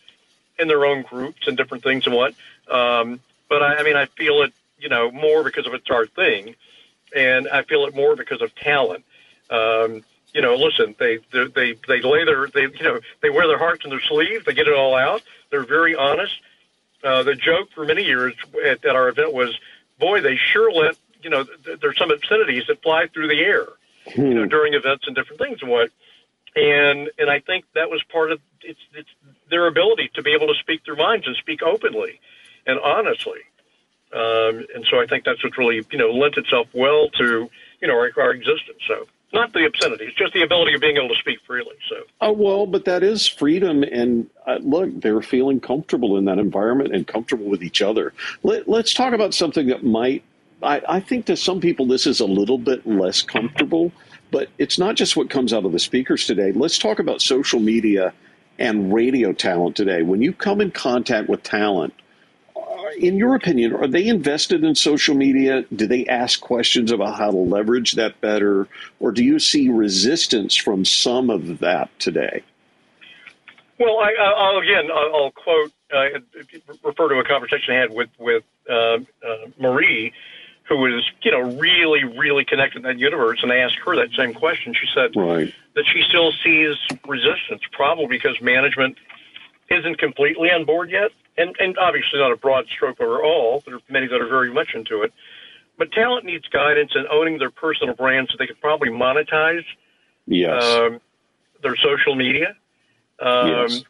in 0.59 0.69
their 0.69 0.85
own 0.85 1.03
groups 1.03 1.47
and 1.47 1.57
different 1.57 1.83
things 1.83 2.07
and 2.07 2.15
what. 2.15 2.35
Um, 2.69 3.21
but 3.49 3.63
I, 3.63 3.77
I 3.77 3.83
mean, 3.83 3.97
I 3.97 4.07
feel 4.07 4.43
it, 4.43 4.53
you 4.79 4.89
know, 4.89 5.11
more 5.11 5.43
because 5.43 5.67
of 5.67 5.75
it's 5.75 5.91
our 5.91 6.07
thing, 6.07 6.55
and 7.15 7.49
I 7.49 7.63
feel 7.63 7.87
it 7.87 7.95
more 7.95 8.17
because 8.17 8.43
of 8.43 8.55
talent. 8.55 9.05
Um, 9.51 10.03
you 10.33 10.41
know, 10.43 10.55
listen, 10.55 10.95
they 10.99 11.19
they 11.33 11.75
they 11.89 12.01
lay 12.03 12.25
their 12.25 12.49
they 12.49 12.63
you 12.63 12.83
know 12.83 13.01
they 13.21 13.31
wear 13.31 13.49
their 13.49 13.59
hearts 13.59 13.85
in 13.85 13.91
their 13.91 14.01
sleeve. 14.01 14.45
They 14.45 14.55
get 14.55 14.69
it 14.69 14.75
all 14.75 14.95
out. 14.95 15.23
They're 15.51 15.65
very 15.65 15.95
honest. 15.97 16.35
Uh, 17.03 17.23
the 17.23 17.35
joke 17.35 17.71
for 17.75 17.85
many 17.85 18.05
years 18.05 18.35
at, 18.65 18.85
at 18.85 18.95
our 18.95 19.09
event 19.09 19.33
was, 19.33 19.59
boy, 19.99 20.21
they 20.21 20.37
sure 20.37 20.71
let 20.71 20.97
you 21.23 21.31
know 21.31 21.45
th- 21.45 21.81
there's 21.81 21.99
some 21.99 22.11
obscenities 22.11 22.65
that 22.69 22.83
fly 22.83 23.07
through 23.09 23.29
the 23.29 23.41
air 23.41 23.67
you 24.15 24.35
know, 24.35 24.43
Hmm. 24.43 24.49
during 24.49 24.75
events 24.75 25.07
and 25.07 25.17
different 25.17 25.41
things 25.41 25.59
and 25.63 25.71
what. 25.71 25.91
And 26.55 27.11
and 27.19 27.29
I 27.31 27.41
think 27.41 27.65
that 27.75 27.91
was 27.91 28.03
part 28.05 28.31
of 28.31 28.41
it's 28.63 28.81
it's 28.95 29.09
their 29.51 29.67
ability 29.67 30.11
to 30.15 30.23
be 30.23 30.33
able 30.33 30.47
to 30.47 30.55
speak 30.61 30.85
their 30.85 30.97
minds 30.97 31.27
and 31.27 31.35
speak 31.37 31.63
openly 31.63 32.21
and 32.67 32.79
honestly. 32.79 33.41
Um, 34.13 34.67
and 34.75 34.85
so 34.91 35.01
I 35.01 35.07
think 35.07 35.25
that's 35.25 35.43
what 35.43 35.57
really 35.59 35.85
you 35.91 35.99
know 35.99 36.11
lent 36.13 36.37
itself 36.37 36.69
well 36.73 37.09
to 37.19 37.51
you 37.81 37.89
know 37.89 37.95
our, 37.95 38.11
our 38.17 38.31
existence. 38.33 38.79
So 38.87 39.07
not 39.33 39.53
the 39.53 39.65
obscenity, 39.67 40.07
it's 40.07 40.17
just 40.17 40.33
the 40.33 40.43
ability 40.43 40.75
of 40.75 40.81
being 40.81 40.97
able 40.97 41.09
to 41.09 41.21
speak 41.21 41.39
freely. 41.47 41.77
So 41.89 41.97
Oh, 42.21 42.33
well, 42.33 42.67
but 42.67 42.85
that 42.85 43.03
is 43.03 43.27
freedom. 43.27 43.83
And 43.83 44.29
uh, 44.47 44.59
look, 44.61 44.89
they're 45.01 45.23
feeling 45.23 45.61
comfortable 45.61 46.17
in 46.17 46.25
that 46.27 46.39
environment 46.39 46.95
and 46.95 47.07
comfortable 47.07 47.47
with 47.47 47.63
each 47.63 47.83
other. 47.83 48.13
Let, 48.43 48.69
let's 48.69 48.93
talk 48.93 49.13
about 49.13 49.35
something 49.35 49.69
that 49.69 49.85
might, 49.85 50.25
I, 50.63 50.83
I 50.89 51.01
think 51.01 51.27
to 51.27 51.37
some 51.37 51.61
people, 51.61 51.87
this 51.87 52.07
is 52.07 52.21
a 52.21 52.27
little 52.27 52.59
bit 52.59 52.87
less 52.87 53.23
comfortable, 53.23 53.93
but 54.31 54.49
it's 54.59 54.79
not 54.79 54.97
just 54.97 55.17
what 55.17 55.31
comes 55.31 55.53
out 55.53 55.65
of 55.65 55.73
the 55.73 55.79
speakers 55.79 56.27
today. 56.27 56.53
Let's 56.53 56.79
talk 56.79 56.99
about 56.99 57.21
social 57.23 57.61
media 57.61 58.13
and 58.59 58.93
radio 58.93 59.33
talent 59.33 59.77
today. 59.77 60.03
When 60.03 60.21
you 60.21 60.33
come 60.33 60.61
in 60.61 60.71
contact 60.71 61.29
with 61.29 61.43
talent, 61.43 61.95
in 62.99 63.17
your 63.17 63.35
opinion, 63.35 63.75
are 63.75 63.87
they 63.87 64.07
invested 64.07 64.65
in 64.65 64.75
social 64.75 65.15
media? 65.15 65.65
Do 65.75 65.87
they 65.87 66.07
ask 66.07 66.41
questions 66.41 66.93
about 66.93 67.17
how 67.17 67.31
to 67.31 67.37
leverage 67.37 67.93
that 67.93 68.21
better? 68.21 68.69
Or 68.99 69.13
do 69.13 69.25
you 69.25 69.39
see 69.39 69.69
resistance 69.69 70.57
from 70.57 70.85
some 70.85 71.31
of 71.31 71.59
that 71.61 71.91
today? 71.99 72.43
Well, 73.79 73.99
I, 73.99 74.13
I- 74.21 74.33
I'll 74.37 74.59
again, 74.59 74.91
I'll, 74.93 75.15
I'll 75.25 75.31
quote, 75.31 75.73
uh, 75.93 76.19
refer 76.85 77.09
to 77.09 77.19
a 77.19 77.25
conversation 77.25 77.75
I 77.75 77.79
had 77.79 77.93
with 77.93 78.11
with 78.19 78.45
uh, 78.69 78.75
uh, 78.75 78.99
Marie, 79.59 80.13
who 80.69 80.77
was, 80.77 81.11
you 81.23 81.33
know, 81.33 81.57
really, 81.59 82.05
really 82.05 82.45
connected 82.45 82.77
in 82.79 82.83
that 82.83 82.99
universe, 82.99 83.41
and 83.43 83.51
I 83.51 83.57
asked 83.57 83.77
her 83.87 83.97
that 83.97 84.11
same 84.17 84.35
question. 84.35 84.75
She 84.75 84.87
said 84.95 85.11
Right. 85.17 85.53
that 85.75 85.85
she 85.93 86.03
still 86.09 86.31
sees 86.45 86.77
resistance, 87.09 87.63
probably 87.73 88.07
because 88.07 88.41
management 88.41 88.97
isn't 89.71 89.99
completely 89.99 90.51
on 90.51 90.65
board 90.65 90.91
yet, 90.91 91.11
and 91.41 91.57
and 91.59 91.79
obviously 91.79 92.19
not 92.19 92.33
a 92.33 92.37
broad 92.37 92.67
stroke 92.69 93.01
over 93.01 93.23
all. 93.23 93.63
There 93.67 93.77
are 93.77 93.81
many 93.89 94.07
that 94.09 94.21
are 94.21 94.29
very 94.29 94.53
much 94.53 94.75
into 94.75 95.03
it, 95.03 95.13
but 95.79 95.93
talent 95.93 96.25
needs 96.25 96.47
guidance 96.49 96.93
in 96.95 97.07
owning 97.11 97.39
their 97.39 97.51
personal 97.51 97.95
brand 97.95 98.29
so 98.31 98.37
they 98.39 98.47
can 98.47 98.57
probably 98.61 98.89
monetize 98.91 99.65
Yes. 100.27 100.63
um, 100.65 101.01
their 101.63 101.77
social 101.77 102.15
media. 102.15 102.55
Um, 103.19 103.49
Yes. 103.49 103.83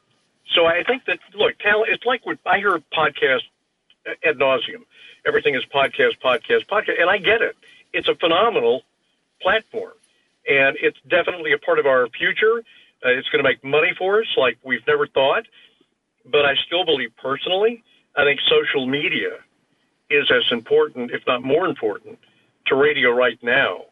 So 0.54 0.66
I 0.66 0.82
think 0.82 1.04
that 1.04 1.18
look, 1.34 1.56
talent. 1.60 1.90
It's 1.92 2.04
like 2.04 2.26
when 2.26 2.36
I 2.44 2.58
hear 2.58 2.78
podcast 2.92 3.42
ad 4.24 4.36
nauseum. 4.36 4.82
Everything 5.26 5.54
is 5.54 5.62
podcast, 5.72 6.18
podcast, 6.24 6.66
podcast, 6.66 7.00
and 7.00 7.08
I 7.10 7.18
get 7.18 7.42
it. 7.42 7.54
It's 7.92 8.08
a 8.08 8.14
phenomenal 8.14 8.82
platform, 9.42 9.92
and 10.48 10.76
it's 10.80 10.96
definitely 11.08 11.52
a 11.52 11.58
part 11.58 11.78
of 11.78 11.86
our 11.86 12.08
future. 12.08 12.64
Uh, 13.04 13.10
it's 13.10 13.28
going 13.28 13.42
to 13.44 13.48
make 13.48 13.62
money 13.62 13.92
for 13.98 14.20
us 14.22 14.26
like 14.36 14.58
we've 14.64 14.84
never 14.86 15.06
thought. 15.06 15.44
But 16.30 16.44
I 16.44 16.54
still 16.66 16.84
believe 16.84 17.10
personally, 17.22 17.82
I 18.16 18.24
think 18.24 18.40
social 18.48 18.86
media 18.86 19.30
is 20.10 20.30
as 20.30 20.44
important, 20.50 21.10
if 21.12 21.22
not 21.26 21.42
more 21.42 21.66
important, 21.66 22.18
to 22.66 22.76
radio 22.76 23.10
right 23.10 23.38
now 23.42 23.84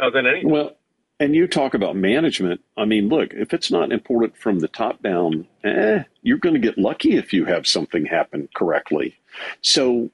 uh, 0.00 0.10
than 0.10 0.26
anything. 0.26 0.50
Well, 0.50 0.76
and 1.20 1.34
you 1.34 1.46
talk 1.46 1.74
about 1.74 1.94
management. 1.94 2.60
I 2.76 2.84
mean, 2.84 3.08
look, 3.08 3.32
if 3.32 3.54
it's 3.54 3.70
not 3.70 3.92
important 3.92 4.36
from 4.36 4.58
the 4.58 4.68
top 4.68 5.02
down, 5.02 5.46
eh, 5.62 6.02
you're 6.22 6.38
going 6.38 6.54
to 6.54 6.60
get 6.60 6.78
lucky 6.78 7.16
if 7.16 7.32
you 7.32 7.44
have 7.44 7.66
something 7.66 8.06
happen 8.06 8.48
correctly. 8.54 9.16
So, 9.60 10.10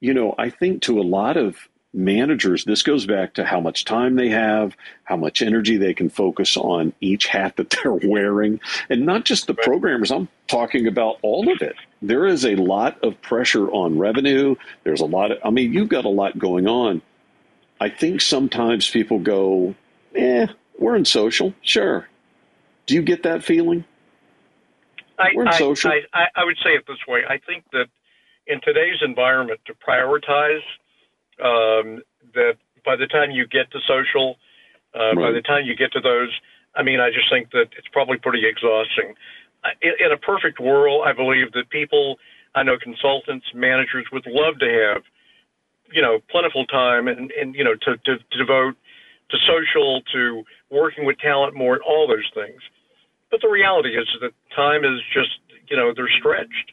you 0.00 0.14
know, 0.14 0.34
I 0.36 0.50
think 0.50 0.82
to 0.82 1.00
a 1.00 1.02
lot 1.02 1.36
of 1.36 1.68
managers, 1.94 2.64
this 2.64 2.82
goes 2.82 3.06
back 3.06 3.34
to 3.34 3.44
how 3.44 3.60
much 3.60 3.84
time 3.84 4.16
they 4.16 4.28
have, 4.28 4.76
how 5.04 5.16
much 5.16 5.42
energy 5.42 5.76
they 5.76 5.94
can 5.94 6.08
focus 6.08 6.56
on 6.56 6.92
each 7.00 7.26
hat 7.26 7.56
that 7.56 7.70
they're 7.82 7.92
wearing, 7.92 8.60
and 8.90 9.06
not 9.06 9.24
just 9.24 9.46
the 9.46 9.54
programmers. 9.54 10.10
I'm 10.10 10.28
talking 10.46 10.86
about 10.86 11.18
all 11.22 11.50
of 11.50 11.62
it. 11.62 11.76
There 12.02 12.26
is 12.26 12.44
a 12.44 12.56
lot 12.56 13.02
of 13.02 13.20
pressure 13.22 13.68
on 13.70 13.98
revenue. 13.98 14.54
There's 14.84 15.00
a 15.00 15.06
lot 15.06 15.32
of, 15.32 15.38
I 15.44 15.50
mean, 15.50 15.72
you've 15.72 15.88
got 15.88 16.04
a 16.04 16.10
lot 16.10 16.38
going 16.38 16.66
on. 16.66 17.02
I 17.80 17.88
think 17.88 18.20
sometimes 18.20 18.88
people 18.88 19.18
go, 19.18 19.74
eh, 20.14 20.46
we're 20.78 20.96
in 20.96 21.04
social. 21.04 21.54
Sure. 21.62 22.08
Do 22.86 22.94
you 22.94 23.02
get 23.02 23.22
that 23.24 23.44
feeling? 23.44 23.84
I, 25.18 25.28
We're 25.34 25.42
in 25.42 25.48
I, 25.48 25.58
social. 25.58 25.90
I, 25.90 26.00
I, 26.14 26.26
I 26.36 26.44
would 26.44 26.56
say 26.62 26.70
it 26.70 26.84
this 26.86 26.98
way. 27.06 27.22
I 27.28 27.38
think 27.46 27.64
that 27.72 27.86
in 28.46 28.60
today's 28.62 28.96
environment, 29.02 29.60
to 29.66 29.74
prioritize 29.74 30.62
um, 31.42 32.02
that 32.34 32.56
by 32.84 32.96
the 32.96 33.06
time 33.06 33.30
you 33.30 33.46
get 33.46 33.70
to 33.72 33.78
social, 33.86 34.36
uh, 34.94 35.14
by 35.14 35.30
the 35.32 35.42
time 35.42 35.66
you 35.66 35.76
get 35.76 35.92
to 35.92 36.00
those, 36.00 36.30
I 36.74 36.82
mean, 36.82 37.00
I 37.00 37.10
just 37.10 37.28
think 37.30 37.50
that 37.52 37.68
it's 37.76 37.88
probably 37.92 38.18
pretty 38.18 38.46
exhausting. 38.46 39.14
I- 39.64 39.74
In, 39.82 39.92
in 40.06 40.12
a 40.12 40.16
perfect 40.16 40.60
world, 40.60 41.04
I 41.06 41.12
believe 41.12 41.52
that 41.52 41.68
people, 41.70 42.16
I 42.54 42.62
know 42.62 42.78
consultants, 42.78 43.46
managers 43.54 44.06
would 44.12 44.26
love 44.26 44.58
to 44.60 44.68
have, 44.68 45.02
you 45.92 46.02
know, 46.02 46.20
plentiful 46.30 46.64
time 46.66 47.08
and, 47.08 47.30
and 47.32 47.54
you 47.54 47.64
know, 47.64 47.74
to, 47.74 47.96
to, 47.96 48.18
to 48.18 48.38
devote 48.38 48.76
to 49.30 49.36
social, 49.46 50.00
to 50.14 50.42
working 50.70 51.04
with 51.04 51.18
talent 51.18 51.54
more, 51.54 51.74
and 51.74 51.82
all 51.82 52.06
those 52.08 52.28
things. 52.34 52.60
but 53.30 53.40
the 53.42 53.48
reality 53.48 53.90
is 53.90 54.08
that 54.22 54.32
time 54.56 54.84
is 54.84 55.00
just 55.12 55.36
you 55.68 55.76
know 55.76 55.92
they're 55.94 56.08
stretched. 56.18 56.72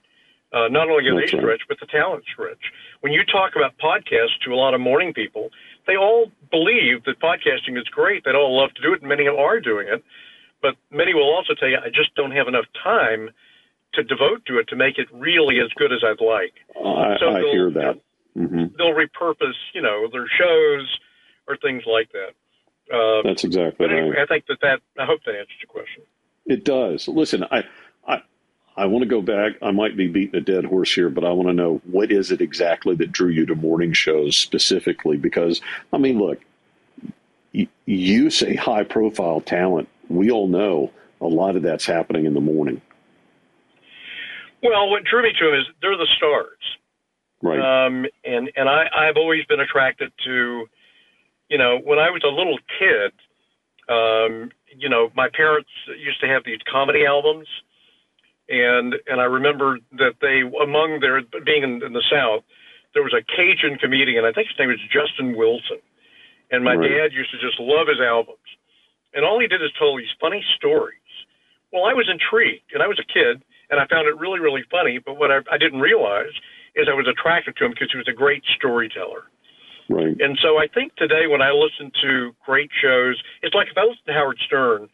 Uh, 0.56 0.70
not 0.70 0.90
only 0.90 1.06
are 1.10 1.20
That's 1.20 1.34
they 1.34 1.40
right. 1.40 1.60
but 1.68 1.78
the 1.82 1.86
talent 1.88 2.24
stretched. 2.32 2.64
When 3.02 3.12
you 3.12 3.24
talk 3.26 3.52
about 3.58 3.78
podcasts 3.78 4.40
to 4.46 4.54
a 4.54 4.56
lot 4.56 4.74
of 4.74 4.80
morning 4.80 5.14
people, 5.14 5.50
they 5.86 5.98
all 5.98 6.32
believe 6.50 7.04
that 7.04 7.20
podcasting 7.20 7.78
is 7.78 7.84
great. 7.92 8.24
They 8.24 8.32
all 8.32 8.58
love 8.58 8.74
to 8.76 8.82
do 8.82 8.94
it, 8.94 9.02
and 9.02 9.10
many 9.10 9.28
are 9.28 9.60
doing 9.60 9.88
it. 9.90 10.02
But 10.62 10.76
many 10.92 11.14
will 11.14 11.30
also 11.30 11.54
tell 11.60 11.68
you, 11.68 11.78
I 11.78 11.90
just 11.90 12.16
don't 12.16 12.32
have 12.32 12.48
enough 12.48 12.66
time 12.82 13.30
to 13.96 14.04
devote 14.04 14.46
to 14.46 14.58
it 14.58 14.70
to 14.70 14.78
make 14.78 14.98
it 14.98 15.08
really 15.12 15.60
as 15.60 15.68
good 15.76 15.92
as 15.92 16.00
I'd 16.04 16.24
like. 16.24 16.54
I, 16.76 17.18
So 17.20 17.30
I 17.36 17.42
hear 17.42 17.70
that. 17.72 18.00
hmm 18.34 18.66
They'll 18.78 18.96
repurpose, 18.96 19.60
you 19.74 19.82
know, 19.82 20.08
their 20.10 20.28
shows 20.40 21.00
or 21.48 21.58
things 21.58 21.84
like 21.86 22.10
that. 22.14 22.96
Uh, 22.96 23.24
That's 23.24 23.44
exactly 23.44 23.88
anyway, 23.88 24.10
right. 24.16 24.20
I 24.20 24.26
think 24.26 24.46
that 24.48 24.60
that 24.62 24.80
I 24.98 25.06
hope 25.06 25.20
that 25.26 25.36
answers 25.36 25.56
your 25.62 25.70
question. 25.70 26.04
It 26.46 26.64
does. 26.64 27.08
Listen, 27.08 27.44
I, 27.52 27.64
I, 28.78 28.86
want 28.86 29.04
to 29.04 29.10
go 29.10 29.22
back. 29.22 29.54
I 29.62 29.72
might 29.72 29.96
be 29.98 30.08
beating 30.08 30.36
a 30.36 30.42
dead 30.42 30.66
horse 30.66 30.94
here, 30.94 31.10
but 31.10 31.24
I 31.24 31.32
want 31.32 31.50
to 31.50 31.54
know 31.54 31.82
what 31.86 32.12
is 32.12 32.32
it 32.32 32.42
exactly 32.42 32.96
that 32.96 33.12
drew 33.12 33.30
you 33.30 33.46
to 33.48 33.56
morning 33.56 33.94
shows 33.94 34.36
specifically? 34.38 35.18
Because 35.18 35.62
I 35.94 35.98
mean, 35.98 36.20
look, 36.20 36.40
you, 37.52 37.68
you 37.86 38.30
say 38.30 38.56
high 38.56 38.84
profile 38.84 39.42
talent. 39.42 39.88
We 40.10 40.30
all 40.32 40.48
know 40.48 40.92
a 41.22 41.28
lot 41.28 41.56
of 41.56 41.64
that's 41.64 41.86
happening 41.86 42.26
in 42.26 42.34
the 42.34 42.42
morning, 42.42 42.82
Well, 44.62 44.90
what 44.90 45.04
drew 45.06 45.24
me 45.24 45.32
to 45.40 45.46
them 45.46 45.56
is 45.56 45.66
they're 45.82 45.98
the 45.98 46.08
stars. 46.18 46.58
right? 47.42 47.60
Um, 47.60 48.06
and 48.24 48.52
and 48.56 48.70
I, 48.70 48.86
I've 48.96 49.16
always 49.18 49.46
been 49.46 49.60
attracted 49.62 50.12
to, 50.26 50.66
you 51.50 51.58
know, 51.58 51.80
when 51.84 52.00
I 52.00 52.10
was 52.10 52.22
a 52.24 52.28
little 52.28 52.58
kid, 52.80 53.12
um, 53.88 54.52
you 54.76 54.90
know, 54.90 55.10
my 55.16 55.30
parents 55.30 55.70
used 55.98 56.20
to 56.22 56.28
have 56.28 56.44
these 56.44 56.60
comedy 56.70 57.06
albums, 57.06 57.48
and 58.50 58.96
and 59.08 59.20
I 59.22 59.26
remember 59.26 59.80
that 59.98 60.16
they 60.22 60.42
among 60.62 61.00
their 61.02 61.22
being 61.46 61.64
in, 61.64 61.82
in 61.84 61.94
the 61.94 62.04
South, 62.12 62.44
there 62.94 63.04
was 63.04 63.14
a 63.14 63.24
Cajun 63.24 63.78
comedian. 63.80 64.26
I 64.26 64.32
think 64.32 64.48
his 64.50 64.58
name 64.60 64.70
was 64.70 64.80
Justin 64.92 65.36
Wilson, 65.36 65.82
and 66.52 66.64
my 66.64 66.76
Right. 66.76 66.90
dad 66.90 67.14
used 67.14 67.32
to 67.32 67.40
just 67.40 67.60
love 67.60 67.88
his 67.88 68.00
albums, 68.00 68.46
and 69.14 69.26
all 69.26 69.40
he 69.40 69.48
did 69.48 69.62
is 69.62 69.72
tell 69.78 69.96
these 69.98 70.12
funny 70.20 70.44
stories. 70.56 71.00
Well, 71.72 71.86
I 71.86 71.94
was 71.94 72.08
intrigued, 72.10 72.72
and 72.74 72.82
I 72.82 72.88
was 72.88 73.00
a 73.00 73.08
kid, 73.12 73.44
and 73.70 73.80
I 73.80 73.88
found 73.88 74.08
it 74.08 74.18
really, 74.18 74.40
really 74.40 74.64
funny. 74.72 75.00
But 75.00 75.18
what 75.18 75.32
I, 75.32 75.40
I 75.52 75.58
didn't 75.58 75.82
realize 75.82 76.32
is 76.76 76.88
I 76.90 76.94
was 76.94 77.08
attracted 77.08 77.56
to 77.58 77.66
him 77.66 77.72
because 77.72 77.92
he 77.92 77.98
was 77.98 78.08
a 78.08 78.14
great 78.14 78.44
storyteller. 78.56 79.24
right. 79.90 80.16
And 80.20 80.38
so 80.42 80.58
I 80.58 80.68
think 80.68 80.96
today 80.96 81.28
when 81.28 81.42
I 81.42 81.52
listen 81.52 81.92
to 82.04 82.32
great 82.46 82.70
shows, 82.82 83.22
it's 83.42 83.56
like 83.56 83.68
if 83.72 83.78
I 83.78 83.84
listen 83.84 84.06
to 84.08 84.14
Howard 84.14 84.40
Stern, 84.46 84.88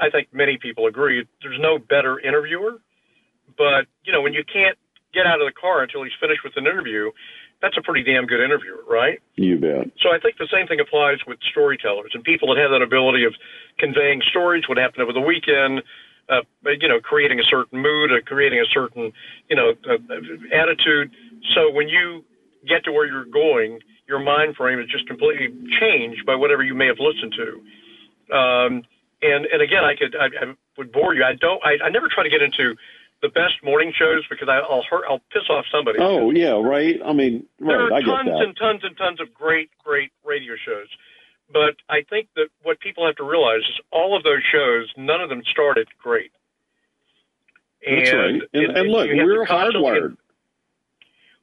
I 0.00 0.10
think 0.10 0.28
many 0.32 0.58
people 0.60 0.86
agree 0.86 1.26
there's 1.42 1.60
no 1.60 1.78
better 1.78 2.18
interviewer. 2.20 2.78
But, 3.56 3.86
you 4.04 4.12
know, 4.12 4.22
when 4.22 4.32
you 4.32 4.44
can't 4.44 4.78
get 5.12 5.26
out 5.26 5.40
of 5.40 5.46
the 5.46 5.56
car 5.58 5.82
until 5.82 6.02
he's 6.04 6.14
finished 6.20 6.40
with 6.44 6.54
an 6.56 6.66
interview, 6.66 7.10
that's 7.60 7.76
a 7.76 7.82
pretty 7.82 8.02
damn 8.02 8.26
good 8.26 8.42
interviewer, 8.42 8.80
right? 8.88 9.20
You 9.36 9.58
bet. 9.58 9.90
So 10.00 10.08
I 10.10 10.18
think 10.18 10.38
the 10.38 10.48
same 10.52 10.66
thing 10.66 10.80
applies 10.80 11.18
with 11.26 11.38
storytellers 11.50 12.12
and 12.14 12.24
people 12.24 12.48
that 12.54 12.60
have 12.60 12.70
that 12.70 12.80
ability 12.80 13.24
of 13.24 13.34
conveying 13.78 14.22
stories, 14.30 14.64
what 14.68 14.78
happened 14.78 15.02
over 15.02 15.12
the 15.12 15.20
weekend, 15.20 15.82
uh, 16.30 16.40
you 16.64 16.88
know, 16.88 17.00
creating 17.00 17.40
a 17.40 17.46
certain 17.50 17.82
mood, 17.82 18.12
or 18.12 18.20
creating 18.22 18.60
a 18.60 18.68
certain, 18.72 19.12
you 19.48 19.56
know, 19.56 19.74
uh, 19.84 19.98
attitude. 20.54 21.10
So 21.54 21.70
when 21.70 21.88
you 21.88 22.24
get 22.66 22.84
to 22.84 22.92
where 22.92 23.06
you're 23.06 23.26
going, 23.26 23.80
your 24.06 24.20
mind 24.20 24.56
frame 24.56 24.78
is 24.78 24.86
just 24.88 25.06
completely 25.06 25.48
changed 25.80 26.24
by 26.24 26.34
whatever 26.34 26.62
you 26.62 26.74
may 26.74 26.86
have 26.86 26.98
listened 26.98 27.34
to. 27.36 27.48
Um, 28.34 28.82
and 29.22 29.46
and 29.46 29.62
again, 29.62 29.84
I 29.84 29.94
could 29.96 30.16
I, 30.16 30.26
I 30.26 30.54
would 30.78 30.92
bore 30.92 31.14
you. 31.14 31.24
I 31.24 31.34
don't. 31.34 31.60
I, 31.64 31.86
I 31.86 31.90
never 31.90 32.08
try 32.08 32.22
to 32.24 32.30
get 32.30 32.42
into 32.42 32.74
the 33.22 33.28
best 33.28 33.62
morning 33.62 33.92
shows 33.96 34.26
because 34.28 34.48
I, 34.48 34.58
I'll 34.58 34.84
hurt. 34.88 35.04
I'll 35.08 35.20
piss 35.32 35.42
off 35.50 35.64
somebody. 35.72 35.98
Oh 36.00 36.30
yeah, 36.30 36.60
right. 36.60 37.00
I 37.04 37.12
mean, 37.12 37.46
There 37.58 37.86
are 37.86 37.92
I 37.92 38.02
tons 38.02 38.30
and 38.32 38.56
tons 38.56 38.80
and 38.82 38.96
tons 38.96 39.20
of 39.20 39.32
great, 39.34 39.70
great 39.84 40.10
radio 40.24 40.54
shows. 40.64 40.88
But 41.52 41.76
I 41.88 42.02
think 42.08 42.28
that 42.36 42.46
what 42.62 42.78
people 42.80 43.04
have 43.06 43.16
to 43.16 43.24
realize 43.24 43.60
is 43.68 43.80
all 43.90 44.16
of 44.16 44.22
those 44.22 44.42
shows, 44.52 44.92
none 44.96 45.20
of 45.20 45.28
them 45.28 45.42
started 45.50 45.88
great. 46.00 46.30
That's 47.84 48.12
right. 48.12 48.40
And, 48.52 48.76
and 48.76 48.88
look, 48.88 49.08
you 49.08 49.16
have 49.16 49.26
to 49.26 49.26
we're 49.26 49.46
hardwired. 49.46 50.16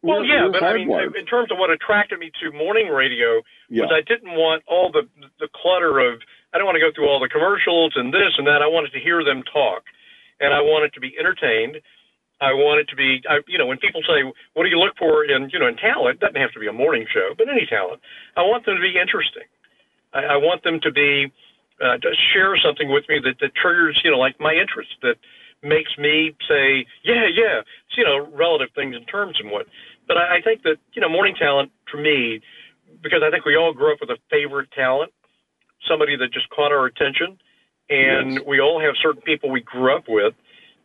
Well, 0.03 0.19
We're- 0.19 0.29
yeah, 0.29 0.45
we're 0.45 0.51
but 0.51 0.63
I 0.63 0.73
mean, 0.73 0.89
in 1.17 1.25
terms 1.25 1.51
of 1.51 1.57
what 1.57 1.71
attracted 1.71 2.19
me 2.19 2.31
to 2.41 2.51
morning 2.55 2.87
radio 2.87 3.41
yeah. 3.69 3.83
was 3.83 3.91
I 3.91 4.01
didn't 4.07 4.37
want 4.37 4.63
all 4.67 4.91
the 4.91 5.09
the 5.39 5.49
clutter 5.53 5.99
of 5.99 6.21
I 6.53 6.57
don't 6.57 6.65
want 6.65 6.75
to 6.75 6.83
go 6.83 6.91
through 6.93 7.07
all 7.09 7.19
the 7.19 7.29
commercials 7.29 7.93
and 7.95 8.13
this 8.13 8.33
and 8.37 8.47
that. 8.47 8.61
I 8.61 8.67
wanted 8.67 8.91
to 8.93 8.99
hear 8.99 9.23
them 9.23 9.43
talk, 9.51 9.83
and 10.39 10.53
I 10.53 10.61
wanted 10.61 10.93
to 10.93 11.01
be 11.01 11.15
entertained. 11.19 11.77
I 12.39 12.53
wanted 12.53 12.87
to 12.89 12.95
be, 12.95 13.21
I, 13.27 13.41
you 13.47 13.57
know, 13.57 13.65
when 13.65 13.79
people 13.79 14.01
say, 14.05 14.23
"What 14.53 14.63
do 14.63 14.69
you 14.69 14.79
look 14.79 14.95
for 14.97 15.25
in, 15.25 15.49
you 15.51 15.59
know, 15.59 15.67
in 15.67 15.75
talent?" 15.75 16.19
Doesn't 16.19 16.39
have 16.39 16.53
to 16.53 16.59
be 16.59 16.67
a 16.67 16.73
morning 16.73 17.05
show, 17.11 17.33
but 17.37 17.49
any 17.49 17.65
talent. 17.65 18.01
I 18.37 18.41
want 18.41 18.65
them 18.65 18.75
to 18.75 18.81
be 18.81 18.97
interesting. 18.99 19.49
I, 20.13 20.35
I 20.35 20.37
want 20.37 20.63
them 20.63 20.79
to 20.81 20.91
be 20.91 21.31
uh, 21.81 21.97
to 21.97 22.09
share 22.33 22.55
something 22.63 22.89
with 22.89 23.03
me 23.09 23.19
that 23.25 23.39
that 23.41 23.55
triggers, 23.55 23.99
you 24.03 24.11
know, 24.11 24.19
like 24.19 24.39
my 24.39 24.53
interest 24.53 24.93
that 25.01 25.17
makes 25.63 25.97
me 25.97 26.35
say, 26.47 26.85
"Yeah, 27.03 27.25
yeah." 27.33 27.65
It's, 27.89 27.97
you 27.97 28.05
know, 28.05 28.29
relative 28.31 28.69
things 28.75 28.95
in 28.95 29.03
terms 29.05 29.35
and 29.41 29.51
what. 29.51 29.65
But 30.07 30.17
I, 30.17 30.37
I 30.37 30.41
think 30.41 30.61
that 30.63 30.77
you 30.93 31.01
know, 31.01 31.09
morning 31.09 31.35
talent 31.37 31.71
for 31.91 31.97
me 31.97 32.39
because 33.01 33.21
I 33.25 33.31
think 33.31 33.45
we 33.45 33.55
all 33.55 33.73
grew 33.73 33.93
up 33.93 33.99
with 34.01 34.09
a 34.09 34.17
favorite 34.29 34.69
talent, 34.71 35.11
somebody 35.87 36.15
that 36.17 36.31
just 36.33 36.49
caught 36.49 36.71
our 36.71 36.85
attention, 36.85 37.37
and 37.89 38.33
Yes. 38.33 38.41
we 38.45 38.59
all 38.59 38.79
have 38.79 38.95
certain 39.01 39.21
people 39.21 39.49
we 39.49 39.61
grew 39.61 39.95
up 39.95 40.05
with 40.07 40.33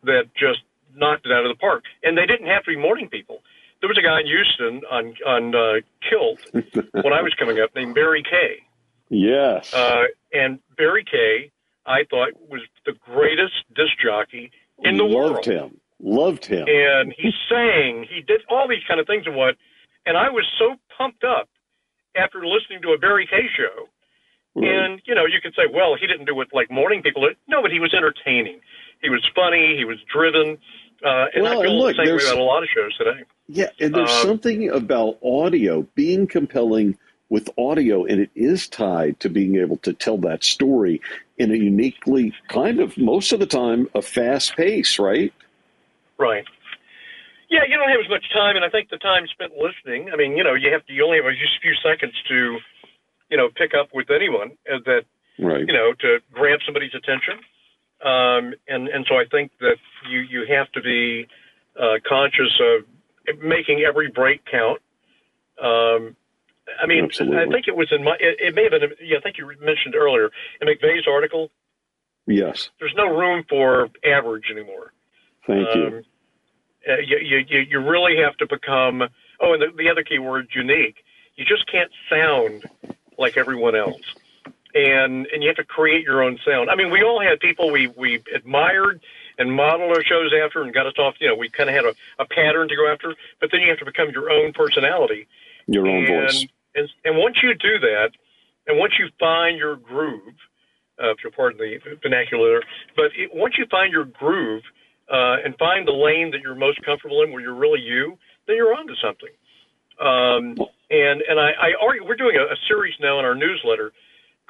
that 0.05 0.25
just 0.35 0.61
knocked 0.95 1.27
it 1.27 1.33
out 1.33 1.45
of 1.47 1.51
the 1.51 1.59
park. 1.61 1.85
And 2.03 2.17
they 2.19 2.27
didn't 2.27 2.47
have 2.47 2.65
to 2.65 2.71
be 2.71 2.77
morning 2.77 3.09
people. 3.09 3.43
There 3.81 3.89
was 3.89 3.99
a 3.99 4.03
guy 4.03 4.21
in 4.21 4.27
Houston 4.27 4.83
on 4.91 5.15
on 5.27 5.55
uh, 5.55 5.81
KILT 6.09 6.93
when 7.05 7.13
I 7.13 7.23
was 7.23 7.35
coming 7.39 7.59
up 7.61 7.75
named 7.75 7.95
Barry 7.95 8.23
Kay, 8.23 8.63
yes. 9.09 9.75
uh, 9.75 10.05
and 10.33 10.61
Barry 10.77 11.05
Kay 11.05 11.51
I 11.85 12.05
thought 12.09 12.31
was 12.49 12.61
the 12.87 12.93
greatest 12.93 13.55
disc 13.75 13.93
jockey 14.05 14.53
in 14.85 14.97
the 14.99 15.03
Loved 15.03 15.15
world 15.15 15.33
Loved 15.33 15.45
him. 15.47 15.81
Loved 16.01 16.45
him. 16.45 16.67
and 16.69 17.13
he 17.19 17.31
sang, 17.49 18.07
he 18.09 18.21
did 18.23 18.41
all 18.49 18.69
these 18.69 18.85
kind 18.87 19.01
of 19.01 19.07
things 19.09 19.25
and 19.27 19.35
what, 19.35 19.57
and 20.07 20.17
I 20.17 20.31
was 20.31 20.47
so 20.59 20.77
pumped 20.97 21.25
up 21.25 21.49
after 22.17 22.47
listening 22.47 22.83
to 22.83 22.91
a 22.93 22.99
Barry 22.99 23.27
Kay 23.27 23.47
show. 23.57 23.89
Right. 24.55 24.69
And 24.69 25.01
you 25.05 25.15
know, 25.15 25.25
you 25.25 25.41
could 25.43 25.55
say, 25.55 25.63
well, 25.73 25.97
he 25.99 26.07
didn't 26.07 26.27
do 26.27 26.35
what 26.35 26.49
like 26.53 26.71
morning 26.71 27.03
people 27.03 27.23
did. 27.23 27.37
No, 27.49 27.63
but 27.63 27.71
he 27.71 27.81
was 27.81 27.95
entertaining. 27.95 28.61
He 29.01 29.09
was 29.09 29.27
funny. 29.35 29.77
He 29.77 29.85
was 29.85 29.99
driven. 30.13 30.59
Uh, 31.05 31.27
and 31.35 31.43
Well, 31.43 31.61
I 31.61 31.63
feel 31.65 31.71
and 31.71 31.79
look, 31.81 31.97
the 31.97 32.05
same 32.07 32.17
way 32.17 32.23
about 32.25 32.39
a 32.39 32.43
lot 32.45 32.63
of 32.63 32.69
shows 32.69 32.97
today. 32.97 33.25
Yeah, 33.49 33.71
and 33.81 33.95
there's 33.95 34.11
Um, 34.11 34.27
something 34.27 34.69
about 34.71 35.19
audio 35.25 35.83
being 35.95 36.27
compelling 36.27 36.97
with 37.29 37.49
audio, 37.59 38.05
and 38.05 38.21
it 38.21 38.31
is 38.37 38.69
tied 38.69 39.19
to 39.21 39.29
being 39.31 39.57
able 39.57 39.79
to 39.79 39.93
tell 39.95 40.19
that 40.19 40.45
story 40.45 41.01
in 41.39 41.51
a 41.51 41.57
uniquely 41.57 42.33
kind 42.49 42.79
of 42.79 42.97
most 42.99 43.33
of 43.33 43.41
the 43.41 43.47
time 43.47 43.89
a 43.95 44.03
fast 44.03 44.55
pace, 44.55 44.99
right? 44.99 45.33
Right. 46.19 46.45
Yeah, 47.49 47.65
you 47.69 47.77
don't 47.77 47.89
have 47.89 48.01
as 48.01 48.09
much 48.09 48.31
time, 48.33 48.57
and 48.57 48.65
I 48.65 48.69
think 48.69 48.91
the 48.91 48.99
time 48.99 49.27
spent 49.27 49.53
listening. 49.57 50.11
I 50.13 50.17
mean, 50.17 50.37
you 50.37 50.45
know, 50.45 50.55
you 50.55 50.71
have 50.73 50.87
to. 50.87 50.93
You 50.93 51.05
only 51.05 51.17
have 51.17 51.27
a 51.27 51.33
just 51.33 51.61
few 51.61 51.75
seconds 51.83 52.15
to, 52.29 52.59
you 53.33 53.39
know, 53.39 53.49
pick 53.57 53.73
up 53.75 53.89
with 53.95 54.11
anyone 54.11 54.51
uh, 54.73 54.79
that 54.85 55.05
Right. 55.39 55.67
you 55.67 55.73
know, 55.73 55.95
to 56.01 56.19
grab 56.31 56.61
somebody's 56.65 56.95
attention. 56.95 57.35
Um, 58.05 58.53
and, 58.69 58.87
and 58.89 59.07
so 59.09 59.17
I 59.17 59.25
think 59.31 59.51
that 59.61 59.77
you, 60.09 60.21
you 60.21 60.45
have 60.55 60.71
to 60.73 60.83
be 60.83 61.27
uh, 61.81 61.95
conscious 62.07 62.61
of 62.61 63.39
making 63.43 63.81
every 63.81 64.09
break 64.11 64.45
count. 64.45 64.81
Um, 65.61 66.15
I 66.81 66.87
mean, 66.87 67.05
Absolutely. 67.05 67.39
I 67.39 67.47
think 67.47 67.67
it 67.67 67.75
was 67.75 67.89
in 67.91 68.05
my, 68.05 68.17
it, 68.21 68.37
it 68.41 68.55
may 68.55 68.65
have 68.65 68.73
been, 68.73 68.91
yeah, 69.03 69.17
I 69.17 69.21
think 69.23 69.39
you 69.39 69.47
mentioned 69.61 69.95
earlier 69.97 70.31
in 70.61 70.69
McVay's 70.69 71.07
article, 71.09 71.51
Yes. 72.27 72.69
there's 72.79 72.95
no 72.95 73.07
room 73.07 73.45
for 73.49 73.89
average 74.05 74.45
anymore. 74.51 74.93
Thank 75.47 75.67
you. 75.75 75.87
Um, 75.87 76.03
uh, 76.89 76.99
you, 77.05 77.19
you, 77.19 77.39
you 77.49 77.61
you 77.71 77.79
really 77.81 78.17
have 78.23 78.37
to 78.37 78.47
become, 78.47 79.03
oh, 79.41 79.55
and 79.55 79.63
the, 79.63 79.69
the 79.77 79.89
other 79.91 80.05
key 80.05 80.19
word, 80.19 80.49
unique. 80.55 80.97
You 81.37 81.45
just 81.45 81.67
can't 81.71 81.91
sound 82.11 82.65
like 83.19 83.37
everyone 83.37 83.77
else. 83.77 84.03
And 84.75 85.27
and 85.27 85.43
you 85.43 85.49
have 85.49 85.57
to 85.57 85.65
create 85.65 86.05
your 86.05 86.23
own 86.23 86.39
sound. 86.47 86.71
I 86.71 86.77
mean, 86.77 86.91
we 86.91 87.03
all 87.03 87.21
had 87.21 87.41
people 87.41 87.71
we, 87.71 87.89
we 87.89 88.23
admired 88.35 89.01
and 89.39 89.53
modeled 89.53 89.91
our 89.97 90.03
shows 90.03 90.33
after 90.33 90.63
and 90.63 90.73
got 90.73 90.87
us 90.87 90.95
off, 90.99 91.15
you 91.21 91.29
know, 91.29 91.35
we 91.35 91.49
kind 91.49 91.69
of 91.69 91.75
had 91.75 91.85
a, 91.85 91.95
a 92.19 92.27
pattern 92.27 92.69
to 92.69 92.77
go 92.77 92.91
after, 92.91 93.15
but 93.41 93.51
then 93.51 93.61
you 93.61 93.69
have 93.69 93.79
to 93.79 93.85
become 93.85 94.11
your 94.11 94.31
own 94.31 94.53
personality. 94.53 95.27
Your 95.67 95.87
own 95.87 96.05
and, 96.05 96.09
voice. 96.09 96.47
And, 96.75 96.89
and 97.05 97.17
once 97.17 97.37
you 97.43 97.55
do 97.55 97.79
that, 97.81 98.11
and 98.67 98.79
once 98.79 98.95
you 98.99 99.09
find 99.19 99.59
your 99.59 99.77
groove, 99.77 100.35
uh, 101.03 101.11
if 101.11 101.19
you'll 101.23 101.33
pardon 101.33 101.59
the 101.59 101.79
vernacular, 102.03 102.63
but 102.97 103.07
it, 103.17 103.31
once 103.35 103.55
you 103.59 103.67
find 103.71 103.93
your 103.93 104.05
groove 104.05 104.63
uh, 105.11 105.37
and 105.45 105.57
find 105.59 105.87
the 105.87 105.93
lane 105.93 106.31
that 106.31 106.41
you're 106.41 106.55
most 106.55 106.81
comfortable 106.85 107.23
in, 107.23 107.33
where 107.33 107.43
you're 107.43 107.55
really 107.55 107.81
you, 107.81 108.19
then 108.47 108.57
you're 108.57 108.75
onto 108.75 108.95
something. 109.03 109.31
Um, 110.03 110.59
and 110.91 111.23
and 111.29 111.39
I, 111.41 111.53
I 111.53 111.73
argue 111.81 112.05
we're 112.07 112.17
doing 112.17 112.37
a, 112.37 112.43
a 112.53 112.57
series 112.69 112.95
now 113.01 113.19
in 113.19 113.25
our 113.25 113.35
newsletter 113.35 113.93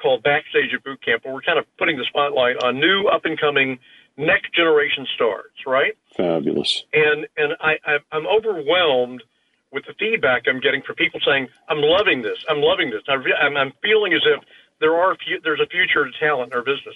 called 0.01 0.23
Backstage 0.23 0.73
at 0.73 0.83
Boot 0.83 1.01
Camp, 1.03 1.23
where 1.23 1.33
we're 1.33 1.41
kind 1.41 1.59
of 1.59 1.65
putting 1.77 1.97
the 1.97 2.05
spotlight 2.05 2.57
on 2.57 2.79
new 2.79 3.07
up 3.07 3.25
and 3.25 3.39
coming 3.39 3.79
next 4.17 4.53
generation 4.53 5.07
stars, 5.15 5.51
right? 5.65 5.97
Fabulous. 6.15 6.83
And 6.93 7.27
and 7.37 7.53
I, 7.61 7.77
I 7.85 7.99
I'm 8.11 8.25
overwhelmed 8.27 9.23
with 9.71 9.85
the 9.85 9.93
feedback 9.93 10.43
I'm 10.47 10.59
getting 10.59 10.81
from 10.81 10.95
people 10.95 11.19
saying, 11.25 11.47
"I'm 11.69 11.81
loving 11.81 12.21
this. 12.21 12.43
I'm 12.49 12.61
loving 12.61 12.89
this. 12.89 13.03
I'm, 13.07 13.57
I'm 13.57 13.73
feeling 13.81 14.13
as 14.13 14.21
if 14.25 14.43
there 14.79 14.95
are 14.95 15.11
a 15.11 15.17
few, 15.17 15.39
there's 15.41 15.61
a 15.61 15.67
future 15.67 16.05
to 16.05 16.11
talent 16.19 16.51
in 16.51 16.57
our 16.57 16.63
business, 16.63 16.95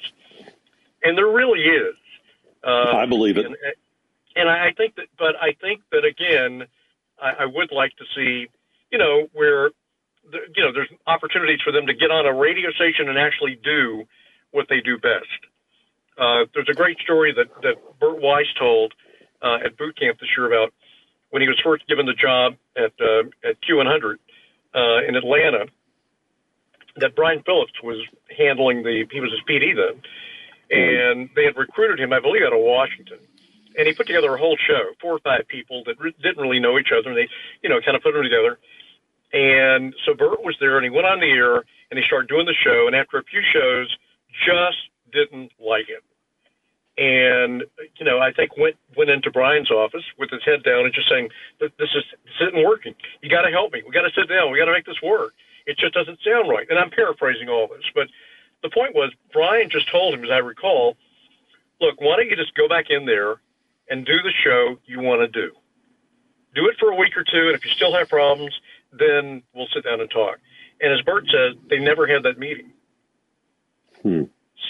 and 1.03 1.17
there 1.17 1.27
really 1.27 1.61
is. 1.61 1.95
Uh, 2.63 2.95
I 2.95 3.05
believe 3.05 3.37
it. 3.37 3.45
And, 3.45 3.55
and 4.35 4.49
I 4.49 4.71
think 4.73 4.95
that, 4.95 5.07
but 5.17 5.35
I 5.41 5.53
think 5.53 5.81
that 5.91 6.03
again, 6.05 6.67
I, 7.22 7.43
I 7.43 7.45
would 7.45 7.72
like 7.72 7.95
to 7.97 8.05
see, 8.15 8.47
you 8.91 8.97
know, 8.97 9.28
where, 9.34 9.72
the, 10.32 10.39
you 10.55 10.63
know, 10.63 10.72
there's 10.74 10.89
opportunities 11.05 11.59
for 11.63 11.72
them 11.72 11.88
to 11.88 11.93
get 11.93 12.11
on 12.11 12.26
a 12.26 12.34
radio 12.34 12.72
station 12.72 13.09
and 13.09 13.18
actually 13.18 13.59
do 13.63 14.03
what 14.51 14.68
they 14.70 14.82
do 14.82 14.97
best. 14.97 15.41
Uh, 16.18 16.45
there's 16.53 16.70
a 16.70 16.74
great 16.74 16.97
story 16.99 17.34
that 17.34 17.47
that 17.61 17.76
Bert 17.99 18.20
Weiss 18.20 18.47
told 18.57 18.93
uh, 19.41 19.59
at 19.63 19.78
boot 19.78 19.97
camp 19.97 20.20
this 20.20 20.30
year 20.36 20.47
about 20.47 20.74
when 21.30 21.41
he 21.41 21.47
was 21.47 21.59
first 21.63 21.88
given 21.88 22.05
the 22.05 22.13
job 22.13 22.55
at 22.76 22.93
uh, 22.99 23.30
at 23.47 23.61
Q100 23.61 24.15
uh, 24.74 25.07
in 25.07 25.15
Atlanta, 25.15 25.68
that 26.97 27.15
Brian 27.15 27.43
Phillips 27.45 27.74
was 27.84 28.03
handling 28.36 28.84
the 28.84 29.05
he 29.11 29.20
was 29.20 29.32
his 29.32 29.41
PD 29.47 29.76
then, 29.76 30.01
and 30.72 31.30
they 31.36 31.45
had 31.45 31.55
recruited 31.55 31.99
him, 31.99 32.13
I 32.13 32.20
believe, 32.20 32.41
out 32.41 32.53
of 32.53 32.59
Washington, 32.59 33.20
and 33.78 33.88
he 33.88 33.93
put 33.93 34.07
together 34.07 34.34
a 34.34 34.38
whole 34.38 34.57
show, 34.67 34.91
four 35.01 35.13
or 35.13 35.19
five 35.19 35.47
people 35.47 35.84
that 35.86 35.99
re- 35.99 36.15
didn't 36.21 36.41
really 36.41 36.59
know 36.59 36.78
each 36.80 36.91
other, 36.91 37.09
and 37.09 37.17
they, 37.17 37.30
you 37.61 37.69
know, 37.69 37.80
kind 37.82 37.95
of 37.95 38.03
put 38.03 38.13
them 38.13 38.23
together. 38.23 38.57
And 39.34 39.93
so 40.05 40.13
Bert 40.13 40.43
was 40.43 40.55
there, 40.59 40.78
and 40.78 40.84
he 40.84 40.89
went 40.89 41.05
on 41.05 41.19
the 41.19 41.30
air, 41.30 41.57
and 41.57 41.99
he 41.99 42.03
started 42.05 42.28
doing 42.28 42.45
the 42.45 42.55
show, 42.63 42.88
and 42.88 42.95
after 42.95 43.17
a 43.17 43.23
few 43.23 43.41
shows, 43.53 43.95
just 44.45 44.78
didn't 45.11 45.51
like 45.59 45.89
it 45.89 46.03
and 46.97 47.63
you 47.99 48.05
know 48.05 48.19
I 48.19 48.32
think 48.34 48.57
went 48.57 48.75
went 48.95 49.09
into 49.09 49.32
Brian's 49.32 49.69
office 49.69 50.03
with 50.17 50.30
his 50.32 50.43
head 50.43 50.63
down 50.63 50.86
and 50.86 50.93
just 50.93 51.09
saying 51.09 51.30
this 51.59 51.71
is 51.80 52.03
this 52.25 52.49
isn't 52.49 52.65
working. 52.65 52.95
You 53.21 53.30
got 53.30 53.43
to 53.43 53.51
help 53.51 53.71
me. 53.71 53.84
We 53.86 53.93
got 53.93 54.01
to 54.01 54.13
sit 54.15 54.30
down. 54.30 54.51
We 54.51 54.57
got 54.57 54.65
to 54.65 54.73
make 54.73 54.86
this 54.86 55.01
work. 55.03 55.34
It 55.65 55.78
just 55.78 55.93
doesn't 55.93 56.19
sound 56.25 56.49
right. 56.49 56.65
And 56.69 56.80
I'm 56.80 56.89
paraphrasing 56.89 57.49
all 57.49 57.67
this, 57.67 57.86
but 57.93 58.07
the 58.63 58.69
point 58.69 58.95
was 58.95 59.11
Brian 59.32 59.69
just 59.69 59.89
told 59.91 60.13
him, 60.13 60.23
as 60.23 60.32
I 60.32 60.39
recall, 60.39 60.95
look, 61.80 62.01
why 62.01 62.15
don't 62.17 62.30
you 62.30 62.36
just 62.36 62.55
go 62.55 62.67
back 62.67 62.89
in 62.89 63.05
there 63.05 63.36
and 63.89 64.05
do 64.05 64.21
the 64.23 64.31
show 64.43 64.77
you 64.85 64.99
want 64.99 65.21
to 65.21 65.27
do. 65.27 65.53
Do 66.55 66.67
it 66.67 66.75
for 66.79 66.91
a 66.91 66.95
week 66.95 67.15
or 67.15 67.23
two, 67.23 67.47
and 67.47 67.55
if 67.55 67.65
you 67.65 67.71
still 67.71 67.93
have 67.95 68.09
problems, 68.09 68.53
then 68.91 69.43
we'll 69.53 69.67
sit 69.73 69.83
down 69.83 70.01
and 70.01 70.09
talk. 70.09 70.38
And 70.81 70.93
as 70.93 71.01
Bert 71.05 71.25
says, 71.25 71.55
they 71.69 71.79
never 71.79 72.07
had 72.07 72.23
that 72.23 72.39
meeting. 72.39 72.71
Hmm 74.01 74.23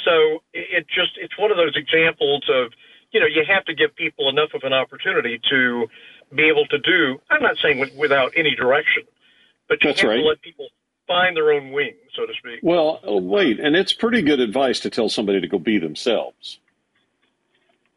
so 0.08 0.42
it 0.54 0.88
just 0.88 1.12
it's 1.18 1.38
one 1.38 1.52
of 1.52 1.58
those 1.58 1.76
examples 1.76 2.44
of 2.50 2.72
you 3.12 3.20
know 3.20 3.26
you 3.26 3.44
have 3.48 3.66
to 3.66 3.76
give 3.76 3.96
people 3.96 4.30
enough 4.30 4.50
of 4.54 4.62
an 4.64 4.74
opportunity 4.74 5.40
to 5.50 5.88
be 6.34 6.44
able 6.48 6.66
to 6.68 6.78
do. 6.80 7.20
I'm 7.30 7.42
not 7.42 7.58
saying 7.62 7.80
with, 7.80 7.94
without 7.96 8.32
any 8.36 8.56
direction, 8.56 9.04
but 9.68 9.84
you 9.84 9.90
That's 9.90 10.02
have 10.02 10.10
right. 10.12 10.18
to 10.18 10.24
let 10.24 10.42
people 10.42 10.68
find 11.08 11.36
their 11.36 11.52
own 11.52 11.72
wing, 11.72 11.94
so 12.16 12.26
to 12.26 12.34
speak. 12.38 12.60
Well, 12.62 13.00
oh, 13.04 13.22
wait, 13.22 13.60
and 13.60 13.76
it's 13.76 13.94
pretty 13.94 14.22
good 14.22 14.42
advice 14.42 14.82
to 14.82 14.90
tell 14.90 15.08
somebody 15.08 15.40
to 15.40 15.48
go 15.48 15.58
be 15.58 15.78
themselves. 15.78 16.60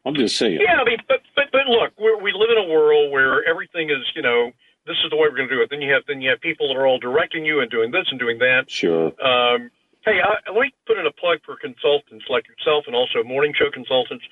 I'm 0.07 0.15
just 0.15 0.37
saying. 0.37 0.61
Yeah, 0.61 0.81
I 0.81 0.85
mean, 0.85 0.99
but 1.09 1.21
but 1.37 1.47
but 1.53 1.67
look, 1.67 1.93
we 1.99 2.15
we 2.23 2.33
live 2.33 2.51
in 2.51 2.59
a 2.59 2.69
world 2.73 3.13
where 3.13 3.47
everything 3.49 3.91
is 3.91 4.05
you 4.15 4.23
know 4.23 4.51
this 4.87 4.97
is 5.05 5.11
the 5.11 5.17
way 5.17 5.29
we're 5.29 5.37
going 5.37 5.49
to 5.49 5.55
do 5.55 5.63
it. 5.63 5.69
Then 5.71 5.81
you 5.83 5.93
have 5.93 6.03
then 6.09 6.21
you 6.23 6.31
have 6.31 6.41
people 6.41 6.69
that 6.69 6.77
are 6.77 6.87
all 6.87 6.99
directing 6.99 7.45
you 7.45 7.61
and 7.61 7.71
doing 7.71 7.91
this 7.91 8.07
and 8.11 8.19
doing 8.19 8.39
that. 8.39 8.71
Sure. 8.71 9.13
Um, 9.21 9.71
Hey, 10.05 10.17
I, 10.25 10.51
let 10.51 10.63
me 10.63 10.73
put 10.87 10.97
in 10.97 11.05
a 11.05 11.13
plug 11.13 11.39
for 11.45 11.57
consultants 11.61 12.25
like 12.31 12.49
yourself 12.49 12.85
and 12.87 12.97
also 12.97 13.23
morning 13.23 13.53
show 13.53 13.71
consultants. 13.71 14.25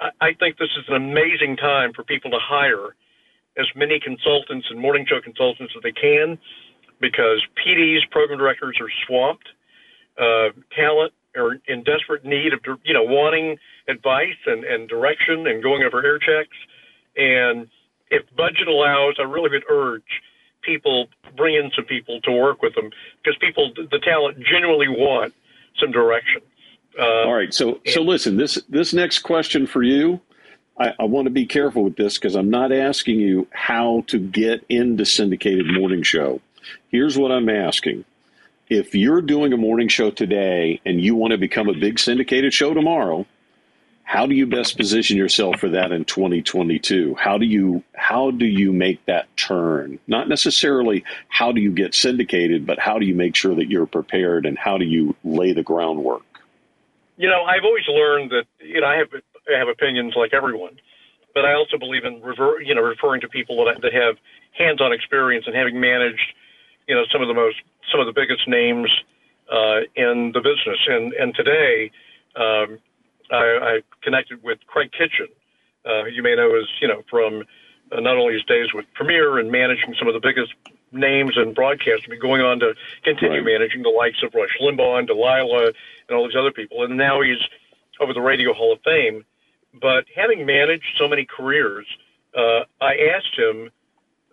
I, 0.00 0.10
I 0.20 0.30
think 0.34 0.58
this 0.58 0.70
is 0.76 0.84
an 0.88 0.96
amazing 0.96 1.56
time 1.56 1.92
for 1.94 2.02
people 2.02 2.30
to 2.32 2.38
hire 2.42 2.96
as 3.56 3.66
many 3.76 4.00
consultants 4.00 4.66
and 4.70 4.80
morning 4.80 5.06
show 5.08 5.20
consultants 5.22 5.74
as 5.76 5.82
they 5.82 5.92
can 5.92 6.38
because 7.00 7.38
PDs, 7.54 8.02
program 8.10 8.38
directors, 8.38 8.78
are 8.80 8.90
swamped. 9.06 9.46
Uh, 10.18 10.50
talent 10.74 11.12
are 11.36 11.58
in 11.68 11.82
desperate 11.84 12.24
need 12.24 12.52
of, 12.52 12.60
you 12.84 12.94
know, 12.94 13.04
wanting 13.04 13.56
advice 13.88 14.38
and, 14.46 14.64
and 14.64 14.88
direction 14.88 15.46
and 15.46 15.62
going 15.62 15.82
over 15.82 16.04
air 16.04 16.18
checks. 16.18 16.56
And 17.16 17.68
if 18.10 18.24
budget 18.36 18.68
allows, 18.68 19.14
I 19.18 19.22
really 19.22 19.50
would 19.50 19.64
urge 19.70 20.02
people 20.62 21.08
bring 21.36 21.54
in 21.54 21.70
some 21.74 21.84
people 21.84 22.20
to 22.22 22.32
work 22.32 22.62
with 22.62 22.74
them 22.74 22.90
because 23.22 23.38
people, 23.40 23.72
the 23.74 23.98
talent, 23.98 24.38
genuinely 24.40 24.88
want 24.88 25.34
some 25.78 25.90
direction. 25.90 26.42
Uh, 26.98 27.24
All 27.24 27.34
right, 27.34 27.54
so 27.54 27.80
so 27.86 28.02
listen, 28.02 28.36
this 28.36 28.60
this 28.68 28.92
next 28.92 29.20
question 29.20 29.66
for 29.66 29.82
you, 29.82 30.20
I, 30.78 30.92
I 30.98 31.04
want 31.04 31.26
to 31.26 31.30
be 31.30 31.46
careful 31.46 31.84
with 31.84 31.96
this 31.96 32.18
because 32.18 32.34
I'm 32.34 32.50
not 32.50 32.72
asking 32.72 33.20
you 33.20 33.46
how 33.52 34.04
to 34.08 34.18
get 34.18 34.64
into 34.68 35.04
syndicated 35.06 35.66
morning 35.72 36.02
show. 36.02 36.40
Here's 36.88 37.16
what 37.16 37.30
I'm 37.30 37.48
asking: 37.48 38.04
If 38.70 38.94
you're 38.94 39.20
doing 39.20 39.52
a 39.52 39.56
morning 39.56 39.88
show 39.88 40.12
today 40.12 40.80
and 40.86 41.00
you 41.00 41.16
want 41.16 41.32
to 41.32 41.38
become 41.38 41.68
a 41.68 41.74
big 41.74 41.98
syndicated 41.98 42.54
show 42.54 42.72
tomorrow, 42.72 43.26
how 44.04 44.26
do 44.26 44.34
you 44.36 44.46
best 44.46 44.76
position 44.76 45.16
yourself 45.16 45.58
for 45.58 45.70
that 45.70 45.92
in 45.92 46.04
2022 46.04 47.14
how 47.14 47.38
do 47.38 47.46
you 47.46 47.82
how 47.94 48.30
do 48.30 48.44
you 48.44 48.72
make 48.72 49.04
that 49.06 49.26
turn? 49.36 49.98
Not 50.06 50.28
necessarily 50.28 51.04
how 51.28 51.50
do 51.50 51.60
you 51.60 51.72
get 51.72 51.94
syndicated 51.94 52.64
but 52.64 52.78
how 52.78 53.00
do 53.00 53.06
you 53.06 53.14
make 53.14 53.34
sure 53.34 53.56
that 53.56 53.68
you're 53.68 53.86
prepared 53.86 54.46
and 54.46 54.56
how 54.56 54.78
do 54.78 54.84
you 54.84 55.16
lay 55.24 55.52
the 55.52 55.62
groundwork? 55.64 56.22
You 57.16 57.28
know 57.28 57.42
i've 57.42 57.64
always 57.64 57.86
learned 57.88 58.30
that 58.30 58.44
you 58.60 58.80
know 58.80 58.86
i 58.86 58.96
have 58.96 59.08
i 59.52 59.58
have 59.58 59.68
opinions 59.68 60.14
like 60.16 60.32
everyone 60.32 60.78
but 61.34 61.44
i 61.44 61.54
also 61.54 61.76
believe 61.76 62.04
in 62.04 62.22
rever, 62.22 62.60
you 62.62 62.74
know 62.74 62.82
referring 62.82 63.20
to 63.22 63.28
people 63.28 63.64
that, 63.64 63.82
that 63.82 63.92
have 63.92 64.16
hands-on 64.52 64.92
experience 64.92 65.46
and 65.46 65.54
having 65.54 65.78
managed 65.78 66.34
you 66.88 66.94
know 66.94 67.02
some 67.12 67.20
of 67.20 67.28
the 67.28 67.34
most 67.34 67.56
some 67.90 68.00
of 68.00 68.06
the 68.06 68.12
biggest 68.12 68.46
names 68.48 68.90
uh, 69.50 69.80
in 69.96 70.32
the 70.32 70.40
business 70.40 70.78
and 70.88 71.12
and 71.14 71.34
today 71.34 71.90
um, 72.36 72.78
I, 73.30 73.36
I 73.36 73.80
connected 74.02 74.42
with 74.42 74.58
Kraig 74.66 74.90
Kitchin, 74.92 75.28
uh, 75.84 76.04
who 76.04 76.10
you 76.10 76.22
may 76.22 76.34
know 76.34 76.56
as 76.56 76.66
you 76.80 76.88
know 76.88 77.02
from 77.08 77.44
uh, 77.92 78.00
not 78.00 78.16
only 78.16 78.34
his 78.34 78.44
days 78.44 78.72
with 78.74 78.86
Premiere 78.94 79.38
and 79.38 79.50
managing 79.50 79.94
some 79.98 80.08
of 80.08 80.14
the 80.14 80.20
biggest 80.20 80.52
names 80.92 81.36
in 81.36 81.54
broadcasting, 81.54 82.08
but 82.08 82.20
going 82.20 82.42
on 82.42 82.58
to 82.60 82.74
continue 83.04 83.38
right. 83.38 83.58
managing 83.58 83.82
the 83.82 83.90
likes 83.90 84.22
of 84.24 84.34
Rush 84.34 84.56
Limbaugh 84.60 84.98
and 84.98 85.06
Delilah 85.06 85.66
and 86.08 86.16
all 86.16 86.26
these 86.26 86.36
other 86.36 86.50
people. 86.50 86.82
And 86.82 86.96
now 86.96 87.20
he's 87.20 87.38
over 88.00 88.12
the 88.12 88.20
Radio 88.20 88.52
Hall 88.52 88.72
of 88.72 88.80
Fame. 88.84 89.24
But 89.80 90.04
having 90.14 90.44
managed 90.44 90.86
so 90.98 91.06
many 91.06 91.24
careers, 91.24 91.86
uh, 92.36 92.64
I 92.80 92.94
asked 93.14 93.38
him 93.38 93.70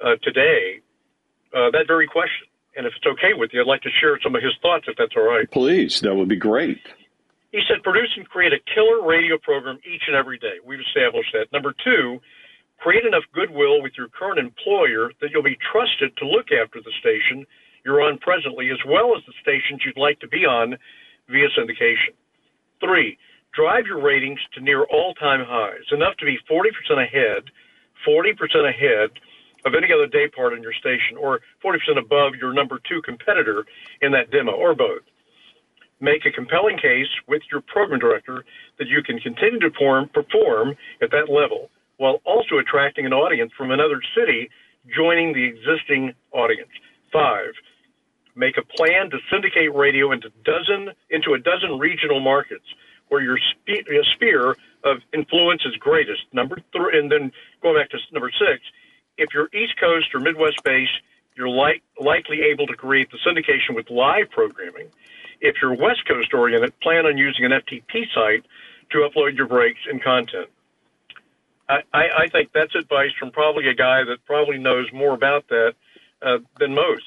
uh, 0.04 0.16
today 0.24 0.80
uh, 1.54 1.70
that 1.72 1.86
very 1.88 2.08
question. 2.08 2.47
And 2.78 2.86
if 2.86 2.94
it's 2.96 3.10
okay 3.10 3.34
with 3.34 3.50
you, 3.52 3.60
I'd 3.60 3.68
like 3.68 3.82
to 3.82 3.90
share 4.00 4.20
some 4.22 4.36
of 4.36 4.44
his 4.44 4.54
thoughts, 4.62 4.86
if 4.88 4.96
that's 4.98 5.18
all 5.18 5.26
right. 5.26 5.50
Please, 5.50 6.00
that 6.02 6.14
would 6.14 6.30
be 6.30 6.38
great. 6.38 6.78
He 7.52 7.60
said, 7.68 7.82
produce 7.82 8.14
and 8.16 8.30
create 8.30 8.54
a 8.54 8.62
killer 8.70 9.02
radio 9.02 9.38
program 9.42 9.80
each 9.82 10.04
and 10.06 10.16
every 10.16 10.38
day. 10.38 10.62
We've 10.64 10.80
established 10.80 11.34
that. 11.34 11.50
Number 11.52 11.74
two, 11.84 12.22
create 12.78 13.04
enough 13.04 13.24
goodwill 13.34 13.82
with 13.82 13.94
your 13.98 14.10
current 14.14 14.38
employer 14.38 15.10
that 15.22 15.34
you'll 15.34 15.42
be 15.42 15.58
trusted 15.74 16.16
to 16.18 16.28
look 16.30 16.54
after 16.54 16.78
the 16.80 16.94
station 17.02 17.48
you're 17.84 18.04
on 18.04 18.20
presently, 18.20 18.70
as 18.70 18.78
well 18.86 19.18
as 19.18 19.26
the 19.26 19.34
stations 19.42 19.82
you'd 19.82 19.98
like 19.98 20.20
to 20.20 20.28
be 20.28 20.46
on 20.46 20.78
via 21.30 21.50
syndication. 21.58 22.14
Three, 22.80 23.18
drive 23.56 23.88
your 23.88 24.04
ratings 24.04 24.40
to 24.54 24.62
near 24.62 24.84
all 24.84 25.16
time 25.16 25.42
highs, 25.42 25.88
enough 25.92 26.14
to 26.18 26.26
be 26.26 26.38
40% 26.46 26.70
ahead, 27.02 27.50
40% 28.06 28.38
ahead 28.70 29.10
of 29.66 29.74
any 29.76 29.92
other 29.94 30.08
day 30.08 30.28
part 30.28 30.54
in 30.54 30.62
your 30.62 30.74
station, 30.74 31.18
or 31.20 31.40
40% 31.64 31.98
above 31.98 32.36
your 32.36 32.54
number 32.54 32.80
two 32.88 33.02
competitor 33.02 33.66
in 34.02 34.12
that 34.12 34.32
demo, 34.32 34.52
or 34.52 34.76
both 34.76 35.02
make 36.00 36.26
a 36.26 36.32
compelling 36.32 36.78
case 36.78 37.10
with 37.28 37.42
your 37.52 37.62
program 37.62 38.00
director 38.00 38.46
that 38.78 38.88
you 38.88 39.02
can 39.02 39.20
continue 39.20 39.60
to 39.60 39.72
perform, 39.72 40.10
perform 40.10 40.76
at 41.02 41.10
that 41.12 41.30
level 41.30 41.70
while 41.98 42.22
also 42.26 42.58
attracting 42.60 43.06
an 43.06 43.14
audience 43.14 43.52
from 43.58 43.72
another 43.72 44.00
city 44.16 44.50
joining 44.96 45.34
the 45.34 45.44
existing 45.44 46.14
audience. 46.32 46.70
Five, 47.12 47.54
make 48.36 48.58
a 48.58 48.64
plan 48.78 49.10
to 49.10 49.18
syndicate 49.32 49.74
radio 49.74 50.12
into 50.12 50.30
dozen 50.46 50.94
into 51.10 51.34
a 51.34 51.40
dozen 51.40 51.80
regional 51.80 52.20
markets 52.20 52.66
where 53.10 53.22
your 53.22 53.38
spe- 53.38 53.88
sphere 54.14 54.56
of 54.84 54.98
influence 55.14 55.64
is 55.66 55.76
greatest. 55.78 56.22
Number 56.34 56.58
three, 56.72 57.00
and 57.00 57.12
then 57.12 57.32
going 57.64 57.76
back 57.76 57.90
to 57.92 57.98
number 58.12 58.30
six, 58.32 58.62
if 59.18 59.30
you're 59.34 59.50
East 59.54 59.80
Coast 59.80 60.14
or 60.14 60.20
Midwest 60.20 60.64
based, 60.64 60.92
you're 61.36 61.50
like, 61.50 61.84
likely 62.00 62.42
able 62.52 62.68
to 62.68 62.74
create 62.74 63.10
the 63.12 63.18
syndication 63.26 63.76
with 63.76 63.90
live 63.90 64.30
programming 64.32 64.88
if 65.40 65.56
you're 65.62 65.76
West 65.76 66.08
Coast 66.08 66.34
oriented, 66.34 66.80
plan 66.80 67.06
on 67.06 67.18
using 67.18 67.46
an 67.46 67.52
FTP 67.52 68.06
site 68.14 68.44
to 68.92 69.08
upload 69.08 69.38
your 69.38 69.48
breaks 69.48 69.80
and 69.90 70.04
content. 70.04 70.48
I, 71.70 71.82
I, 71.94 72.04
I 72.24 72.28
think 72.30 72.52
that's 72.54 72.74
advice 72.74 73.12
from 73.20 73.32
probably 73.32 73.68
a 73.68 73.76
guy 73.76 74.04
that 74.04 74.26
probably 74.26 74.58
knows 74.58 74.88
more 74.92 75.14
about 75.14 75.48
that 75.50 75.74
uh, 76.24 76.40
than 76.60 76.74
most. 76.74 77.04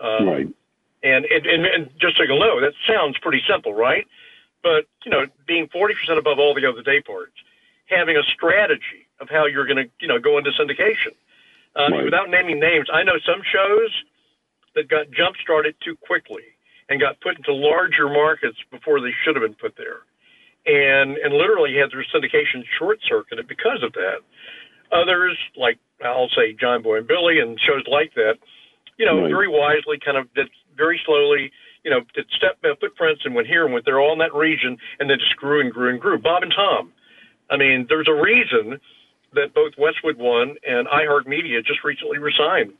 Um, 0.00 0.28
right. 0.28 0.46
And, 1.02 1.24
and, 1.24 1.46
and, 1.46 1.66
and 1.66 1.90
just 2.00 2.16
so 2.16 2.22
you'll 2.22 2.38
know, 2.38 2.60
that 2.60 2.72
sounds 2.86 3.18
pretty 3.18 3.42
simple, 3.48 3.74
right? 3.74 4.06
but 4.66 4.86
you 5.04 5.12
know, 5.12 5.26
being 5.46 5.68
40% 5.68 6.18
above 6.18 6.40
all 6.40 6.52
the 6.52 6.66
other 6.66 6.82
day 6.82 7.00
parts, 7.00 7.36
having 7.86 8.16
a 8.16 8.22
strategy 8.34 9.06
of 9.20 9.28
how 9.30 9.46
you're 9.46 9.64
going 9.64 9.76
to, 9.76 9.88
you 10.00 10.08
know, 10.08 10.18
go 10.18 10.38
into 10.38 10.50
syndication. 10.50 11.14
Uh, 11.76 11.92
right. 11.92 12.04
Without 12.04 12.30
naming 12.30 12.58
names, 12.58 12.88
I 12.92 13.04
know 13.04 13.20
some 13.20 13.44
shows 13.44 13.92
that 14.74 14.88
got 14.88 15.12
jump 15.12 15.36
started 15.42 15.76
too 15.84 15.94
quickly 16.00 16.56
and 16.88 17.00
got 17.00 17.20
put 17.20 17.36
into 17.36 17.52
larger 17.52 18.08
markets 18.08 18.56
before 18.70 19.00
they 19.00 19.12
should 19.24 19.36
have 19.36 19.44
been 19.44 19.58
put 19.60 19.76
there, 19.76 20.08
and 20.64 21.16
and 21.20 21.34
literally 21.34 21.76
had 21.76 21.92
their 21.92 22.04
syndication 22.08 22.64
short 22.78 22.98
circuited 23.04 23.46
because 23.46 23.82
of 23.82 23.92
that. 23.92 24.24
Others, 24.92 25.36
like 25.56 25.78
I'll 26.04 26.30
say 26.32 26.56
John 26.58 26.82
Boy 26.82 26.98
and 26.98 27.06
Billy 27.06 27.40
and 27.40 27.58
shows 27.60 27.84
like 27.90 28.14
that, 28.14 28.38
you 28.96 29.04
know, 29.04 29.20
right. 29.20 29.28
very 29.28 29.48
wisely 29.48 29.98
kind 30.02 30.16
of 30.16 30.32
did 30.34 30.48
very 30.76 31.00
slowly, 31.04 31.50
you 31.84 31.90
know, 31.90 32.00
did 32.14 32.26
step 32.36 32.56
footprints 32.80 33.22
and 33.24 33.34
went 33.34 33.48
here 33.48 33.64
and 33.64 33.72
went 33.72 33.84
there, 33.84 34.00
all 34.00 34.12
in 34.12 34.18
that 34.20 34.34
region, 34.34 34.76
and 35.00 35.10
then 35.10 35.18
just 35.18 35.36
grew 35.36 35.60
and 35.60 35.72
grew 35.72 35.90
and 35.90 36.00
grew. 36.00 36.18
Bob 36.18 36.42
and 36.42 36.52
Tom. 36.54 36.92
I 37.50 37.56
mean, 37.56 37.86
there's 37.88 38.08
a 38.08 38.14
reason 38.14 38.80
that 39.36 39.54
both 39.54 39.72
Westwood 39.78 40.18
One 40.18 40.56
and 40.66 40.88
iHeartMedia 40.88 41.64
just 41.64 41.84
recently 41.84 42.18
resigned 42.18 42.72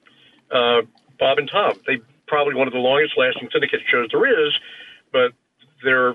uh, 0.50 0.82
Bob 1.18 1.38
and 1.38 1.48
Tom. 1.50 1.80
They 1.86 1.98
probably 2.26 2.54
one 2.54 2.66
of 2.66 2.74
the 2.74 2.82
longest 2.82 3.14
lasting 3.16 3.48
syndicate 3.52 3.80
shows 3.90 4.08
there 4.10 4.26
is, 4.26 4.52
but 5.12 5.32
they're 5.84 6.14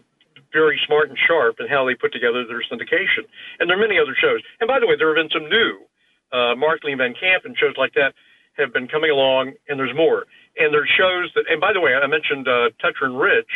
very 0.51 0.79
smart 0.85 1.09
and 1.09 1.17
sharp 1.27 1.57
in 1.59 1.67
how 1.67 1.85
they 1.87 1.95
put 1.95 2.11
together 2.11 2.43
their 2.45 2.61
syndication. 2.67 3.23
And 3.59 3.69
there 3.69 3.77
are 3.77 3.81
many 3.81 3.97
other 3.97 4.15
shows. 4.19 4.43
And 4.59 4.67
by 4.67 4.79
the 4.79 4.87
way, 4.87 4.95
there 4.97 5.07
have 5.07 5.19
been 5.19 5.31
some 5.31 5.47
new 5.47 5.87
uh, 6.31 6.55
Markley 6.55 6.91
and 6.91 6.99
Van 6.99 7.15
Camp 7.15 7.45
and 7.45 7.55
shows 7.57 7.75
like 7.77 7.93
that 7.95 8.13
have 8.57 8.73
been 8.73 8.87
coming 8.87 9.09
along, 9.09 9.53
and 9.69 9.79
there's 9.79 9.95
more. 9.95 10.25
And 10.57 10.73
there's 10.73 10.91
shows 10.99 11.31
that, 11.35 11.45
and 11.49 11.61
by 11.61 11.71
the 11.71 11.79
way, 11.79 11.95
I 11.95 12.05
mentioned 12.07 12.47
uh, 12.47 12.69
and 12.83 13.19
Rich 13.19 13.51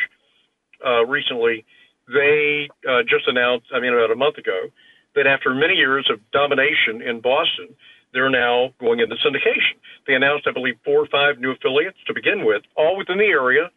uh, 0.86 1.06
recently. 1.06 1.66
They 2.08 2.70
uh, 2.88 3.02
just 3.04 3.28
announced, 3.28 3.68
I 3.74 3.80
mean, 3.80 3.94
about 3.94 4.12
a 4.12 4.16
month 4.16 4.38
ago, 4.38 4.72
that 5.16 5.28
after 5.28 5.54
many 5.54 5.76
years 5.76 6.10
of 6.12 6.20
domination 6.32 7.02
in 7.02 7.22
Boston, 7.22 7.76
they're 8.14 8.30
now 8.30 8.74
going 8.80 9.00
into 9.00 9.16
syndication. 9.16 9.76
They 10.08 10.14
announced, 10.14 10.48
I 10.48 10.52
believe, 10.52 10.76
four 10.86 11.02
or 11.02 11.08
five 11.08 11.40
new 11.40 11.52
affiliates 11.52 11.98
to 12.08 12.14
begin 12.14 12.46
with, 12.46 12.64
all 12.76 12.98
within 12.98 13.18
the 13.18 13.26
area, 13.26 13.70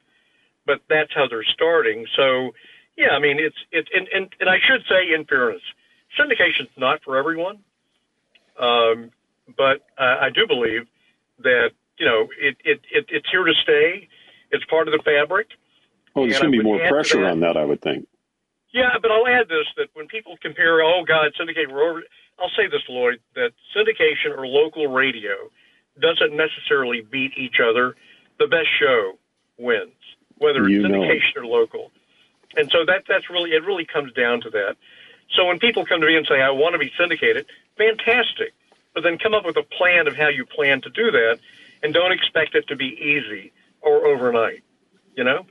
but 0.67 0.81
that's 0.89 1.11
how 1.15 1.27
they're 1.29 1.47
starting. 1.55 2.07
So, 2.17 2.53
yeah, 2.97 3.11
I 3.11 3.19
mean, 3.19 3.39
it's 3.41 3.57
it, 3.73 3.89
and 3.95 4.07
and, 4.15 4.29
and 4.41 4.49
I 4.49 4.59
should 4.67 4.83
say, 4.89 5.15
in 5.15 5.25
fairness, 5.25 5.63
syndication's 6.19 6.71
not 6.77 7.03
for 7.05 7.17
everyone, 7.17 7.59
um, 8.61 9.11
but 9.57 9.87
uh, 9.99 10.19
I 10.21 10.29
do 10.35 10.47
believe 10.47 10.87
that 11.43 11.71
you 11.99 12.07
know 12.07 12.29
it, 12.41 12.57
it, 12.65 12.81
it 12.93 13.07
it's 13.09 13.27
here 13.31 13.45
to 13.45 13.55
stay. 13.63 14.09
It's 14.51 14.65
part 14.67 14.89
of 14.89 14.93
the 14.93 15.03
fabric. 15.05 15.49
Oh, 16.15 16.27
there's 16.27 16.41
going 16.41 16.53
to 16.53 16.59
be 16.59 16.65
more 16.65 16.79
pressure 16.89 17.21
that, 17.21 17.31
on 17.31 17.41
that, 17.41 17.57
I 17.57 17.65
would 17.65 17.81
think. 17.81 18.09
Yeah, 18.73 18.99
but 19.01 19.11
I'll 19.11 19.27
add 19.27 19.49
this: 19.49 19.67
that 19.77 19.89
when 19.95 20.07
people 20.09 20.37
compare, 20.41 20.83
oh 20.83 21.05
God, 21.05 21.33
syndicate, 21.37 21.71
I'll 21.71 22.51
say 22.57 22.69
this, 22.69 22.83
Loyd, 22.89 23.19
that 23.35 23.53
syndication 23.75 24.37
or 24.37 24.47
local 24.47 24.87
radio 24.89 25.51
doesn't 26.01 26.37
necessarily 26.37 27.01
beat 27.01 27.33
each 27.37 27.61
other. 27.61 27.97
The 28.39 28.47
best 28.47 28.69
show 28.79 29.19
wins, 29.57 29.93
whether 30.37 30.63
it's 30.65 30.71
you 30.71 30.83
syndication 30.83 31.39
or 31.39 31.47
local. 31.47 31.91
And 32.57 32.71
so 32.71 32.85
that 32.85 33.05
that's 33.09 33.29
really 33.31 33.53
it. 33.53 33.65
Really 33.65 33.85
comes 33.85 34.13
down 34.13 34.41
to 34.43 34.51
that. 34.51 34.77
So 35.35 35.47
when 35.47 35.59
people 35.59 35.85
come 35.85 36.01
to 36.01 36.07
me 36.07 36.17
and 36.17 36.27
say, 36.27 36.41
"I 36.41 36.51
want 36.51 36.75
to 36.75 36.79
be 36.79 36.93
syndicated," 36.97 37.47
fantastic, 37.77 38.55
but 38.95 39.03
then 39.03 39.19
come 39.19 39.35
up 39.35 39.45
with 39.45 39.57
a 39.57 39.63
plan 39.63 40.07
of 40.07 40.17
how 40.17 40.29
you 40.29 40.45
plan 40.45 40.81
to 40.83 40.91
do 40.91 41.11
that, 41.11 41.41
and 41.83 41.93
don't 41.93 42.13
expect 42.13 42.55
it 42.55 42.69
to 42.69 42.77
be 42.77 42.87
easy 42.87 43.53
or 43.81 44.07
overnight. 44.07 44.63
You 45.17 45.25
know. 45.25 45.47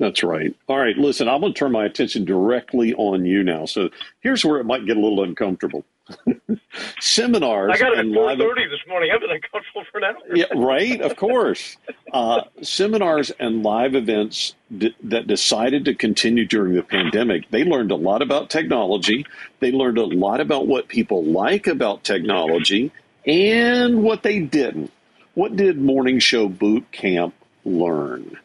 That's 0.00 0.22
right. 0.22 0.56
All 0.66 0.78
right, 0.78 0.96
listen, 0.96 1.28
I'm 1.28 1.42
going 1.42 1.52
to 1.52 1.58
turn 1.58 1.72
my 1.72 1.84
attention 1.84 2.24
directly 2.24 2.94
on 2.94 3.26
you 3.26 3.44
now. 3.44 3.66
So 3.66 3.90
here's 4.20 4.42
where 4.42 4.58
it 4.58 4.64
might 4.64 4.86
get 4.86 4.96
a 4.96 5.00
little 5.00 5.22
uncomfortable. 5.22 5.84
seminars. 7.00 7.70
I 7.74 7.78
got 7.78 7.92
it 7.92 7.98
at 8.06 8.14
four 8.14 8.34
thirty 8.34 8.66
this 8.66 8.80
morning. 8.88 9.10
I've 9.14 9.20
been 9.20 9.30
uncomfortable 9.30 9.84
for 9.92 9.98
an 9.98 10.04
hour. 10.04 10.16
yeah, 10.34 10.46
right. 10.56 11.00
Of 11.02 11.16
course. 11.16 11.76
Uh, 12.12 12.42
seminars 12.62 13.30
and 13.38 13.62
live 13.62 13.94
events 13.94 14.54
d- 14.76 14.96
that 15.04 15.26
decided 15.26 15.84
to 15.84 15.94
continue 15.94 16.46
during 16.46 16.74
the 16.74 16.82
pandemic. 16.82 17.50
They 17.50 17.62
learned 17.62 17.90
a 17.90 17.96
lot 17.96 18.22
about 18.22 18.50
technology. 18.50 19.26
They 19.60 19.70
learned 19.70 19.98
a 19.98 20.06
lot 20.06 20.40
about 20.40 20.66
what 20.66 20.88
people 20.88 21.22
like 21.24 21.66
about 21.66 22.04
technology 22.04 22.90
and 23.26 24.02
what 24.02 24.22
they 24.22 24.40
didn't. 24.40 24.90
What 25.34 25.56
did 25.56 25.78
Morning 25.78 26.18
Show 26.18 26.48
Boot 26.48 26.90
Camp 26.90 27.34
learn? 27.64 28.38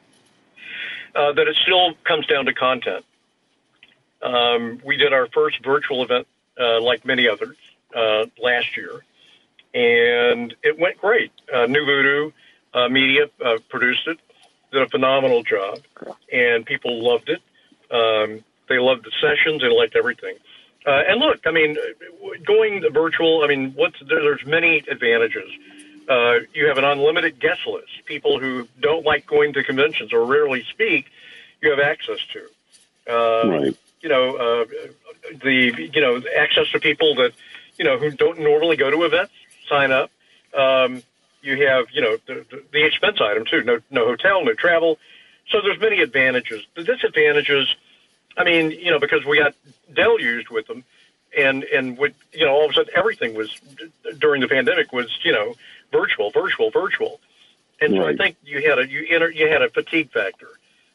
Uh, 1.16 1.32
that 1.32 1.48
it 1.48 1.56
still 1.64 1.94
comes 2.04 2.28
down 2.28 2.46
to 2.46 2.54
content. 2.54 3.06
Um, 4.22 4.82
we 4.84 4.98
did 4.98 5.14
our 5.14 5.28
first 5.28 5.64
virtual 5.64 6.04
event 6.04 6.28
uh, 6.60 6.82
like 6.82 7.06
many 7.06 7.30
others, 7.30 7.56
uh, 7.96 8.26
last 8.44 8.76
year, 8.76 8.92
and 9.74 10.54
it 10.62 10.78
went 10.78 10.98
great. 10.98 11.32
Uh, 11.54 11.68
New 11.68 11.86
Voodoo 11.86 12.32
uh, 12.74 12.90
Media 12.90 13.28
produced 13.70 14.08
it, 14.08 14.20
did 14.74 14.82
a 14.82 14.90
phenomenal 14.90 15.42
job, 15.44 15.80
and 16.34 16.66
people 16.66 17.02
loved 17.02 17.30
it. 17.30 17.42
Um, 17.92 18.44
they 18.68 18.78
loved 18.78 19.06
the 19.06 19.12
sessions, 19.22 19.62
they 19.62 19.70
liked 19.70 19.96
everything. 19.96 20.36
And 20.86 21.20
look, 21.22 21.48
I 21.48 21.52
mean, 21.52 21.78
going 22.46 22.84
virtual, 22.92 23.44
I 23.44 23.48
mean, 23.48 23.72
what's 23.76 23.96
there's 24.06 24.46
many 24.46 24.84
advantages. 24.90 25.50
Uh, 26.08 26.40
you 26.54 26.68
have 26.68 26.78
an 26.78 26.84
unlimited 26.84 27.40
guest 27.40 27.62
list. 27.66 28.06
People 28.06 28.40
who 28.40 28.68
don't 28.80 29.06
like 29.06 29.26
going 29.26 29.54
to 29.54 29.64
conventions 29.64 30.14
or 30.14 30.26
rarely 30.26 30.64
speak, 30.70 31.06
you 31.62 31.70
have 31.72 31.80
access 31.80 32.20
to. 32.34 32.48
Uh, 33.08 33.50
right 33.50 33.78
you 34.06 34.10
know, 34.10 34.36
uh, 34.36 34.66
the 35.42 35.90
you 35.92 36.00
know 36.00 36.22
access 36.38 36.70
to 36.70 36.80
people 36.80 37.16
that 37.16 37.34
you 37.80 37.84
know 37.84 37.98
who 37.98 38.12
don't 38.12 38.40
normally 38.40 38.78
go 38.78 38.92
to 38.92 39.04
events 39.04 39.34
sign 39.68 39.92
up. 39.92 40.12
Um, 40.56 41.02
you 41.42 41.66
have 41.66 41.88
you 41.92 42.02
know 42.02 42.18
the, 42.28 42.46
the 42.72 42.86
expense 42.86 43.20
item 43.20 43.46
too. 43.46 43.64
No 43.64 43.80
no 43.90 44.06
hotel, 44.06 44.46
no 44.46 44.54
travel. 44.54 45.00
So 45.50 45.60
there's 45.60 45.80
many 45.80 46.02
advantages. 46.02 46.64
The 46.76 46.84
disadvantages, 46.84 47.76
I 48.38 48.44
mean, 48.44 48.70
you 48.70 48.92
know, 48.92 49.00
because 49.00 49.26
we 49.26 49.40
got 49.40 49.56
deluged 49.92 50.50
with 50.52 50.68
them, 50.68 50.84
and 51.36 51.64
and 51.64 51.98
with, 51.98 52.14
you 52.32 52.46
know 52.46 52.54
all 52.54 52.66
of 52.66 52.72
a 52.72 52.74
sudden 52.76 52.94
everything 52.96 53.34
was 53.34 53.60
during 54.20 54.40
the 54.40 54.48
pandemic 54.48 54.94
was 54.94 55.10
you 55.24 55.32
know 55.32 55.56
virtual, 55.92 56.32
virtual, 56.32 56.72
virtual, 56.72 57.20
and 57.82 57.94
right. 57.94 58.02
so 58.02 58.08
I 58.08 58.16
think 58.16 58.38
you 58.44 58.68
had 58.68 58.80
a 58.80 58.88
you 58.88 59.06
enter, 59.10 59.30
you 59.30 59.48
had 59.48 59.62
a 59.62 59.70
fatigue 59.70 60.12
factor 60.12 60.50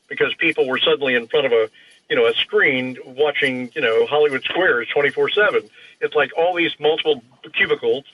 because 0.09 0.35
people 0.35 0.67
were 0.67 0.79
suddenly 0.79 1.15
in 1.15 1.27
front 1.29 1.47
of 1.47 1.53
a 1.53 1.71
you 2.11 2.17
know, 2.17 2.27
a 2.27 2.35
screen 2.35 2.99
watching, 3.07 3.71
you 3.75 3.81
know, 3.81 4.05
Hollywood 4.05 4.43
Squares 4.43 4.89
24 4.89 5.31
7. 5.31 5.63
It's 6.01 6.15
like 6.15 6.33
all 6.37 6.55
these 6.55 6.73
multiple 6.81 7.23
cubicles. 7.55 8.05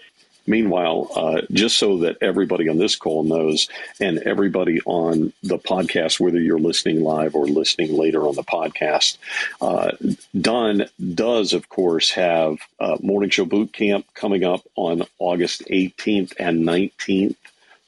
Meanwhile, 0.47 1.11
uh, 1.14 1.42
just 1.51 1.78
so 1.78 1.99
that 1.99 2.18
everybody 2.20 2.68
on 2.68 2.78
this 2.78 2.97
call 2.97 3.24
knows, 3.24 3.68
and 4.01 4.18
everybody 4.18 4.80
on 4.84 5.32
the 5.42 5.59
podcast, 5.59 6.20
whether 6.20 6.38
you're 6.38 6.59
listening 6.59 7.03
live 7.03 7.34
or 7.34 7.47
listening 7.47 7.97
later 7.97 8.26
on 8.26 8.34
the 8.34 8.42
podcast, 8.42 9.18
uh, 9.61 9.92
Don 10.40 10.86
does, 11.14 11.53
of 11.53 11.68
course, 11.68 12.11
have 12.11 12.59
uh, 12.80 12.97
Morning 13.01 13.30
Show 13.30 13.44
Boot 13.44 13.72
Camp 13.72 14.07
coming 14.14 14.44
up 14.44 14.62
on 14.76 15.03
August 15.18 15.64
18th 15.66 16.32
and 16.38 16.64
19th, 16.64 17.36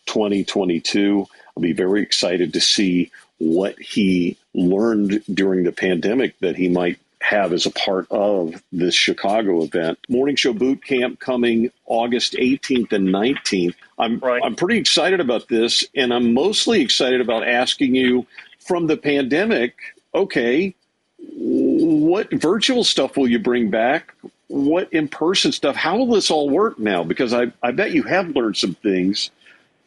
2022. 0.07 1.27
I'll 1.57 1.63
be 1.63 1.73
very 1.73 2.03
excited 2.03 2.53
to 2.53 2.61
see 2.61 3.11
what 3.39 3.79
he 3.79 4.37
learned 4.55 5.23
during 5.33 5.65
the 5.65 5.73
pandemic 5.73 6.39
that 6.41 6.57
he 6.57 6.69
might 6.69 6.99
have 7.29 7.53
as 7.53 7.67
a 7.67 7.71
part 7.71 8.07
of 8.11 8.63
this 8.73 8.95
Chicago 8.95 9.63
event. 9.63 9.99
Morning 10.09 10.35
Show 10.35 10.53
Boot 10.53 10.83
Camp 10.83 11.21
coming 11.21 11.71
August 11.87 12.33
18th 12.35 12.93
and 12.93 13.09
19th. 13.09 13.75
I'm 13.99 14.19
right. 14.21 14.41
I'm 14.43 14.55
pretty 14.55 14.79
excited 14.79 15.21
about 15.21 15.49
this 15.49 15.85
and 15.95 16.13
I'm 16.13 16.33
mostly 16.33 16.81
excited 16.81 17.21
about 17.21 17.47
asking 17.47 17.95
you 17.95 18.27
from 18.61 18.87
the 18.87 18.97
pandemic, 18.97 19.75
okay, 20.15 20.75
what 21.19 22.31
virtual 22.33 22.85
stuff 22.85 23.17
will 23.17 23.29
you 23.29 23.39
bring 23.39 23.71
back? 23.71 24.15
What 24.47 24.91
in-person 24.93 25.53
stuff? 25.53 25.77
How 25.77 25.99
will 25.99 26.15
this 26.15 26.31
all 26.31 26.49
work 26.49 26.79
now? 26.79 27.05
Because 27.05 27.35
I 27.35 27.53
I 27.63 27.73
bet 27.73 27.93
you 27.93 28.05
have 28.05 28.31
learned 28.31 28.57
some 28.57 28.75
things 28.75 29.31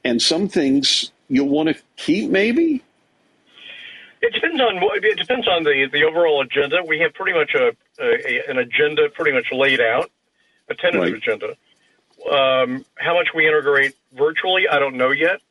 and 0.04 0.22
some 0.22 0.48
things 0.48 1.12
you'll 1.28 1.50
want 1.50 1.70
to 1.70 1.82
keep 1.96 2.30
maybe 2.30 2.84
it 4.22 4.34
depends 4.34 4.62
on 4.62 4.80
it 4.82 5.18
depends 5.18 5.48
on 5.48 5.64
the 5.64 5.90
the 5.92 6.04
overall 6.04 6.42
agenda. 6.42 6.84
We 6.86 7.00
have 7.00 7.14
pretty 7.14 7.38
much 7.38 7.56
a, 7.56 7.72
a 8.00 8.50
an 8.50 8.58
agenda 8.58 9.10
pretty 9.10 9.32
much 9.32 9.52
laid 9.52 9.82
out, 9.82 10.12
a 10.70 10.76
tentative 10.76 11.14
right. 11.14 11.14
agenda. 11.14 11.56
Um, 12.30 12.86
how 12.96 13.16
much 13.16 13.30
we 13.34 13.48
integrate 13.48 13.96
virtually, 14.14 14.68
I 14.68 14.78
don't 14.80 14.96
know 14.96 15.10
yet. 15.10 15.42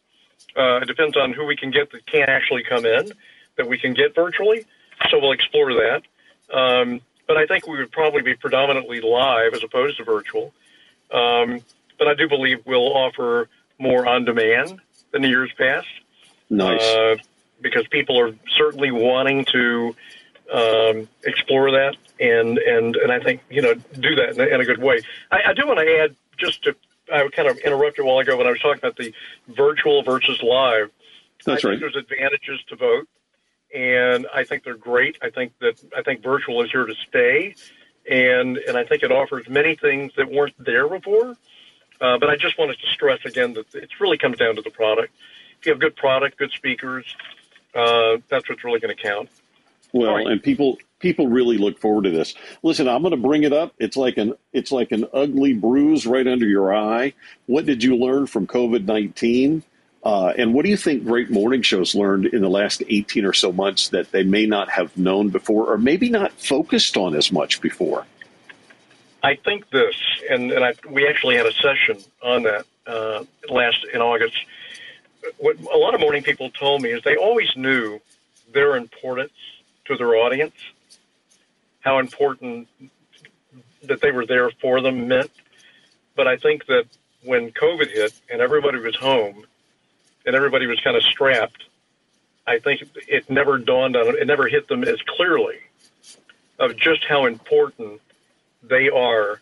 Uh, 0.56 0.76
it 0.76 0.86
depends 0.86 1.16
on 1.16 1.32
who 1.32 1.44
we 1.44 1.56
can 1.56 1.70
get 1.70 1.90
that 1.90 2.06
can't 2.06 2.28
actually 2.28 2.62
come 2.62 2.86
in, 2.86 3.12
that 3.56 3.68
we 3.68 3.78
can 3.78 3.92
get 3.92 4.14
virtually. 4.14 4.64
So 5.10 5.18
we'll 5.18 5.32
explore 5.32 5.72
that. 5.74 6.02
Um, 6.52 7.00
but 7.26 7.36
I 7.36 7.46
think 7.46 7.66
we 7.66 7.78
would 7.78 7.92
probably 7.92 8.22
be 8.22 8.34
predominantly 8.34 9.00
live 9.00 9.54
as 9.54 9.62
opposed 9.64 9.96
to 9.98 10.04
virtual. 10.04 10.52
Um, 11.12 11.60
but 11.98 12.08
I 12.08 12.14
do 12.14 12.28
believe 12.28 12.62
we'll 12.66 12.92
offer 12.92 13.48
more 13.78 14.06
on 14.06 14.24
demand 14.24 14.80
than 15.12 15.22
the 15.22 15.28
years 15.28 15.50
past. 15.56 15.88
Nice. 16.48 16.82
Uh, 16.82 17.16
because 17.60 17.86
people 17.88 18.18
are 18.18 18.34
certainly 18.56 18.90
wanting 18.90 19.44
to 19.46 19.94
um, 20.52 21.08
explore 21.24 21.70
that, 21.70 21.96
and 22.18 22.58
and 22.58 22.96
and 22.96 23.12
I 23.12 23.20
think 23.20 23.42
you 23.50 23.62
know 23.62 23.74
do 23.74 24.14
that 24.16 24.30
in 24.30 24.40
a, 24.40 24.46
in 24.54 24.60
a 24.60 24.64
good 24.64 24.80
way. 24.80 25.00
I, 25.30 25.40
I 25.48 25.54
do 25.54 25.66
want 25.66 25.78
to 25.78 25.98
add 25.98 26.16
just 26.36 26.64
to 26.64 26.74
I 27.12 27.28
kind 27.28 27.48
of 27.48 27.58
interrupted 27.58 28.04
a 28.04 28.06
while 28.06 28.18
ago 28.18 28.36
when 28.36 28.46
I 28.46 28.50
was 28.50 28.60
talking 28.60 28.78
about 28.78 28.96
the 28.96 29.12
virtual 29.48 30.02
versus 30.02 30.42
live. 30.42 30.90
That's 31.44 31.64
I 31.64 31.68
right. 31.68 31.78
think 31.78 31.92
there's 31.92 31.96
advantages 31.96 32.60
to 32.68 32.76
vote, 32.76 33.08
and 33.74 34.26
I 34.34 34.44
think 34.44 34.64
they're 34.64 34.74
great. 34.74 35.18
I 35.22 35.30
think 35.30 35.52
that 35.60 35.80
I 35.96 36.02
think 36.02 36.22
virtual 36.22 36.62
is 36.62 36.70
here 36.70 36.86
to 36.86 36.94
stay, 37.08 37.54
and 38.10 38.56
and 38.58 38.76
I 38.76 38.84
think 38.84 39.02
it 39.02 39.12
offers 39.12 39.48
many 39.48 39.76
things 39.76 40.12
that 40.16 40.30
weren't 40.30 40.54
there 40.58 40.88
before. 40.88 41.36
Uh, 42.00 42.16
but 42.18 42.30
I 42.30 42.36
just 42.36 42.58
wanted 42.58 42.78
to 42.80 42.86
stress 42.86 43.20
again 43.26 43.52
that 43.54 43.74
it 43.74 43.90
really 44.00 44.16
comes 44.16 44.38
down 44.38 44.56
to 44.56 44.62
the 44.62 44.70
product. 44.70 45.14
If 45.60 45.66
you 45.66 45.72
have 45.72 45.80
good 45.80 45.96
product, 45.96 46.38
good 46.38 46.50
speakers, 46.52 47.04
uh, 47.74 48.18
that's 48.28 48.48
what's 48.48 48.64
really 48.64 48.80
going 48.80 48.94
to 48.94 49.02
count. 49.02 49.28
Well, 49.92 50.14
Right. 50.16 50.26
and 50.26 50.42
people 50.42 50.78
people 51.00 51.28
really 51.28 51.58
look 51.58 51.78
forward 51.78 52.04
to 52.04 52.10
this. 52.10 52.34
Listen, 52.62 52.88
I'm 52.88 53.02
going 53.02 53.10
to 53.12 53.16
bring 53.16 53.42
it 53.42 53.52
up. 53.52 53.74
It's 53.78 53.96
like 53.96 54.18
an 54.18 54.34
it's 54.52 54.70
like 54.70 54.92
an 54.92 55.06
ugly 55.12 55.52
bruise 55.52 56.06
right 56.06 56.26
under 56.26 56.46
your 56.46 56.74
eye. 56.74 57.12
What 57.46 57.66
did 57.66 57.82
you 57.82 57.96
learn 57.96 58.26
from 58.26 58.46
COVID 58.46 58.84
nineteen? 58.86 59.62
Uh, 60.02 60.32
and 60.38 60.54
what 60.54 60.64
do 60.64 60.70
you 60.70 60.78
think 60.78 61.04
great 61.04 61.30
morning 61.30 61.60
shows 61.60 61.94
learned 61.94 62.24
in 62.24 62.40
the 62.40 62.48
last 62.48 62.82
18 62.88 63.26
or 63.26 63.34
so 63.34 63.52
months 63.52 63.90
that 63.90 64.10
they 64.12 64.22
may 64.22 64.46
not 64.46 64.70
have 64.70 64.96
known 64.96 65.28
before 65.28 65.66
or 65.70 65.76
maybe 65.76 66.08
not 66.08 66.32
focused 66.32 66.96
on 66.96 67.14
as 67.14 67.30
much 67.30 67.60
before? 67.60 68.06
I 69.22 69.34
think 69.34 69.68
this, 69.68 69.94
and, 70.30 70.50
and 70.52 70.64
I, 70.64 70.72
we 70.88 71.06
actually 71.06 71.36
had 71.36 71.44
a 71.44 71.52
session 71.52 71.98
on 72.22 72.44
that 72.44 72.64
uh, 72.86 73.24
last 73.50 73.84
in 73.92 74.00
August. 74.00 74.36
What 75.38 75.56
a 75.60 75.76
lot 75.76 75.94
of 75.94 76.00
morning 76.00 76.22
people 76.22 76.50
told 76.50 76.82
me 76.82 76.90
is 76.90 77.02
they 77.02 77.16
always 77.16 77.48
knew 77.56 78.00
their 78.52 78.76
importance 78.76 79.32
to 79.86 79.96
their 79.96 80.14
audience, 80.16 80.54
how 81.80 81.98
important 81.98 82.68
that 83.82 84.00
they 84.00 84.10
were 84.10 84.26
there 84.26 84.50
for 84.60 84.80
them 84.80 85.08
meant. 85.08 85.30
But 86.16 86.26
I 86.26 86.36
think 86.36 86.66
that 86.66 86.84
when 87.24 87.50
COVID 87.50 87.90
hit 87.90 88.12
and 88.30 88.40
everybody 88.40 88.78
was 88.78 88.96
home 88.96 89.44
and 90.26 90.34
everybody 90.34 90.66
was 90.66 90.80
kind 90.80 90.96
of 90.96 91.02
strapped, 91.02 91.64
I 92.46 92.58
think 92.58 92.82
it 93.06 93.30
never 93.30 93.58
dawned 93.58 93.96
on 93.96 94.06
them, 94.06 94.16
it 94.16 94.26
never 94.26 94.48
hit 94.48 94.68
them 94.68 94.84
as 94.84 95.00
clearly 95.02 95.58
of 96.58 96.76
just 96.76 97.04
how 97.08 97.26
important 97.26 98.00
they 98.62 98.88
are 98.90 99.40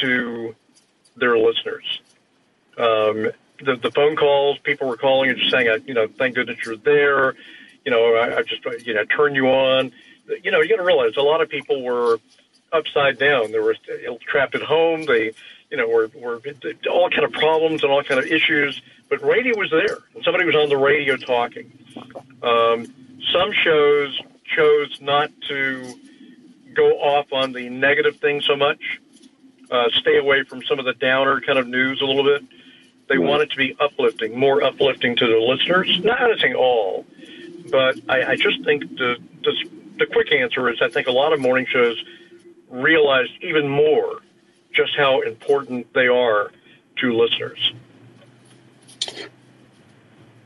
to 0.00 0.54
their 1.16 1.38
listeners. 1.38 2.00
Um, 2.76 3.30
the, 3.62 3.76
the 3.76 3.90
phone 3.90 4.16
calls, 4.16 4.58
people 4.58 4.88
were 4.88 4.96
calling 4.96 5.30
and 5.30 5.38
just 5.38 5.50
saying, 5.50 5.84
you 5.86 5.94
know, 5.94 6.06
thank 6.06 6.34
goodness 6.34 6.58
you're 6.64 6.76
there. 6.76 7.34
You 7.84 7.90
know, 7.90 8.14
I, 8.14 8.38
I 8.38 8.42
just, 8.42 8.86
you 8.86 8.94
know, 8.94 9.04
turn 9.04 9.34
you 9.34 9.48
on. 9.48 9.92
You 10.42 10.50
know, 10.50 10.60
you 10.60 10.68
got 10.68 10.76
to 10.76 10.84
realize 10.84 11.16
a 11.16 11.22
lot 11.22 11.40
of 11.40 11.48
people 11.48 11.82
were 11.82 12.18
upside 12.72 13.18
down. 13.18 13.52
They 13.52 13.58
were 13.58 13.76
trapped 14.20 14.54
at 14.54 14.62
home. 14.62 15.04
They, 15.04 15.32
you 15.70 15.76
know, 15.76 15.88
were, 15.88 16.10
were 16.14 16.40
all 16.90 17.10
kind 17.10 17.24
of 17.24 17.32
problems 17.32 17.82
and 17.82 17.90
all 17.90 18.02
kind 18.02 18.20
of 18.20 18.26
issues. 18.26 18.80
But 19.08 19.22
radio 19.22 19.58
was 19.58 19.70
there, 19.70 19.98
and 20.14 20.22
somebody 20.24 20.44
was 20.44 20.54
on 20.54 20.68
the 20.68 20.76
radio 20.76 21.16
talking. 21.16 21.72
Um, 22.42 22.86
some 23.32 23.52
shows 23.52 24.20
chose 24.56 24.98
not 25.00 25.30
to 25.48 25.94
go 26.74 26.92
off 27.00 27.32
on 27.32 27.52
the 27.52 27.68
negative 27.68 28.16
thing 28.16 28.40
so 28.40 28.56
much. 28.56 29.00
Uh, 29.70 29.84
stay 30.00 30.16
away 30.16 30.44
from 30.44 30.62
some 30.62 30.78
of 30.78 30.84
the 30.84 30.94
downer 30.94 31.40
kind 31.40 31.58
of 31.58 31.66
news 31.66 32.00
a 32.00 32.04
little 32.04 32.24
bit. 32.24 32.44
They 33.10 33.18
Right. 33.18 33.28
want 33.28 33.42
it 33.42 33.50
to 33.50 33.56
be 33.56 33.74
uplifting, 33.80 34.38
more 34.38 34.62
uplifting 34.62 35.16
to 35.16 35.26
the 35.26 35.36
listeners. 35.36 35.98
Not 36.04 36.20
saying 36.40 36.54
all, 36.54 37.04
but 37.68 37.96
I, 38.08 38.22
I 38.32 38.36
just 38.36 38.64
think 38.64 38.88
the, 38.96 39.16
the 39.42 39.52
the 39.98 40.06
quick 40.06 40.32
answer 40.32 40.70
is 40.70 40.80
I 40.80 40.88
think 40.88 41.08
a 41.08 41.12
lot 41.12 41.32
of 41.32 41.40
morning 41.40 41.66
shows 41.66 42.02
realized 42.70 43.32
even 43.42 43.68
more 43.68 44.20
just 44.72 44.96
how 44.96 45.22
important 45.22 45.92
they 45.92 46.06
are 46.06 46.52
to 47.00 47.12
listeners. 47.12 47.72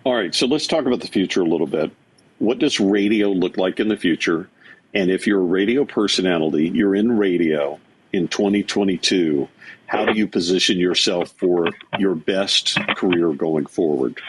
All 0.05 0.15
right, 0.15 0.35
so 0.35 0.47
let's 0.47 0.67
talk 0.67 0.87
about 0.87 1.01
the 1.01 1.07
future 1.07 1.43
a 1.43 1.47
little 1.47 1.67
bit. 1.67 1.91
What 2.39 2.59
does 2.59 2.81
radio 2.81 3.29
look 3.29 3.59
like 3.59 3.79
in 3.79 3.89
the 3.89 3.97
future? 3.97 4.49
And 4.95 5.11
if 5.11 5.27
you're 5.27 5.41
a 5.41 5.45
radio 5.45 5.85
personality, 5.85 6.69
you're 6.71 6.95
in 6.95 7.17
radio 7.19 7.79
in 8.15 8.29
2022, 8.29 9.49
how 9.87 10.05
do 10.05 10.13
you 10.13 10.29
position 10.29 10.79
yourself 10.79 11.31
for 11.33 11.69
your 11.99 12.15
best 12.15 12.79
career 12.97 13.33
going 13.33 13.67
forward? 13.67 14.21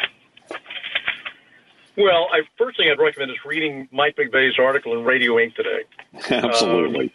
Well, 1.97 2.27
I 2.31 2.41
first 2.57 2.77
thing 2.77 2.89
I'd 2.89 2.99
recommend 2.99 3.31
is 3.31 3.37
reading 3.45 3.87
Mike 3.91 4.17
McVay's 4.17 4.59
article 4.59 4.97
in 4.97 5.05
Radio 5.05 5.39
Ink 5.39 5.55
today. 5.55 5.83
Absolutely. 6.29 7.13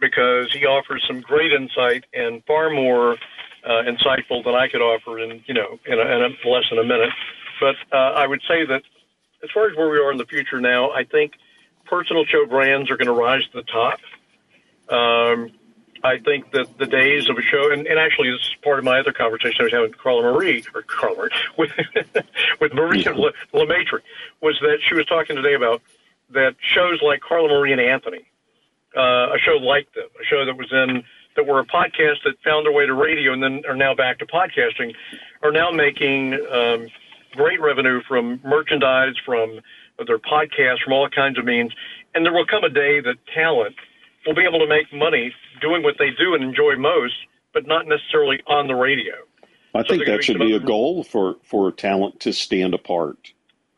because 0.00 0.52
he 0.52 0.66
offers 0.66 1.04
some 1.06 1.20
great 1.20 1.52
insight 1.52 2.04
and 2.12 2.42
far 2.44 2.70
more 2.70 3.12
uh, 3.64 3.82
insightful 3.84 4.42
than 4.44 4.54
I 4.54 4.68
could 4.68 4.80
offer 4.80 5.20
in 5.20 5.42
you 5.46 5.54
know 5.54 5.78
in, 5.86 5.98
a, 5.98 6.02
in 6.02 6.22
a, 6.22 6.48
less 6.48 6.64
than 6.70 6.78
a 6.78 6.84
minute. 6.84 7.10
But 7.60 7.76
uh, 7.92 8.12
I 8.14 8.26
would 8.26 8.40
say 8.48 8.64
that 8.66 8.82
as 9.44 9.50
far 9.52 9.68
as 9.68 9.76
where 9.76 9.88
we 9.88 9.98
are 9.98 10.10
in 10.10 10.18
the 10.18 10.26
future 10.26 10.60
now, 10.60 10.90
I 10.90 11.04
think 11.04 11.32
personal 11.84 12.24
show 12.24 12.46
brands 12.46 12.90
are 12.90 12.96
going 12.96 13.06
to 13.06 13.12
rise 13.12 13.42
to 13.52 13.62
the 13.62 13.62
top. 13.62 14.00
Um, 14.88 15.52
I 16.04 16.18
think 16.18 16.50
that 16.52 16.78
the 16.78 16.86
days 16.86 17.28
of 17.28 17.38
a 17.38 17.42
show, 17.42 17.72
and, 17.72 17.86
and 17.86 17.98
actually 17.98 18.30
this 18.30 18.40
is 18.40 18.54
part 18.62 18.78
of 18.78 18.84
my 18.84 18.98
other 18.98 19.12
conversation 19.12 19.56
I 19.60 19.64
was 19.64 19.72
having 19.72 19.90
with 19.90 19.98
Carla 19.98 20.22
Marie, 20.22 20.64
or 20.74 20.82
Carla 20.82 21.16
Marie, 21.16 21.30
with, 21.58 21.70
with 22.60 22.74
Marie 22.74 23.02
Yeah. 23.02 23.12
Le, 23.12 23.32
LeMaitre, 23.52 24.00
was 24.40 24.58
that 24.60 24.78
she 24.86 24.94
was 24.94 25.06
talking 25.06 25.36
today 25.36 25.54
about 25.54 25.82
that 26.30 26.56
shows 26.60 27.00
like 27.02 27.20
Carla 27.20 27.48
Marie 27.48 27.72
and 27.72 27.80
Anthony, 27.80 28.24
uh, 28.96 29.34
a 29.34 29.38
show 29.38 29.56
like 29.56 29.92
them, 29.94 30.08
a 30.20 30.24
show 30.24 30.44
that 30.44 30.56
was 30.56 30.72
in 30.72 31.04
that 31.36 31.46
were 31.46 31.60
a 31.60 31.66
podcast 31.66 32.22
that 32.24 32.34
found 32.42 32.64
their 32.64 32.72
way 32.72 32.86
to 32.86 32.94
radio 32.94 33.32
and 33.32 33.42
then 33.42 33.62
are 33.68 33.76
now 33.76 33.94
back 33.94 34.18
to 34.18 34.26
podcasting, 34.26 34.94
are 35.42 35.52
now 35.52 35.70
making 35.70 36.34
um, 36.50 36.88
great 37.34 37.60
revenue 37.60 38.00
from 38.08 38.40
merchandise, 38.42 39.14
from 39.24 39.60
their 40.06 40.18
podcasts, 40.18 40.82
from 40.82 40.94
all 40.94 41.08
kinds 41.08 41.38
of 41.38 41.44
means. 41.44 41.72
And 42.14 42.24
there 42.24 42.32
will 42.32 42.46
come 42.46 42.64
a 42.64 42.70
day 42.70 43.00
that 43.00 43.16
talent 43.34 43.76
will 44.26 44.34
be 44.34 44.44
able 44.44 44.58
to 44.58 44.66
make 44.66 44.92
money 44.92 45.32
doing 45.60 45.82
what 45.82 45.96
they 45.98 46.10
do 46.10 46.34
and 46.34 46.42
enjoy 46.42 46.76
most, 46.76 47.14
but 47.52 47.66
not 47.66 47.86
necessarily 47.86 48.42
on 48.46 48.66
the 48.66 48.74
radio. 48.74 49.14
I 49.74 49.82
so 49.82 49.88
think 49.88 50.06
that 50.06 50.24
should 50.24 50.38
be 50.38 50.54
a 50.54 50.60
goal 50.60 51.04
for, 51.04 51.36
for 51.42 51.70
talent 51.72 52.20
to 52.20 52.32
stand 52.32 52.74
apart. 52.74 53.32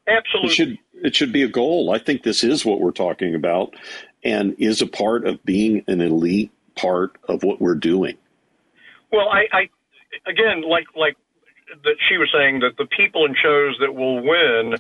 Absolutely. 0.07 0.51
It 0.51 0.55
should 0.55 0.79
it 1.01 1.16
should 1.16 1.33
be 1.33 1.43
a 1.43 1.49
goal. 1.49 1.93
I 1.93 1.99
think 1.99 2.22
this 2.22 2.43
is 2.43 2.64
what 2.64 2.81
we're 2.81 2.93
talking 2.93 3.35
about 3.35 3.74
and 4.24 4.57
is 4.59 4.81
a 4.83 4.87
part 4.87 5.26
of 5.26 5.45
being 5.45 5.85
an 5.87 6.01
elite 6.01 6.51
part 6.76 7.16
of 7.29 7.43
what 7.43 7.61
we're 7.61 7.74
doing. 7.74 8.16
Well, 9.12 9.29
I, 9.29 9.47
I 9.53 9.68
again, 10.26 10.62
like 10.62 10.87
like 10.97 11.16
that 11.85 11.97
she 12.09 12.16
was 12.16 12.31
saying 12.33 12.61
that 12.61 12.76
the 12.79 12.87
people 12.87 13.26
in 13.26 13.35
shows 13.35 13.76
that 13.81 13.95
will 13.95 14.22
win 14.22 14.74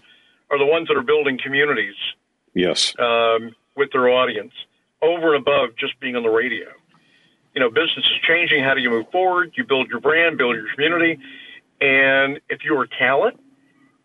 are 0.50 0.58
the 0.58 0.66
ones 0.66 0.88
that 0.88 0.96
are 0.96 1.02
building 1.02 1.38
communities 1.42 1.94
Yes. 2.54 2.94
um, 2.98 3.54
with 3.76 3.92
their 3.92 4.08
audience 4.08 4.52
over 5.02 5.34
and 5.34 5.42
above 5.42 5.76
just 5.78 6.00
being 6.00 6.16
on 6.16 6.22
the 6.22 6.30
radio. 6.30 6.66
You 7.58 7.64
know, 7.64 7.70
business 7.70 8.06
is 8.06 8.20
changing. 8.28 8.62
How 8.62 8.74
do 8.74 8.80
you 8.80 8.88
move 8.88 9.10
forward? 9.10 9.50
You 9.56 9.64
build 9.64 9.88
your 9.88 9.98
brand, 9.98 10.38
build 10.38 10.54
your 10.54 10.72
community, 10.76 11.18
and 11.80 12.38
if 12.48 12.60
you're 12.62 12.84
a 12.84 12.88
talent 13.00 13.40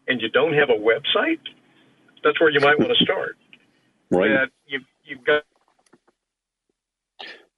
and 0.08 0.20
you 0.20 0.28
don't 0.30 0.54
have 0.54 0.72
a 0.72 0.74
website, 0.74 1.38
that's 2.24 2.42
where 2.42 2.50
you 2.50 2.60
might 2.62 2.80
want 2.80 2.98
to 2.98 3.04
start. 3.04 3.38
Right. 4.10 4.30
That 4.30 4.50
you 4.66 4.80
you've 5.04 5.24
got 5.24 5.44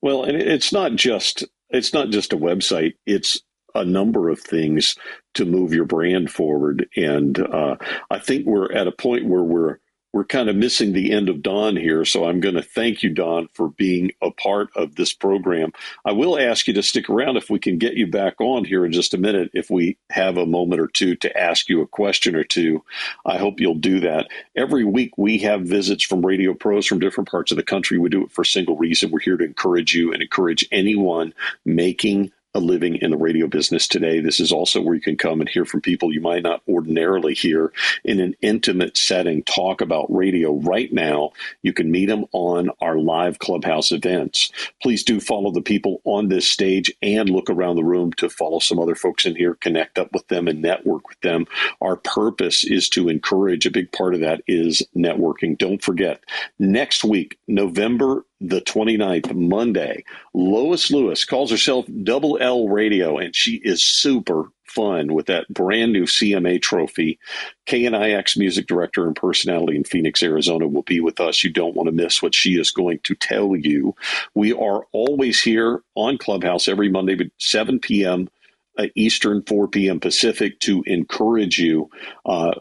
Well, 0.02 0.24
and 0.24 0.38
it's 0.38 0.74
not 0.74 0.96
just 0.96 1.46
it's 1.70 1.93
not 1.93 2.10
just 2.10 2.34
a 2.34 2.38
website. 2.38 2.93
It's 3.06 3.41
a 3.74 3.86
number 3.86 4.30
of 4.30 4.39
things 4.39 4.96
to 5.36 5.46
move 5.46 5.74
your 5.74 5.86
brand 5.86 6.30
forward. 6.30 6.88
And 6.98 7.39
uh, 7.39 7.76
I 8.10 8.20
think 8.20 8.46
we're 8.46 8.72
at 8.72 8.88
a 8.88 8.91
point 8.91 9.28
where 9.28 9.43
we're 9.43 9.80
we're 10.16 10.24
kind 10.24 10.47
of 10.47 10.55
missing 10.55 10.93
the 10.93 11.11
end 11.11 11.28
of 11.28 11.41
Don 11.41 11.76
here. 11.76 12.05
So 12.05 12.24
I'm 12.24 12.39
going 12.39 12.55
to 12.55 12.61
thank 12.61 13.03
you, 13.03 13.09
Don, 13.09 13.49
for 13.53 13.68
being 13.68 14.13
a 14.22 14.32
part 14.32 14.70
of 14.74 14.95
this 14.95 15.11
program. 15.11 15.74
I 16.05 16.13
will 16.13 16.39
ask 16.39 16.70
you 16.70 16.74
to 16.76 16.84
stick 16.84 17.09
around 17.09 17.36
if 17.36 17.49
we 17.49 17.59
can 17.59 17.78
get 17.78 17.95
you 17.95 18.07
back 18.07 18.39
on 18.39 18.63
here 18.63 18.86
in 18.86 18.93
just 18.93 19.13
a 19.13 19.18
minute. 19.18 19.51
If 19.53 19.70
we 19.70 19.97
have 20.11 20.38
a 20.38 20.45
moment 20.45 20.80
or 20.80 20.88
two 20.88 21.18
to 21.18 21.38
ask 21.38 21.68
you 21.68 21.82
a 21.82 21.88
question 21.88 22.34
or 22.38 22.45
two, 22.45 22.82
I 23.26 23.38
hope 23.38 23.59
you'll 23.59 23.76
do 23.76 23.99
that. 23.99 24.30
Every 24.55 24.86
week 24.86 25.18
we 25.18 25.39
have 25.39 25.63
visits 25.63 26.05
from 26.05 26.26
radio 26.26 26.53
pros 26.53 26.86
from 26.86 26.99
different 26.99 27.30
parts 27.30 27.51
of 27.51 27.57
the 27.57 27.63
country. 27.63 27.97
We 27.97 28.07
do 28.07 28.24
it 28.24 28.32
for 28.32 28.43
a 28.43 28.45
single 28.45 28.78
reason. 28.78 29.11
We're 29.11 29.20
here 29.20 29.36
to 29.36 29.43
encourage 29.43 29.93
you 29.93 30.13
and 30.13 30.22
encourage 30.22 30.66
anyone 30.72 31.34
making 31.66 32.32
a 32.56 32.60
living 32.60 32.95
in 32.95 33.12
the 33.12 33.18
radio 33.18 33.47
business 33.47 33.88
today. 33.88 34.22
This 34.22 34.39
is 34.39 34.51
also 34.51 34.82
where 34.82 34.95
you 34.95 35.01
can 35.01 35.18
come 35.18 35.41
and 35.41 35.49
hear 35.49 35.66
from 35.66 35.82
people 35.82 36.14
you 36.14 36.22
might 36.22 36.41
not 36.41 36.62
ordinarily 36.68 37.34
hear 37.34 37.72
in 38.03 38.20
an 38.20 38.34
intimate 38.41 38.97
setting 38.97 39.43
talk 39.43 39.82
about 39.82 40.06
radio 40.10 40.53
right 40.53 40.91
now. 40.91 41.32
You 41.62 41.74
can 41.74 41.91
meet 41.91 42.06
them 42.08 42.26
on 42.32 42.70
our 42.80 42.97
live 42.97 43.39
clubhouse 43.39 43.91
events. 43.91 44.51
Please 44.82 45.03
do 45.03 45.20
follow 45.20 45.51
the 45.51 45.62
people 45.62 46.01
on 46.06 46.30
this 46.30 46.47
stage 46.47 46.91
and 47.01 47.30
look 47.30 47.49
around 47.49 47.76
the 47.76 47.84
room 47.84 48.14
to 48.14 48.30
follow 48.30 48.60
some 48.60 48.80
other 48.80 48.95
folks 48.95 49.26
in 49.26 49.36
here, 49.36 49.56
connect 49.56 49.99
up 49.99 50.14
with 50.14 50.28
them 50.30 50.47
and 50.47 50.62
network 50.62 51.08
with 51.10 51.20
them. 51.22 51.45
Our 51.82 51.97
purpose 51.97 52.64
is 52.64 52.88
to 52.89 53.10
encourage. 53.10 53.66
A 53.66 53.72
big 53.72 53.91
part 53.91 54.14
of 54.14 54.22
that 54.22 54.41
is 54.47 54.82
networking. 54.95 55.58
Don't 55.58 55.84
forget, 55.84 56.24
next 56.58 57.03
week, 57.03 57.38
November 57.49 58.24
the 58.42 58.62
29th, 58.62 59.34
Monday, 59.36 60.04
Lois 60.34 60.92
Lewis 60.92 61.26
calls 61.26 61.52
herself 61.52 61.86
Double 62.04 62.38
L 62.42 62.68
Radio, 62.68 63.18
and 63.18 63.36
she 63.36 63.56
is 63.64 63.84
super 63.84 64.50
fun 64.66 65.14
with 65.14 65.28
that 65.28 65.48
brand 65.50 65.94
new 65.94 66.04
CMA 66.06 66.62
trophy. 66.62 67.20
KNIX 67.68 68.38
music 68.38 68.68
director 68.68 69.08
and 69.08 69.16
personality 69.16 69.78
in 69.78 69.84
Phoenix, 69.86 70.22
Arizona 70.22 70.68
will 70.68 70.84
be 70.84 71.00
with 71.00 71.20
us. 71.20 71.44
You 71.44 71.52
don't 71.52 71.76
want 71.76 71.88
to 71.88 71.94
miss 71.94 72.22
what 72.22 72.36
she 72.36 72.60
is 72.60 72.72
going 72.72 73.00
to 73.04 73.16
tell 73.16 73.56
you. 73.56 73.96
We 74.36 74.54
are 74.54 74.86
always 74.92 75.42
here 75.42 75.82
on 75.96 76.18
Clubhouse 76.18 76.68
every 76.68 76.90
Monday 76.90 77.14
at 77.14 77.32
7 77.40 77.80
p.m. 77.80 78.30
Uh, 78.78 78.88
Eastern, 78.96 79.44
4 79.44 79.70
p.m. 79.70 80.00
Pacific 80.00 80.60
to 80.62 80.84
encourage 80.86 81.58
you. 81.60 81.90
Uh, 82.26 82.54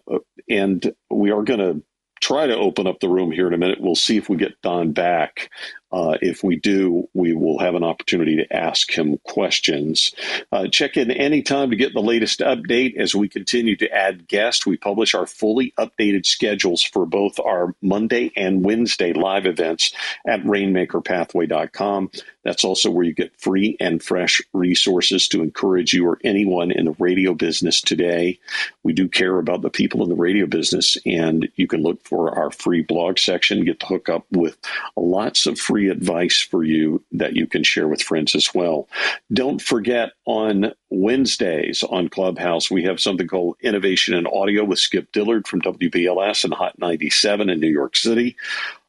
and 0.48 0.94
we 1.10 1.32
are 1.32 1.42
going 1.42 1.60
to 1.60 1.82
try 2.20 2.46
to 2.46 2.56
open 2.56 2.86
up 2.86 3.00
the 3.00 3.08
room 3.08 3.30
here 3.30 3.46
in 3.46 3.54
a 3.54 3.58
minute. 3.58 3.80
We'll 3.80 3.94
see 3.94 4.16
if 4.16 4.28
we 4.28 4.36
get 4.36 4.60
Don 4.62 4.92
back. 4.92 5.50
Uh, 5.94 6.18
if 6.20 6.42
we 6.42 6.56
do, 6.56 7.08
we 7.14 7.32
will 7.34 7.60
have 7.60 7.76
an 7.76 7.84
opportunity 7.84 8.34
to 8.34 8.52
ask 8.52 8.90
him 8.90 9.16
questions. 9.18 10.12
Uh, 10.50 10.66
check 10.66 10.96
in 10.96 11.08
anytime 11.08 11.70
to 11.70 11.76
get 11.76 11.94
the 11.94 12.02
latest 12.02 12.40
update 12.40 12.96
as 12.96 13.14
we 13.14 13.28
continue 13.28 13.76
to 13.76 13.88
add 13.94 14.26
guests. 14.26 14.66
We 14.66 14.76
publish 14.76 15.14
our 15.14 15.24
fully 15.24 15.72
updated 15.78 16.26
schedules 16.26 16.82
for 16.82 17.06
both 17.06 17.38
our 17.38 17.76
Monday 17.80 18.32
and 18.36 18.64
Wednesday 18.64 19.12
live 19.12 19.46
events 19.46 19.94
at 20.26 20.42
rainmakerpathway.com. 20.42 22.10
That's 22.42 22.64
also 22.64 22.90
where 22.90 23.04
you 23.04 23.14
get 23.14 23.40
free 23.40 23.76
and 23.78 24.02
fresh 24.02 24.42
resources 24.52 25.28
to 25.28 25.42
encourage 25.42 25.94
you 25.94 26.08
or 26.08 26.18
anyone 26.24 26.72
in 26.72 26.86
the 26.86 26.96
radio 26.98 27.34
business 27.34 27.80
today. 27.80 28.40
We 28.82 28.92
do 28.92 29.08
care 29.08 29.38
about 29.38 29.62
the 29.62 29.70
people 29.70 30.02
in 30.02 30.08
the 30.08 30.16
radio 30.16 30.46
business, 30.46 30.98
and 31.06 31.48
you 31.54 31.68
can 31.68 31.82
look 31.82 32.02
for 32.04 32.36
our 32.36 32.50
free 32.50 32.82
blog 32.82 33.18
section, 33.18 33.64
get 33.64 33.78
to 33.80 33.86
hook 33.86 34.08
up 34.08 34.26
with 34.32 34.58
lots 34.96 35.46
of 35.46 35.58
free 35.58 35.83
free 35.84 35.90
advice 35.90 36.40
for 36.42 36.64
you 36.64 37.02
that 37.12 37.34
you 37.36 37.46
can 37.46 37.62
share 37.62 37.88
with 37.88 38.02
friends 38.02 38.34
as 38.34 38.54
well. 38.54 38.88
Don't 39.32 39.60
forget 39.60 40.12
on 40.26 40.72
Wednesdays 40.90 41.82
on 41.82 42.08
Clubhouse, 42.08 42.70
we 42.70 42.84
have 42.84 43.00
something 43.00 43.28
called 43.28 43.56
Innovation 43.62 44.14
in 44.14 44.26
Audio 44.26 44.64
with 44.64 44.78
Skip 44.78 45.12
Dillard 45.12 45.46
from 45.46 45.60
WBLS 45.62 46.44
and 46.44 46.54
Hot 46.54 46.78
97 46.78 47.50
in 47.50 47.60
New 47.60 47.68
York 47.68 47.96
City. 47.96 48.36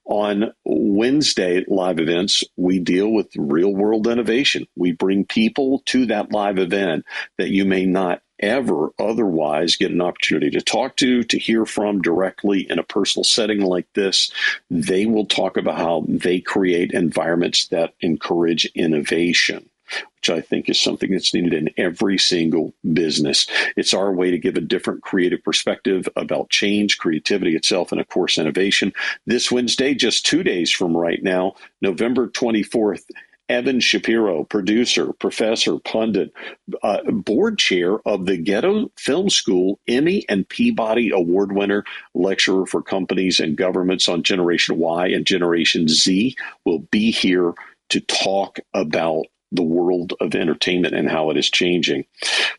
On 0.05 0.53
Wednesday 0.63 1.65
live 1.67 1.99
events, 1.99 2.43
we 2.55 2.79
deal 2.79 3.11
with 3.11 3.27
real 3.35 3.73
world 3.73 4.07
innovation. 4.07 4.67
We 4.75 4.91
bring 4.91 5.25
people 5.25 5.81
to 5.87 6.05
that 6.07 6.31
live 6.31 6.59
event 6.59 7.05
that 7.39 7.49
you 7.49 7.65
may 7.65 7.85
not 7.85 8.21
ever 8.39 8.91
otherwise 8.99 9.75
get 9.75 9.91
an 9.91 10.01
opportunity 10.01 10.49
to 10.51 10.61
talk 10.61 10.95
to, 10.97 11.23
to 11.23 11.39
hear 11.39 11.65
from 11.65 12.01
directly 12.01 12.69
in 12.69 12.79
a 12.79 12.83
personal 12.83 13.23
setting 13.23 13.61
like 13.61 13.91
this, 13.93 14.31
they 14.69 15.05
will 15.05 15.25
talk 15.25 15.57
about 15.57 15.77
how 15.77 16.05
they 16.07 16.39
create 16.39 16.91
environments 16.91 17.67
that 17.67 17.93
encourage 18.01 18.65
innovation. 18.75 19.69
Which 20.15 20.31
I 20.31 20.41
think 20.41 20.67
is 20.67 20.81
something 20.81 21.11
that's 21.11 21.31
needed 21.31 21.53
in 21.53 21.69
every 21.77 22.17
single 22.17 22.73
business. 22.91 23.45
It's 23.77 23.93
our 23.93 24.11
way 24.11 24.31
to 24.31 24.39
give 24.39 24.57
a 24.57 24.61
different 24.61 25.03
creative 25.03 25.43
perspective 25.43 26.09
about 26.15 26.49
change, 26.49 26.97
creativity 26.97 27.55
itself, 27.55 27.91
and 27.91 28.01
of 28.01 28.07
course, 28.07 28.39
innovation. 28.39 28.93
This 29.27 29.51
Wednesday, 29.51 29.93
just 29.93 30.25
two 30.25 30.41
days 30.41 30.71
from 30.71 30.97
right 30.97 31.21
now, 31.21 31.53
November 31.81 32.27
24th, 32.27 33.03
Evan 33.47 33.79
Shapiro, 33.79 34.43
producer, 34.43 35.13
professor, 35.13 35.77
pundit, 35.79 36.33
uh, 36.81 37.03
board 37.11 37.57
chair 37.57 37.99
of 38.07 38.25
the 38.25 38.37
Ghetto 38.37 38.91
Film 38.97 39.29
School, 39.29 39.79
Emmy 39.87 40.25
and 40.27 40.47
Peabody 40.47 41.11
Award 41.11 41.51
winner, 41.51 41.83
lecturer 42.13 42.65
for 42.65 42.81
companies 42.81 43.39
and 43.39 43.55
governments 43.55 44.09
on 44.09 44.23
Generation 44.23 44.77
Y 44.77 45.07
and 45.07 45.25
Generation 45.25 45.87
Z, 45.87 46.35
will 46.65 46.79
be 46.79 47.11
here 47.11 47.53
to 47.89 47.99
talk 48.01 48.59
about 48.73 49.25
the 49.51 49.63
world 49.63 50.13
of 50.19 50.35
entertainment 50.35 50.95
and 50.95 51.09
how 51.09 51.29
it 51.29 51.37
is 51.37 51.49
changing. 51.49 52.05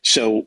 So, 0.03 0.47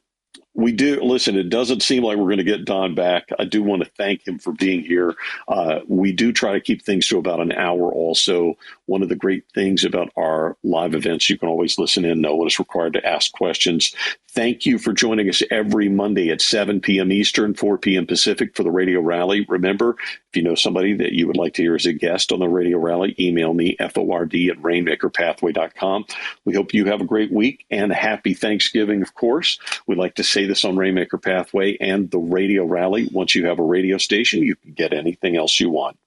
we 0.56 0.72
do 0.72 1.02
listen. 1.02 1.38
It 1.38 1.50
doesn't 1.50 1.84
seem 1.84 2.04
like 2.04 2.18
we're 2.18 2.26
going 2.26 2.38
to 2.38 2.44
get 2.44 2.66
Don 2.66 2.96
back. 2.96 3.30
I 3.38 3.46
do 3.46 3.64
want 3.64 3.84
to 3.84 3.90
thank 3.98 4.28
him 4.28 4.40
for 4.40 4.52
being 4.52 4.82
here. 4.82 5.16
Uh, 5.48 5.80
we 5.88 6.12
do 6.12 6.34
try 6.34 6.54
to 6.54 6.60
keep 6.60 6.84
things 6.84 7.08
to 7.08 7.18
about 7.18 7.40
an 7.40 7.52
hour. 7.52 7.92
Also, 7.92 8.58
one 8.86 9.04
of 9.04 9.10
the 9.10 9.16
great 9.16 9.46
things 9.54 9.86
about 9.86 10.12
our 10.18 10.58
live 10.64 10.96
events, 10.96 11.30
you 11.30 11.38
can 11.38 11.50
always 11.50 11.78
listen 11.78 12.04
in. 12.04 12.22
No 12.22 12.36
one 12.36 12.48
is 12.48 12.60
required 12.60 12.94
to 12.94 13.06
ask 13.06 13.32
questions. 13.32 13.96
Thank 14.32 14.66
you 14.66 14.78
for 14.78 14.94
joining 14.94 15.28
us 15.28 15.42
every 15.50 15.90
Monday 15.90 16.30
at 16.30 16.42
7 16.42 16.82
p.m. 16.82 17.12
Eastern, 17.12 17.56
4 17.56 17.80
p.m. 17.80 18.06
Pacific 18.06 18.56
for 18.56 18.62
the 18.62 18.72
Radio 18.72 19.02
Rally. 19.02 19.44
Remember, 19.50 19.96
if 20.30 20.36
you 20.36 20.44
know 20.44 20.54
somebody 20.54 20.94
that 20.98 21.14
you 21.14 21.26
would 21.26 21.38
like 21.38 21.56
to 21.56 21.64
hear 21.64 21.76
as 21.76 21.88
a 21.88 21.94
guest 21.94 22.32
on 22.32 22.40
the 22.40 22.48
Radio 22.48 22.78
Rally, 22.78 23.16
email 23.20 23.56
me, 23.56 23.76
FORD 23.80 24.36
at 24.36 24.62
rainmakerpathway.com. 24.62 26.06
We 26.46 26.54
hope 26.54 26.76
you 26.76 26.86
have 26.86 27.02
a 27.02 27.06
great 27.06 27.32
week 27.32 27.66
and 27.72 27.92
happy 27.92 28.36
Thanksgiving, 28.36 29.02
of 29.02 29.16
course. 29.16 29.58
We'd 29.88 29.98
like 29.98 30.16
to 30.16 30.24
say 30.24 30.39
this 30.46 30.66
on 30.66 30.78
Rainmaker 30.78 31.18
Pathway 31.18 31.78
and 31.80 32.10
the 32.12 32.20
Radio 32.20 32.66
Rally. 32.66 33.10
Once 33.12 33.36
you 33.36 33.46
have 33.48 33.60
a 33.60 33.64
radio 33.64 33.98
station, 33.98 34.44
you 34.44 34.56
can 34.56 34.74
get 34.74 34.94
anything 34.94 35.38
else 35.38 35.60
you 35.60 35.70
want. 35.70 35.98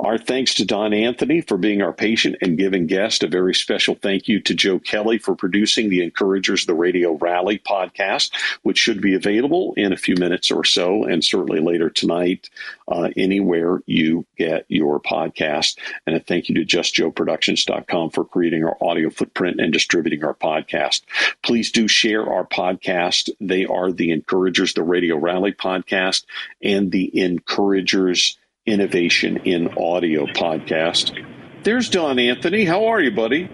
Our 0.00 0.16
thanks 0.16 0.54
to 0.54 0.64
Don 0.64 0.94
Anthony 0.94 1.42
for 1.42 1.58
being 1.58 1.82
our 1.82 1.92
patient 1.92 2.36
and 2.40 2.56
giving 2.56 2.86
guest. 2.86 3.22
A 3.22 3.28
very 3.28 3.54
special 3.54 3.94
thank 3.94 4.28
you 4.28 4.40
to 4.40 4.54
Joe 4.54 4.78
Kelley 4.78 5.18
for 5.18 5.34
producing 5.34 5.90
the 5.90 6.02
Encouragers 6.02 6.64
the 6.64 6.72
Radio 6.72 7.18
Rally 7.18 7.58
podcast, 7.58 8.30
which 8.62 8.78
should 8.78 9.02
be 9.02 9.14
available 9.14 9.74
in 9.76 9.92
a 9.92 9.98
few 9.98 10.14
minutes 10.14 10.50
or 10.50 10.64
so, 10.64 11.04
and 11.04 11.22
certainly 11.22 11.60
later 11.60 11.90
tonight, 11.90 12.48
uh, 12.88 13.10
anywhere 13.18 13.82
you 13.84 14.24
get 14.38 14.64
your 14.68 15.00
podcast. 15.00 15.76
And 16.06 16.16
a 16.16 16.20
thank 16.20 16.48
you 16.48 16.54
to 16.54 16.64
JustJoeProductions.com 16.64 18.10
for 18.10 18.24
creating 18.24 18.64
our 18.64 18.78
audio 18.80 19.10
footprint 19.10 19.60
and 19.60 19.70
distributing 19.70 20.24
our 20.24 20.34
podcast. 20.34 21.02
Please 21.42 21.70
do 21.70 21.86
share 21.88 22.26
our 22.26 22.46
podcast. 22.46 23.28
They 23.38 23.66
are 23.66 23.92
the 23.92 24.12
Encouragers 24.12 24.72
the 24.72 24.82
Radio 24.82 25.18
Rally 25.18 25.52
podcast 25.52 26.24
and 26.62 26.90
the 26.90 27.20
Encouragers 27.20 28.38
Innovation 28.66 29.38
in 29.38 29.68
Audio 29.78 30.26
podcast. 30.26 31.16
There's 31.64 31.88
Don 31.88 32.18
Anthony. 32.18 32.66
How 32.66 32.84
are 32.88 33.00
you, 33.00 33.10
buddy? 33.10 33.48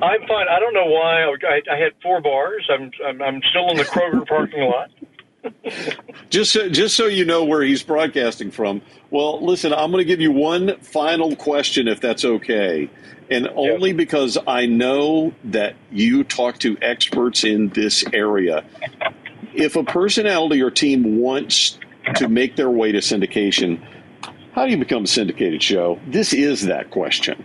I'm 0.00 0.20
fine. 0.28 0.46
I 0.48 0.60
don't 0.60 0.74
know 0.74 0.86
why 0.86 1.24
I, 1.24 1.60
I 1.72 1.76
had 1.76 1.92
four 2.00 2.20
bars. 2.20 2.68
I'm, 2.72 2.92
I'm, 3.04 3.20
I'm 3.20 3.42
still 3.50 3.68
in 3.70 3.78
the 3.78 3.84
Kroger 3.84 4.24
parking 4.28 4.62
lot. 4.62 4.90
just 6.30 6.52
so, 6.52 6.68
just 6.68 6.96
so 6.96 7.06
you 7.06 7.24
know 7.24 7.44
where 7.44 7.62
he's 7.62 7.82
broadcasting 7.82 8.52
from. 8.52 8.80
Well, 9.10 9.44
listen, 9.44 9.72
I'm 9.72 9.90
going 9.90 10.02
to 10.02 10.08
give 10.08 10.20
you 10.20 10.30
one 10.30 10.78
final 10.80 11.34
question, 11.34 11.88
if 11.88 12.00
that's 12.00 12.24
okay, 12.24 12.88
and 13.30 13.48
only 13.56 13.90
yep. 13.90 13.96
because 13.96 14.38
I 14.46 14.66
know 14.66 15.34
that 15.44 15.74
you 15.90 16.22
talk 16.22 16.58
to 16.60 16.78
experts 16.80 17.42
in 17.42 17.70
this 17.70 18.04
area. 18.12 18.64
If 19.52 19.74
a 19.74 19.82
personality 19.82 20.62
or 20.62 20.70
team 20.70 21.18
wants 21.18 21.76
to 22.16 22.28
make 22.28 22.54
their 22.54 22.70
way 22.70 22.92
to 22.92 22.98
syndication, 22.98 23.84
how 24.54 24.64
do 24.64 24.70
you 24.70 24.78
become 24.78 25.04
a 25.04 25.06
syndicated 25.06 25.62
show? 25.62 25.98
This 26.06 26.32
is 26.32 26.62
that 26.66 26.90
question. 26.90 27.44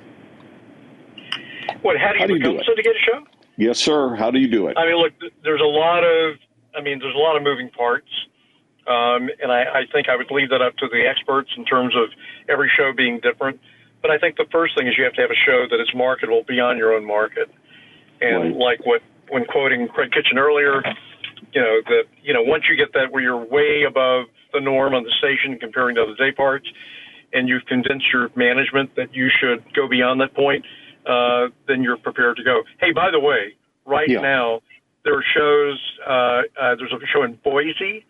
What? 1.82 1.98
How 1.98 2.12
do 2.12 2.14
you, 2.14 2.20
how 2.20 2.28
do 2.28 2.34
you 2.34 2.40
become 2.40 2.56
do 2.56 2.62
a 2.62 2.66
syndicated 2.66 3.02
show? 3.06 3.24
Yes, 3.58 3.80
sir. 3.80 4.16
How 4.16 4.32
do 4.32 4.40
you 4.40 4.48
do 4.48 4.68
it? 4.68 4.78
I 4.78 4.86
mean, 4.86 4.96
look, 4.96 5.14
there's 5.44 5.62
a 5.62 5.66
lot 5.66 6.04
of, 6.04 6.38
I 6.76 6.82
mean, 6.82 7.00
there's 7.00 7.16
a 7.16 7.18
lot 7.18 7.36
of 7.36 7.44
moving 7.44 7.70
parts, 7.72 8.08
um, 8.88 9.30
and 9.42 9.52
I, 9.52 9.64
I 9.64 9.82
think 9.92 10.08
I 10.08 10.16
would 10.16 10.30
leave 10.32 10.50
that 10.50 10.62
up 10.62 10.78
to 10.78 10.88
the 10.88 11.06
experts 11.06 11.50
in 11.58 11.66
terms 11.66 11.96
of 11.96 12.10
every 12.48 12.72
show 12.78 12.94
being 12.96 13.20
different. 13.20 13.60
But 14.02 14.12
I 14.12 14.18
think 14.18 14.38
the 14.38 14.46
first 14.52 14.78
thing 14.78 14.88
is 14.88 14.94
you 14.98 15.04
have 15.04 15.14
to 15.14 15.22
have 15.22 15.32
a 15.32 15.42
show 15.46 15.66
that 15.70 15.82
is 15.82 15.90
marketable 15.94 16.44
beyond 16.48 16.78
your 16.78 16.94
own 16.94 17.06
market, 17.06 17.50
and 18.22 18.56
right. 18.56 18.56
like 18.56 18.86
what 18.86 19.02
when 19.30 19.46
quoting 19.46 19.88
Kraig 19.90 20.12
Kitchin 20.12 20.38
earlier, 20.38 20.82
you 21.54 21.62
know 21.62 21.82
that 21.86 22.04
you 22.22 22.34
know 22.34 22.42
once 22.42 22.64
you 22.70 22.78
get 22.78 22.94
that 22.94 23.12
where 23.12 23.22
you're 23.22 23.44
way 23.44 23.84
above 23.88 24.28
the 24.54 24.62
norm 24.62 24.94
on 24.94 25.04
the 25.04 25.12
station 25.20 25.60
comparing 25.60 25.96
to 25.96 26.04
other 26.04 26.16
day 26.16 26.32
parts, 26.32 26.66
and 27.34 27.48
you've 27.48 27.66
convinced 27.66 28.06
your 28.12 28.30
management 28.36 28.96
that 28.96 29.14
you 29.14 29.30
should 29.40 29.64
go 29.74 29.88
beyond 29.88 30.22
that 30.22 30.34
point, 30.34 30.66
uh, 31.06 31.48
then 31.68 31.84
you're 31.84 31.98
prepared 31.98 32.38
to 32.38 32.44
go. 32.44 32.62
Hey, 32.80 32.92
by 32.92 33.12
the 33.12 33.20
way, 33.20 33.56
right 33.86 34.10
yeah. 34.10 34.22
now 34.22 34.62
there 35.04 35.18
are 35.18 35.24
shows. 35.36 35.80
Uh, 36.06 36.12
uh, 36.60 36.76
there's 36.76 36.92
a 36.92 37.00
show 37.14 37.24
in 37.24 37.40
Boise 37.44 38.06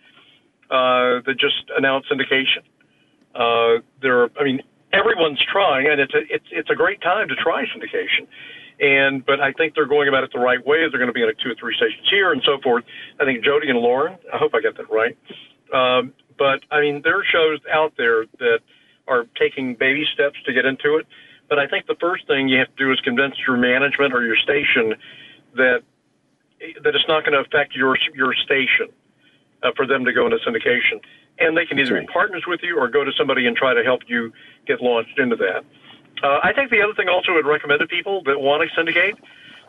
uh, 0.69 1.21
that 1.25 1.35
just 1.39 1.69
announced 1.77 2.09
syndication. 2.11 2.63
Uh, 3.35 3.81
there, 4.01 4.23
are, 4.23 4.31
I 4.39 4.43
mean, 4.43 4.61
everyone's 4.91 5.41
trying, 5.51 5.87
and 5.87 6.01
it's 6.01 6.13
a 6.13 6.21
it's 6.29 6.45
it's 6.51 6.69
a 6.69 6.75
great 6.75 7.01
time 7.01 7.27
to 7.29 7.35
try 7.35 7.63
syndication. 7.65 8.27
And 8.79 9.25
but 9.25 9.41
I 9.41 9.51
think 9.53 9.75
they're 9.75 9.85
going 9.85 10.07
about 10.07 10.23
it 10.23 10.31
the 10.33 10.39
right 10.39 10.65
way. 10.65 10.77
They're 10.89 10.99
going 10.99 11.07
to 11.07 11.13
be 11.13 11.21
in 11.21 11.27
like 11.27 11.37
two 11.43 11.51
or 11.51 11.55
three 11.59 11.75
stations 11.75 12.07
here 12.09 12.31
and 12.31 12.41
so 12.45 12.59
forth. 12.63 12.85
I 13.19 13.25
think 13.25 13.43
Jody 13.43 13.69
and 13.69 13.79
Lauren. 13.79 14.17
I 14.33 14.37
hope 14.37 14.53
I 14.55 14.61
get 14.61 14.77
that 14.77 14.89
right. 14.89 15.17
Um, 15.73 16.13
but 16.37 16.63
I 16.71 16.81
mean, 16.81 17.01
there 17.03 17.19
are 17.19 17.25
shows 17.25 17.59
out 17.71 17.93
there 17.97 18.25
that 18.39 18.59
are 19.09 19.25
taking 19.37 19.75
baby 19.75 20.05
steps 20.13 20.37
to 20.45 20.53
get 20.53 20.65
into 20.65 20.97
it. 20.97 21.07
But 21.49 21.59
I 21.59 21.67
think 21.67 21.87
the 21.87 21.97
first 21.99 22.27
thing 22.27 22.47
you 22.47 22.59
have 22.59 22.69
to 22.75 22.85
do 22.85 22.91
is 22.91 22.99
convince 23.01 23.35
your 23.45 23.57
management 23.57 24.13
or 24.13 24.23
your 24.23 24.37
station 24.37 24.93
that 25.55 25.81
that 26.83 26.93
it's 26.93 27.07
not 27.07 27.25
going 27.25 27.33
to 27.33 27.39
affect 27.39 27.75
your 27.75 27.97
your 28.13 28.33
station 28.35 28.87
uh, 29.63 29.71
for 29.75 29.87
them 29.87 30.05
to 30.05 30.13
go 30.13 30.25
into 30.25 30.37
syndication. 30.37 31.01
And 31.39 31.55
they 31.57 31.65
can 31.65 31.79
either 31.79 31.99
be 31.99 32.07
partners 32.07 32.43
with 32.45 32.59
you 32.63 32.77
or 32.77 32.89
go 32.89 33.03
to 33.03 33.11
somebody 33.17 33.47
and 33.47 33.55
try 33.55 33.73
to 33.73 33.83
help 33.83 34.01
you 34.07 34.31
get 34.67 34.81
launched 34.81 35.17
into 35.17 35.37
that. 35.37 35.63
Uh, 36.21 36.39
I 36.43 36.51
think 36.53 36.69
the 36.69 36.81
other 36.81 36.93
thing 36.93 37.07
also 37.07 37.33
would 37.33 37.47
recommend 37.47 37.79
to 37.79 37.87
people 37.87 38.21
that 38.25 38.39
want 38.39 38.61
to 38.61 38.75
syndicate, 38.75 39.15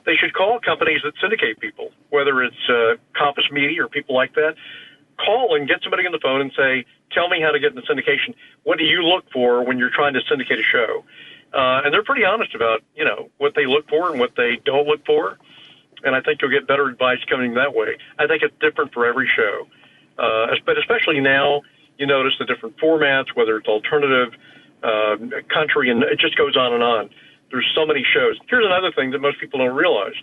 they 0.05 0.17
should 0.17 0.35
call 0.35 0.59
companies 0.59 1.01
that 1.05 1.15
syndicate 1.21 1.61
people, 1.61 1.91
whether 2.11 2.43
it's 2.43 2.69
uh, 2.69 2.95
Compass 3.17 3.45
Media 3.53 3.85
or 3.85 3.89
people 3.89 4.17
like 4.17 4.35
that. 4.35 4.57
Call 5.25 5.55
and 5.55 5.69
get 5.69 5.83
somebody 5.83 6.07
on 6.07 6.13
the 6.13 6.19
phone 6.19 6.41
and 6.41 6.53
say, 6.57 6.85
"Tell 7.13 7.29
me 7.29 7.41
how 7.41 7.51
to 7.51 7.59
get 7.59 7.75
into 7.75 7.83
syndication. 7.83 8.35
What 8.63 8.79
do 8.79 8.85
you 8.85 9.03
look 9.03 9.31
for 9.33 9.63
when 9.63 9.79
you're 9.79 9.91
trying 9.91 10.15
to 10.15 10.21
syndicate 10.29 10.59
a 10.59 10.63
show?" 10.63 11.05
Uh, 11.53 11.83
and 11.85 11.93
they're 11.93 12.05
pretty 12.05 12.25
honest 12.25 12.55
about 12.55 12.83
you 12.95 13.05
know 13.05 13.29
what 13.39 13.55
they 13.55 13.67
look 13.67 13.89
for 13.89 14.11
and 14.11 14.21
what 14.21 14.35
they 14.37 14.57
don't 14.65 14.87
look 14.87 15.05
for. 15.05 15.39
And 16.03 16.17
I 16.17 16.21
think 16.21 16.41
you'll 16.41 16.51
get 16.51 16.67
better 16.67 16.89
advice 16.89 17.19
coming 17.29 17.55
that 17.55 17.75
way. 17.75 17.99
I 18.19 18.27
think 18.27 18.43
it's 18.43 18.55
different 18.61 18.95
for 18.95 19.05
every 19.05 19.29
show, 19.37 19.67
uh, 20.19 20.47
but 20.65 20.79
especially 20.79 21.21
now, 21.21 21.61
you 21.99 22.07
notice 22.07 22.33
the 22.39 22.47
different 22.47 22.79
formats, 22.79 23.35
whether 23.35 23.59
it's 23.59 23.69
alternative 23.69 24.33
uh, 24.83 25.17
country, 25.53 25.91
and 25.91 26.03
it 26.03 26.19
just 26.19 26.37
goes 26.37 26.57
on 26.57 26.73
and 26.73 26.83
on. 26.83 27.11
There's 27.51 27.71
so 27.75 27.85
many 27.85 28.05
shows. 28.15 28.39
Here's 28.49 28.65
another 28.65 28.93
thing 28.93 29.11
that 29.11 29.21
most 29.21 29.41
people 29.41 29.59
don't 29.59 29.77
realize. 29.77 30.15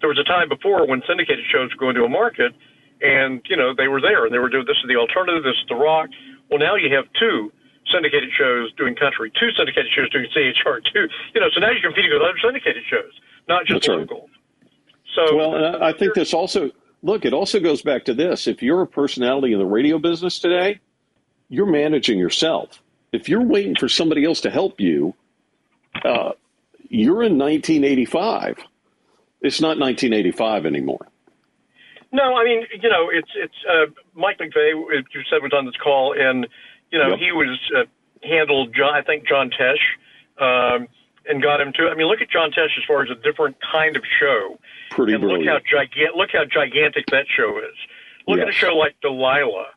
There 0.00 0.08
was 0.08 0.18
a 0.18 0.24
time 0.24 0.48
before 0.48 0.86
when 0.86 1.02
syndicated 1.06 1.44
shows 1.50 1.70
would 1.70 1.78
go 1.78 1.88
into 1.88 2.04
a 2.04 2.08
market, 2.08 2.52
and 3.00 3.40
you 3.48 3.56
know 3.56 3.74
they 3.76 3.88
were 3.88 4.00
there, 4.00 4.24
and 4.24 4.34
they 4.34 4.38
were 4.38 4.48
doing 4.48 4.64
this 4.66 4.76
is 4.78 4.88
the 4.88 4.96
alternative, 4.96 5.42
this 5.44 5.56
is 5.56 5.68
the 5.68 5.74
rock. 5.74 6.08
Well, 6.50 6.58
now 6.58 6.76
you 6.76 6.94
have 6.94 7.04
two 7.18 7.52
syndicated 7.92 8.30
shows 8.36 8.72
doing 8.74 8.94
country, 8.94 9.32
two 9.38 9.50
syndicated 9.56 9.90
shows 9.94 10.10
doing 10.10 10.26
CHR, 10.32 10.80
two. 10.92 11.08
You 11.34 11.40
know, 11.40 11.48
so 11.52 11.60
now 11.60 11.70
you're 11.70 11.82
competing 11.82 12.12
with 12.12 12.22
other 12.22 12.38
syndicated 12.42 12.82
shows, 12.88 13.12
not 13.48 13.66
just 13.66 13.86
That's 13.86 13.88
local. 13.88 14.28
Right. 14.28 14.68
So, 15.14 15.36
well, 15.36 15.82
I 15.82 15.92
think 15.92 16.14
this 16.14 16.34
also 16.34 16.70
look. 17.02 17.24
It 17.24 17.32
also 17.32 17.60
goes 17.60 17.82
back 17.82 18.04
to 18.06 18.14
this: 18.14 18.46
if 18.46 18.62
you're 18.62 18.82
a 18.82 18.86
personality 18.86 19.52
in 19.52 19.58
the 19.58 19.66
radio 19.66 19.98
business 19.98 20.38
today, 20.38 20.80
you're 21.48 21.66
managing 21.66 22.18
yourself 22.18 22.82
if 23.12 23.28
you're 23.28 23.42
waiting 23.42 23.74
for 23.76 23.88
somebody 23.88 24.24
else 24.24 24.40
to 24.42 24.50
help 24.50 24.80
you, 24.80 25.14
uh, 26.04 26.32
you're 26.88 27.22
in 27.22 27.38
1985. 27.38 28.58
It's 29.40 29.60
not 29.60 29.78
1985 29.78 30.66
anymore. 30.66 31.06
No, 32.10 32.36
I 32.36 32.44
mean, 32.44 32.66
you 32.80 32.88
know, 32.88 33.10
it's 33.12 33.30
it's 33.36 33.54
uh, 33.68 33.86
Mike 34.14 34.38
McVay. 34.38 34.72
You 34.72 35.22
said 35.30 35.42
was 35.42 35.52
on 35.52 35.66
this 35.66 35.76
call, 35.76 36.14
and 36.18 36.46
you 36.90 36.98
know, 36.98 37.10
yep. 37.10 37.18
he 37.18 37.32
was 37.32 37.58
uh, 37.76 37.84
handled. 38.22 38.74
John, 38.74 38.94
I 38.94 39.02
think 39.02 39.28
John 39.28 39.50
Tesh, 39.50 39.76
um, 40.40 40.88
and 41.26 41.42
got 41.42 41.60
him 41.60 41.72
to. 41.74 41.88
I 41.88 41.94
mean, 41.94 42.06
look 42.06 42.22
at 42.22 42.30
John 42.30 42.50
Tesh 42.50 42.76
as 42.78 42.84
far 42.86 43.02
as 43.02 43.10
a 43.10 43.14
different 43.14 43.56
kind 43.60 43.96
of 43.96 44.02
show. 44.18 44.58
Pretty 44.90 45.12
and 45.12 45.20
brilliant. 45.20 45.44
Look 45.44 45.64
how 45.70 45.80
gigantic. 45.80 46.16
Look 46.16 46.30
how 46.32 46.44
gigantic 46.44 47.06
that 47.10 47.26
show 47.28 47.58
is. 47.58 47.76
Look 48.26 48.38
yes. 48.38 48.48
at 48.48 48.48
a 48.48 48.52
show 48.52 48.74
like 48.74 48.96
Delilah, 49.02 49.68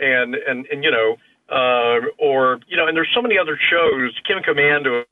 and 0.00 0.36
and 0.36 0.66
and 0.66 0.84
you 0.84 0.92
know, 0.92 1.16
uh, 1.50 2.06
or 2.18 2.60
you 2.68 2.76
know, 2.76 2.86
and 2.86 2.96
there's 2.96 3.10
so 3.12 3.22
many 3.22 3.36
other 3.36 3.58
shows. 3.58 4.14
Kim 4.26 4.38
Komando. 4.44 5.04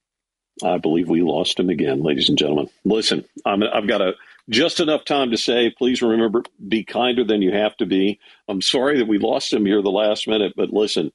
I 0.64 0.78
believe 0.78 1.08
we 1.08 1.22
lost 1.22 1.58
him 1.60 1.68
again, 1.68 2.02
ladies 2.02 2.28
and 2.28 2.38
gentlemen. 2.38 2.68
Listen, 2.84 3.24
i 3.44 3.50
have 3.74 3.86
got 3.86 4.00
a 4.00 4.14
just 4.48 4.80
enough 4.80 5.04
time 5.04 5.30
to 5.30 5.36
say, 5.36 5.70
please 5.76 6.02
remember, 6.02 6.42
be 6.68 6.84
kinder 6.84 7.24
than 7.24 7.42
you 7.42 7.52
have 7.52 7.76
to 7.78 7.86
be. 7.86 8.20
I'm 8.48 8.62
sorry 8.62 8.98
that 8.98 9.08
we 9.08 9.18
lost 9.18 9.52
him 9.52 9.66
here 9.66 9.82
the 9.82 9.90
last 9.90 10.28
minute, 10.28 10.52
but 10.56 10.70
listen, 10.72 11.10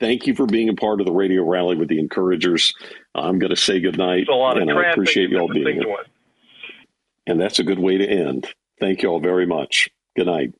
thank 0.00 0.26
you 0.26 0.34
for 0.34 0.46
being 0.46 0.68
a 0.68 0.74
part 0.74 1.00
of 1.00 1.06
the 1.06 1.12
radio 1.12 1.44
rally 1.48 1.76
with 1.76 1.88
the 1.88 2.00
encouragers. 2.00 2.72
I'm 3.14 3.38
going 3.38 3.50
to 3.50 3.56
say 3.56 3.80
goodnight, 3.80 4.26
and 4.28 4.70
I 4.70 4.90
appreciate 4.90 5.30
you 5.30 5.38
all 5.38 5.48
being 5.48 5.80
here. 5.80 5.96
And 7.26 7.40
that's 7.40 7.60
a 7.60 7.64
good 7.64 7.78
way 7.78 7.98
to 7.98 8.06
end. 8.06 8.48
Thank 8.80 9.02
you 9.02 9.10
all 9.10 9.20
very 9.20 9.46
much. 9.46 9.88
Good 10.16 10.26
night. 10.26 10.54